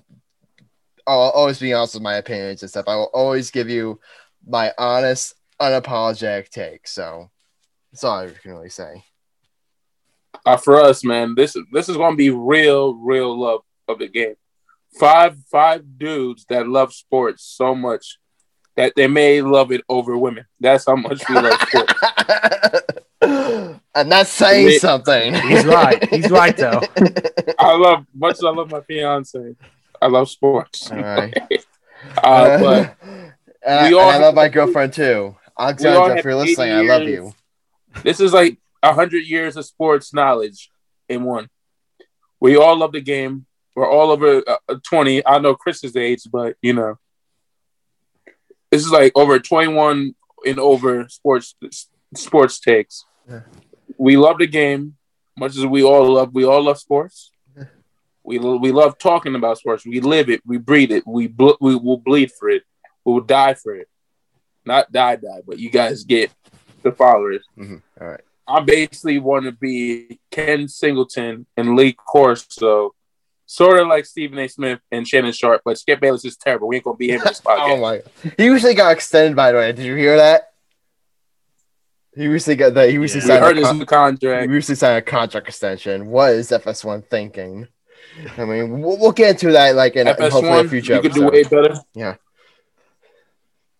I'll 1.07 1.31
always 1.31 1.59
be 1.59 1.73
honest 1.73 1.95
with 1.95 2.03
my 2.03 2.15
opinions 2.15 2.63
and 2.63 2.71
stuff. 2.71 2.87
I 2.87 2.97
will 2.97 3.11
always 3.13 3.51
give 3.51 3.69
you 3.69 4.01
my 4.47 4.73
honest 4.79 5.35
unapologetic 5.63 6.49
take. 6.49 6.87
So 6.89 7.31
That's 7.93 8.05
all 8.05 8.19
I 8.19 8.27
can 8.31 8.51
really 8.51 8.69
say. 8.71 9.05
Uh, 10.45 10.57
for 10.57 10.81
us, 10.81 11.05
man, 11.05 11.35
this 11.37 11.57
this 11.73 11.89
is 11.89 11.97
gonna 11.97 12.17
be 12.17 12.31
real, 12.31 12.95
real 12.95 13.39
love 13.39 13.61
of 13.89 13.99
the 13.99 14.09
game. 14.09 14.35
Five 14.99 15.37
five 15.51 15.99
dudes 15.99 16.45
that 16.49 16.67
love 16.69 16.93
sports 16.93 17.45
so 17.45 17.75
much 17.75 18.19
that 18.77 18.95
they 18.97 19.07
may 19.07 19.41
love 19.43 19.71
it 19.71 19.83
over 19.89 20.17
women. 20.17 20.47
That's 20.59 20.87
how 20.87 20.97
much 20.97 21.23
we 21.29 21.35
love 21.37 21.61
sports. 21.61 21.93
and 23.95 24.11
that's 24.11 24.31
saying 24.31 24.67
Lit- 24.67 24.81
something. 24.81 25.35
He's 25.35 25.65
right. 25.65 26.09
He's 26.09 26.31
right 26.31 26.57
though. 26.57 26.81
I 27.59 27.77
love 27.77 28.07
much 28.15 28.35
as 28.35 28.45
I 28.45 28.51
love 28.51 28.71
my 28.71 28.81
fiance. 28.81 29.55
I 30.01 30.07
love 30.09 30.29
sports. 30.29 30.91
All 30.91 30.99
right. 30.99 31.35
Uh, 32.21 32.59
but 32.59 32.97
Uh, 33.65 33.87
we 33.89 33.95
all 33.95 34.11
and 34.11 34.17
I 34.17 34.19
love 34.19 34.35
my 34.35 34.49
girlfriend 34.49 34.93
too. 34.93 35.37
If 36.19 36.25
you're 36.25 36.35
listening, 36.35 36.69
80 36.69 36.91
I 36.91 36.95
love 36.99 37.09
you. 37.09 37.35
this 38.03 38.21
is 38.21 38.33
like 38.33 38.59
a 38.83 38.93
hundred 38.93 39.27
years 39.27 39.57
of 39.57 39.65
sports 39.65 40.13
knowledge 40.13 40.71
in 41.09 41.25
one. 41.25 41.49
We 42.41 42.57
all 42.57 42.77
love 42.77 42.93
the 42.93 43.01
game. 43.01 43.47
We're 43.75 43.91
all 43.91 44.11
over 44.11 44.43
uh, 44.47 44.57
uh, 44.69 44.77
twenty. 44.83 45.27
I 45.27 45.39
know 45.39 45.55
Chris's 45.55 45.97
age, 45.97 46.23
but 46.31 46.57
you 46.63 46.73
know, 46.75 46.99
this 48.71 48.85
is 48.85 48.91
like 48.91 49.13
over 49.15 49.39
twenty-one 49.39 50.15
and 50.47 50.59
over 50.59 51.09
sports 51.09 51.55
sports 52.15 52.61
takes. 52.61 53.05
Yeah. 53.29 53.41
We 53.97 54.17
love 54.17 54.39
the 54.39 54.47
game 54.47 54.97
much 55.39 55.57
as 55.57 55.65
we 55.65 55.83
all 55.83 56.15
love. 56.15 56.35
We 56.35 56.45
all 56.45 56.63
love 56.63 56.79
sports. 56.79 57.31
Yeah. 57.57 57.65
We 58.25 58.39
we 58.39 58.73
love 58.73 58.99
talking 58.99 59.35
about 59.35 59.59
sports. 59.59 59.87
We 59.87 60.01
live 60.01 60.29
it. 60.29 60.43
We 60.45 60.59
breathe 60.59 60.93
it. 60.93 61.05
We 61.07 61.29
bl- 61.29 61.61
we 61.61 61.77
will 61.77 61.99
bleed 61.99 62.31
for 62.33 62.51
it. 62.51 62.65
We 63.05 63.13
will 63.13 63.21
die 63.21 63.55
for 63.55 63.75
it. 63.75 63.89
Not 64.65 64.93
die 64.93 65.17
die, 65.17 65.41
but 65.47 65.59
you 65.59 65.71
guys 65.71 66.05
get 66.05 66.31
the 66.83 66.93
followers. 66.93 67.45
Mhm. 67.59 67.83
All 68.01 68.09
right. 68.09 68.21
I 68.47 68.61
basically 68.61 69.19
want 69.19 69.45
to 69.47 69.53
be 69.53 70.19
Ken 70.31 70.69
Singleton 70.69 71.47
and 71.57 71.77
Lee 71.77 71.93
Corso, 71.93 72.95
sort 73.47 73.79
of 73.81 73.87
like 73.89 74.05
Stephen 74.05 74.39
A. 74.39 74.49
Smith 74.49 74.81
and 74.91 75.07
Shannon 75.07 75.33
Sharpe, 75.33 75.63
but 75.65 75.79
Skip 75.79 76.01
Bayless 76.01 76.25
is 76.25 76.37
terrible. 76.37 76.69
We 76.69 76.77
ain't 76.77 76.85
gonna 76.85 76.97
be 76.97 77.11
him 77.11 77.21
in 77.21 77.27
this 77.27 77.41
Oh 77.47 77.51
podcast. 77.51 77.81
my! 77.81 78.33
He 78.37 78.49
recently 78.49 78.75
got 78.75 78.93
extended. 78.93 79.37
By 79.37 79.53
the 79.53 79.59
way, 79.59 79.73
did 79.73 79.85
you 79.87 79.95
hear 79.95 80.17
that? 80.17 80.49
He 82.15 82.27
recently 82.27 82.57
got 82.57 82.75
that. 82.75 82.91
He 82.91 82.99
recently 82.99 83.25
we 83.25 83.29
signed. 83.41 83.59
a 83.59 83.63
con- 83.63 83.75
new 83.77 83.81
he 83.81 83.87
contract. 83.87 84.51
recently 84.51 84.77
signed 84.77 84.99
a 84.99 85.03
contract 85.03 85.49
extension. 85.49 86.09
What 86.09 86.33
is 86.33 86.51
FS1 86.51 87.07
thinking? 87.09 87.69
I 88.37 88.45
mean, 88.45 88.81
we'll, 88.81 88.99
we'll 88.99 89.13
get 89.13 89.31
into 89.31 89.53
that 89.53 89.75
like 89.77 89.95
in, 89.97 90.07
in 90.07 90.15
hopefully 90.19 90.49
a 90.49 90.65
FS1, 90.65 90.69
future 90.69 90.95
you 90.97 91.01
could 91.01 91.13
do 91.15 91.29
way 91.29 91.43
better. 91.45 91.75
Yeah. 91.95 92.17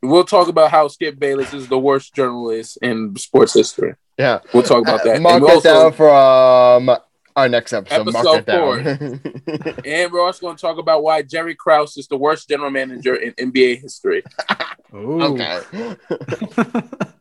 We'll 0.03 0.25
talk 0.25 0.49
about 0.49 0.71
how 0.71 0.89
Skip 0.89 1.19
Bayless 1.19 1.55
is 1.55 1.69
the 1.69 1.79
worst 1.79 2.15
journalist 2.15 2.77
in 2.83 3.15
sports 3.17 3.55
history. 3.55 3.95
Yeah. 4.19 4.41
We'll 4.53 4.65
talk 4.65 4.83
about 4.83 5.05
that. 5.05 5.17
Uh, 5.17 5.21
mark 5.21 5.43
that 5.43 5.63
down 5.63 5.93
for 5.93 6.11
um, 6.11 6.91
our 7.37 7.49
next 7.49 7.73
episode. 7.73 8.13
mark 8.13 8.27
Episode 8.27 8.47
that 8.47 9.65
down. 9.65 9.75
and 9.87 10.13
we're 10.13 10.25
also 10.25 10.41
going 10.41 10.57
to 10.57 10.61
talk 10.61 10.79
about 10.79 11.03
why 11.03 11.23
Jerry 11.23 11.55
Krause 11.55 11.97
is 11.97 12.09
the 12.09 12.17
worst 12.17 12.49
general 12.49 12.71
manager 12.71 13.15
in 13.15 13.33
NBA 13.35 13.81
history. 13.81 14.23
Ooh. 14.95 15.23
okay. 15.23 15.61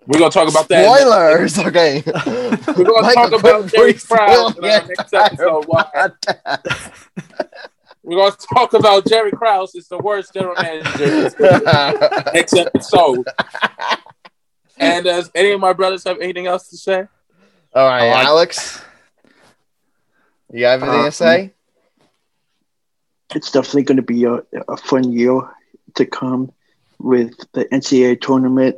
We're 0.07 0.19
going 0.19 0.31
to 0.31 0.37
talk 0.37 0.49
about 0.49 0.67
that. 0.67 0.83
Spoilers. 0.83 1.59
Okay. 1.59 2.03
We're 2.05 2.83
going 2.83 3.05
to 3.05 3.13
talk 3.13 3.31
about 3.31 3.67
Jerry 3.67 3.93
Krause 3.93 4.57
in 4.57 4.65
our 4.65 4.87
next 4.87 5.13
episode. 5.13 5.65
Why- 8.03 8.15
podcast. 8.15 8.15
We're 8.15 8.15
going 8.17 8.31
to 8.31 8.47
talk 8.53 8.73
about 8.73 9.05
Jerry 9.07 9.31
Krause 9.31 9.75
is 9.75 9.87
the 9.87 9.97
worst 9.99 10.33
general 10.33 10.55
manager 10.61 11.03
in 11.03 11.09
history. 11.23 11.49
next 12.33 12.53
episode. 12.53 13.25
And 14.77 15.05
does 15.05 15.29
any 15.35 15.51
of 15.51 15.59
my 15.59 15.73
brothers 15.73 16.03
have 16.05 16.19
anything 16.19 16.47
else 16.47 16.69
to 16.69 16.77
say? 16.77 17.05
All 17.73 17.87
right, 17.87 18.09
like- 18.09 18.25
Alex. 18.25 18.81
You 20.51 20.61
got 20.61 20.81
anything 20.81 20.89
Um, 20.99 21.05
to 21.05 21.11
say? 21.11 21.53
it's 23.33 23.51
definitely 23.51 23.83
going 23.83 23.95
to 23.97 24.01
be 24.01 24.25
a, 24.25 24.41
a 24.67 24.75
fun 24.75 25.09
year 25.13 25.39
to 25.95 26.05
come 26.05 26.51
with 26.99 27.33
the 27.53 27.63
NCAA 27.65 28.19
tournament, 28.19 28.75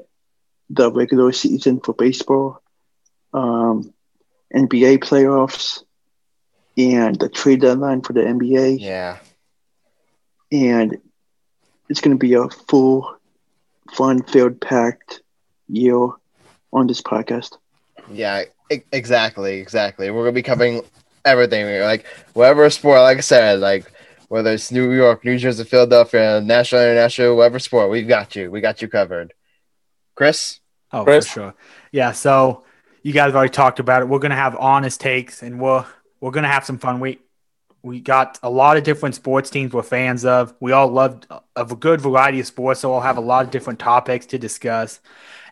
the 0.70 0.92
regular 0.92 1.32
season 1.32 1.80
for 1.80 1.94
baseball, 1.96 2.62
um, 3.34 3.92
NBA 4.54 5.00
playoffs, 5.00 5.84
and 6.78 7.20
the 7.20 7.30
trade 7.30 7.62
deadline 7.62 8.02
for 8.02 8.14
the 8.14 8.22
NBA. 8.22 8.80
Yeah. 8.80 9.18
And 10.52 10.98
it's 11.90 12.02
going 12.02 12.16
to 12.16 12.20
be 12.20 12.34
a 12.34 12.48
full, 12.50 13.16
fun, 13.92 14.24
filled, 14.24 14.62
packed 14.62 15.22
year 15.68 16.10
on 16.72 16.88
this 16.88 17.02
podcast. 17.02 17.58
Yeah, 18.12 18.44
e- 18.72 18.82
exactly, 18.92 19.60
exactly. 19.60 20.12
We're 20.12 20.24
gonna 20.24 20.34
be 20.34 20.44
covering 20.44 20.82
everything. 21.24 21.82
Like 21.82 22.06
whatever 22.34 22.70
sport, 22.70 23.02
like 23.02 23.18
I 23.18 23.22
said, 23.22 23.60
like 23.60 23.92
whether 24.28 24.52
it's 24.52 24.72
New 24.72 24.92
York, 24.92 25.24
New 25.24 25.38
Jersey, 25.38 25.64
Philadelphia, 25.64 26.42
national, 26.42 26.82
international, 26.82 27.38
whatever 27.38 27.60
sport, 27.60 27.90
we've 27.90 28.08
got 28.08 28.36
you. 28.36 28.52
We 28.52 28.62
got 28.62 28.82
you 28.82 28.88
covered. 28.88 29.34
Chris? 30.16 30.60
Oh, 30.92 31.04
Chris? 31.04 31.28
for 31.28 31.34
sure. 31.34 31.54
Yeah. 31.92 32.12
So 32.12 32.64
you 33.04 33.14
guys 33.14 33.28
have 33.28 33.36
already 33.36 33.52
talked 33.52 33.80
about 33.80 34.02
it. 34.02 34.10
We're 34.10 34.20
gonna 34.20 34.36
have 34.36 34.56
honest 34.58 35.00
takes, 35.00 35.44
and 35.44 35.60
we're 35.60 35.86
we're 36.24 36.32
gonna 36.32 36.48
have 36.48 36.64
some 36.64 36.78
fun. 36.78 37.02
We 37.02 37.20
we 37.82 38.00
got 38.00 38.40
a 38.44 38.50
lot 38.50 38.78
of 38.78 38.86
different 38.86 39.14
sports 39.14 39.50
teams 39.50 39.74
we're 39.74 39.84
fans 39.84 40.24
of. 40.24 40.54
We 40.62 40.72
all 40.72 40.88
love 40.88 41.24
of 41.54 41.74
a 41.74 41.76
good 41.76 42.00
variety 42.00 42.40
of 42.40 42.48
sports, 42.48 42.80
so 42.80 42.92
we'll 42.92 43.02
have 43.02 43.18
a 43.18 43.22
lot 43.22 43.44
of 43.44 43.52
different 43.52 43.80
topics 43.80 44.26
to 44.28 44.40
discuss. 44.40 45.02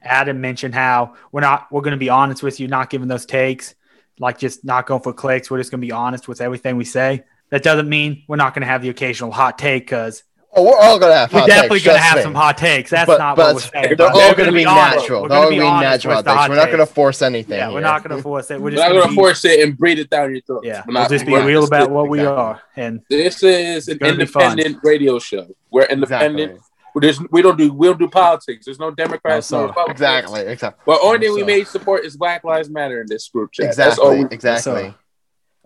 Adam 0.01 0.39
mentioned 0.39 0.73
how 0.73 1.15
we're 1.33 1.41
not 1.41 1.69
we're 1.73 1.81
gonna 1.81 1.97
be 1.97 2.07
honest 2.07 2.41
with 2.41 2.61
you, 2.61 2.69
not 2.69 2.89
giving 2.89 3.09
those 3.09 3.25
takes, 3.25 3.75
like 4.17 4.37
just 4.37 4.63
not 4.63 4.85
going 4.85 5.01
for 5.01 5.11
clicks. 5.11 5.51
We're 5.51 5.57
just 5.57 5.71
gonna 5.71 5.81
be 5.81 5.91
honest 5.91 6.29
with 6.29 6.39
everything 6.39 6.77
we 6.77 6.85
say. 6.85 7.25
That 7.49 7.63
doesn't 7.63 7.89
mean 7.89 8.23
we're 8.29 8.37
not 8.37 8.53
gonna 8.53 8.65
have 8.65 8.81
the 8.81 8.87
occasional 8.87 9.31
hot 9.31 9.57
take 9.57 9.83
because 9.83 10.23
Oh, 10.53 10.63
we're 10.63 10.77
all 10.77 10.99
gonna 10.99 11.13
have. 11.15 11.31
we're 11.31 11.39
hot 11.41 11.47
definitely 11.47 11.79
takes, 11.79 11.85
gonna 11.85 11.99
have 11.99 12.17
me. 12.17 12.23
some 12.23 12.35
hot 12.35 12.57
takes. 12.57 12.89
That's 12.91 13.07
but, 13.07 13.19
not 13.19 13.37
but 13.37 13.55
what 13.55 13.71
we're 13.73 13.81
saying. 13.83 13.95
they're 13.97 14.07
all 14.09 14.17
we're 14.17 14.35
gonna 14.35 14.51
be 14.51 14.65
natural. 14.65 15.21
We're 15.23 15.29
They're 15.29 15.37
all 15.37 15.43
gonna 15.45 15.55
gonna 15.61 15.79
be 15.79 15.85
natural 15.85 16.13
hot 16.15 16.25
takes. 16.25 16.49
We're 16.49 16.55
not 16.55 16.71
gonna 16.71 16.85
force 16.85 17.21
anything. 17.21 17.57
Yeah, 17.57 17.71
we're 17.71 17.79
not 17.79 18.03
gonna 18.03 18.21
force 18.21 18.51
it. 18.51 18.55
We're 18.59 18.65
We're 18.65 18.71
just 18.71 18.79
not 18.81 18.87
gonna, 18.89 18.99
going 18.99 19.09
to 19.09 19.15
force 19.15 19.45
it 19.45 19.59
and 19.61 19.77
breathe 19.77 19.99
it 19.99 20.09
down 20.09 20.31
your 20.33 20.41
throat. 20.41 20.65
yeah, 20.65 20.83
We're 20.85 20.93
we'll 20.95 21.07
just 21.07 21.25
be 21.25 21.31
we're- 21.31 21.45
real 21.45 21.63
about 21.63 21.89
what 21.89 22.09
we 22.09 22.19
Exactly. 22.19 22.43
are. 22.43 22.61
And 22.75 23.01
This 23.09 23.41
is 23.43 23.87
an 23.87 23.97
gonna 23.97 24.17
be 24.17 24.25
fun. 24.25 24.43
independent 24.51 24.83
radio 24.83 25.19
show. 25.19 25.47
We're 25.71 25.85
independent. 25.85 26.51
Exactly. 26.51 26.67
There's, 26.99 27.21
we 27.31 27.41
don't 27.41 27.57
do 27.57 27.71
we 27.71 27.87
don't 27.87 27.97
do 27.99 28.09
politics. 28.09 28.65
There's 28.65 28.77
no 28.79 28.91
Democrats, 28.91 29.49
No, 29.53 29.59
no. 29.61 29.67
Republicans. 29.67 30.01
Exactly. 30.01 30.41
Exactly. 30.41 30.83
But 30.85 30.99
only 31.01 31.19
thing 31.19 31.33
we 31.33 31.39
So- 31.39 31.45
may 31.45 31.63
support 31.63 32.03
is 32.03 32.17
Black 32.17 32.43
Lives 32.43 32.69
Matter 32.69 32.99
in 32.99 33.07
this 33.07 33.29
group 33.29 33.53
chat. 33.53 33.77
That's 33.77 33.97
all 33.97 34.11
Exactly. 34.11 34.25
we, 34.27 34.35
Exactly. 34.35 34.93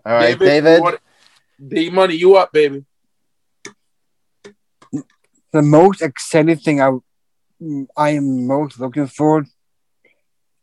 All 0.06 0.12
right, 0.12 0.30
you 0.30 0.46
David. 0.46 0.80
want- 0.80 1.00
D 1.66 1.90
money, 1.90 2.14
you 2.14 2.36
up, 2.36 2.52
baby? 2.52 2.84
The 5.56 5.62
most 5.62 6.02
exciting 6.02 6.56
thing 6.58 6.80
I 6.80 6.90
I 7.96 8.10
am 8.10 8.46
most 8.46 8.78
looking 8.78 9.06
forward. 9.06 9.46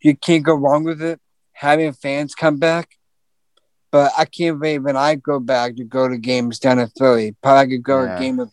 You 0.01 0.15
can't 0.15 0.43
go 0.43 0.55
wrong 0.55 0.83
with 0.83 1.01
it. 1.01 1.19
Having 1.53 1.93
fans 1.93 2.35
come 2.35 2.57
back, 2.57 2.97
but 3.91 4.11
I 4.17 4.25
can't 4.25 4.59
wait 4.59 4.79
when 4.79 4.97
I 4.97 5.15
go 5.15 5.39
back 5.39 5.75
to 5.77 5.83
go 5.83 6.07
to 6.07 6.17
games 6.17 6.59
down 6.59 6.79
in 6.79 6.87
Philly. 6.97 7.35
Probably 7.41 7.61
I 7.61 7.67
could 7.67 7.83
go 7.83 8.01
to 8.01 8.07
Yeah. 8.07 8.17
a 8.17 8.19
game 8.19 8.37
with 8.37 8.51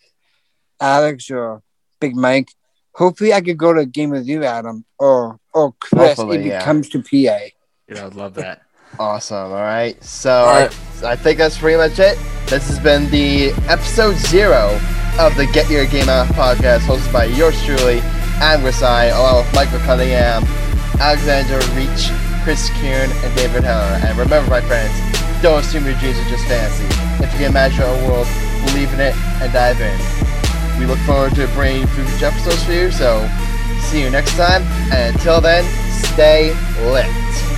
Alex 0.80 1.30
or 1.30 1.62
Big 2.00 2.14
Mike. 2.16 2.50
Hopefully, 2.94 3.32
I 3.32 3.40
could 3.40 3.56
go 3.58 3.72
to 3.72 3.80
a 3.80 3.86
game 3.86 4.10
with 4.10 4.26
you, 4.26 4.44
Adam, 4.44 4.84
or 4.98 5.38
or 5.54 5.74
Chris 5.80 6.16
Hopefully, 6.16 6.38
if 6.38 6.44
it 6.46 6.48
yeah. 6.48 6.64
comes 6.64 6.88
to 6.90 6.98
PA. 7.02 7.38
yeah, 7.88 8.06
I'd 8.06 8.14
love 8.14 8.34
that. 8.34 8.62
Awesome. 8.98 9.36
All 9.52 9.66
right. 9.76 10.02
So 10.02 10.30
All 10.32 10.60
right. 10.60 10.78
I, 11.02 11.12
I 11.12 11.16
think 11.16 11.38
that's 11.38 11.58
pretty 11.58 11.76
much 11.78 11.98
it. 11.98 12.18
This 12.46 12.68
has 12.68 12.78
been 12.80 13.08
the 13.10 13.52
episode 13.68 14.16
zero 14.16 14.78
of 15.20 15.36
the 15.36 15.44
Get 15.46 15.68
Your 15.68 15.84
Game 15.84 16.08
On 16.08 16.26
podcast, 16.28 16.80
hosted 16.80 17.12
by 17.12 17.26
yours 17.26 17.62
truly, 17.62 18.00
Adam 18.40 18.64
Grassani, 18.64 19.14
along 19.14 19.44
with 19.44 19.54
Michael 19.54 19.78
Cunningham, 19.80 20.44
Alexander 20.98 21.58
Reich, 21.76 22.42
Chris 22.42 22.70
Kern, 22.80 23.10
and 23.10 23.36
David 23.36 23.62
Heller. 23.62 24.00
And 24.00 24.16
remember, 24.18 24.48
my 24.48 24.62
friends, 24.62 24.92
don't 25.42 25.60
assume 25.60 25.84
your 25.84 25.94
dreams 26.00 26.16
are 26.18 26.28
just 26.30 26.46
fancy. 26.46 26.86
If 27.22 27.30
you 27.32 27.38
can 27.38 27.50
imagine 27.50 27.82
a 27.82 28.08
world, 28.08 28.26
believe 28.64 28.92
in 28.94 29.00
it 29.00 29.14
and 29.44 29.52
dive 29.52 29.80
in. 29.82 29.98
We 30.80 30.86
look 30.86 30.98
forward 31.00 31.34
to 31.34 31.46
bringing 31.48 31.86
future 31.88 32.24
episodes 32.24 32.64
for 32.64 32.72
you. 32.72 32.90
So 32.90 33.28
see 33.80 34.00
you 34.00 34.08
next 34.08 34.34
time. 34.36 34.62
And 34.90 35.14
until 35.14 35.42
then, 35.42 35.64
stay 35.92 36.56
lit. 36.80 37.49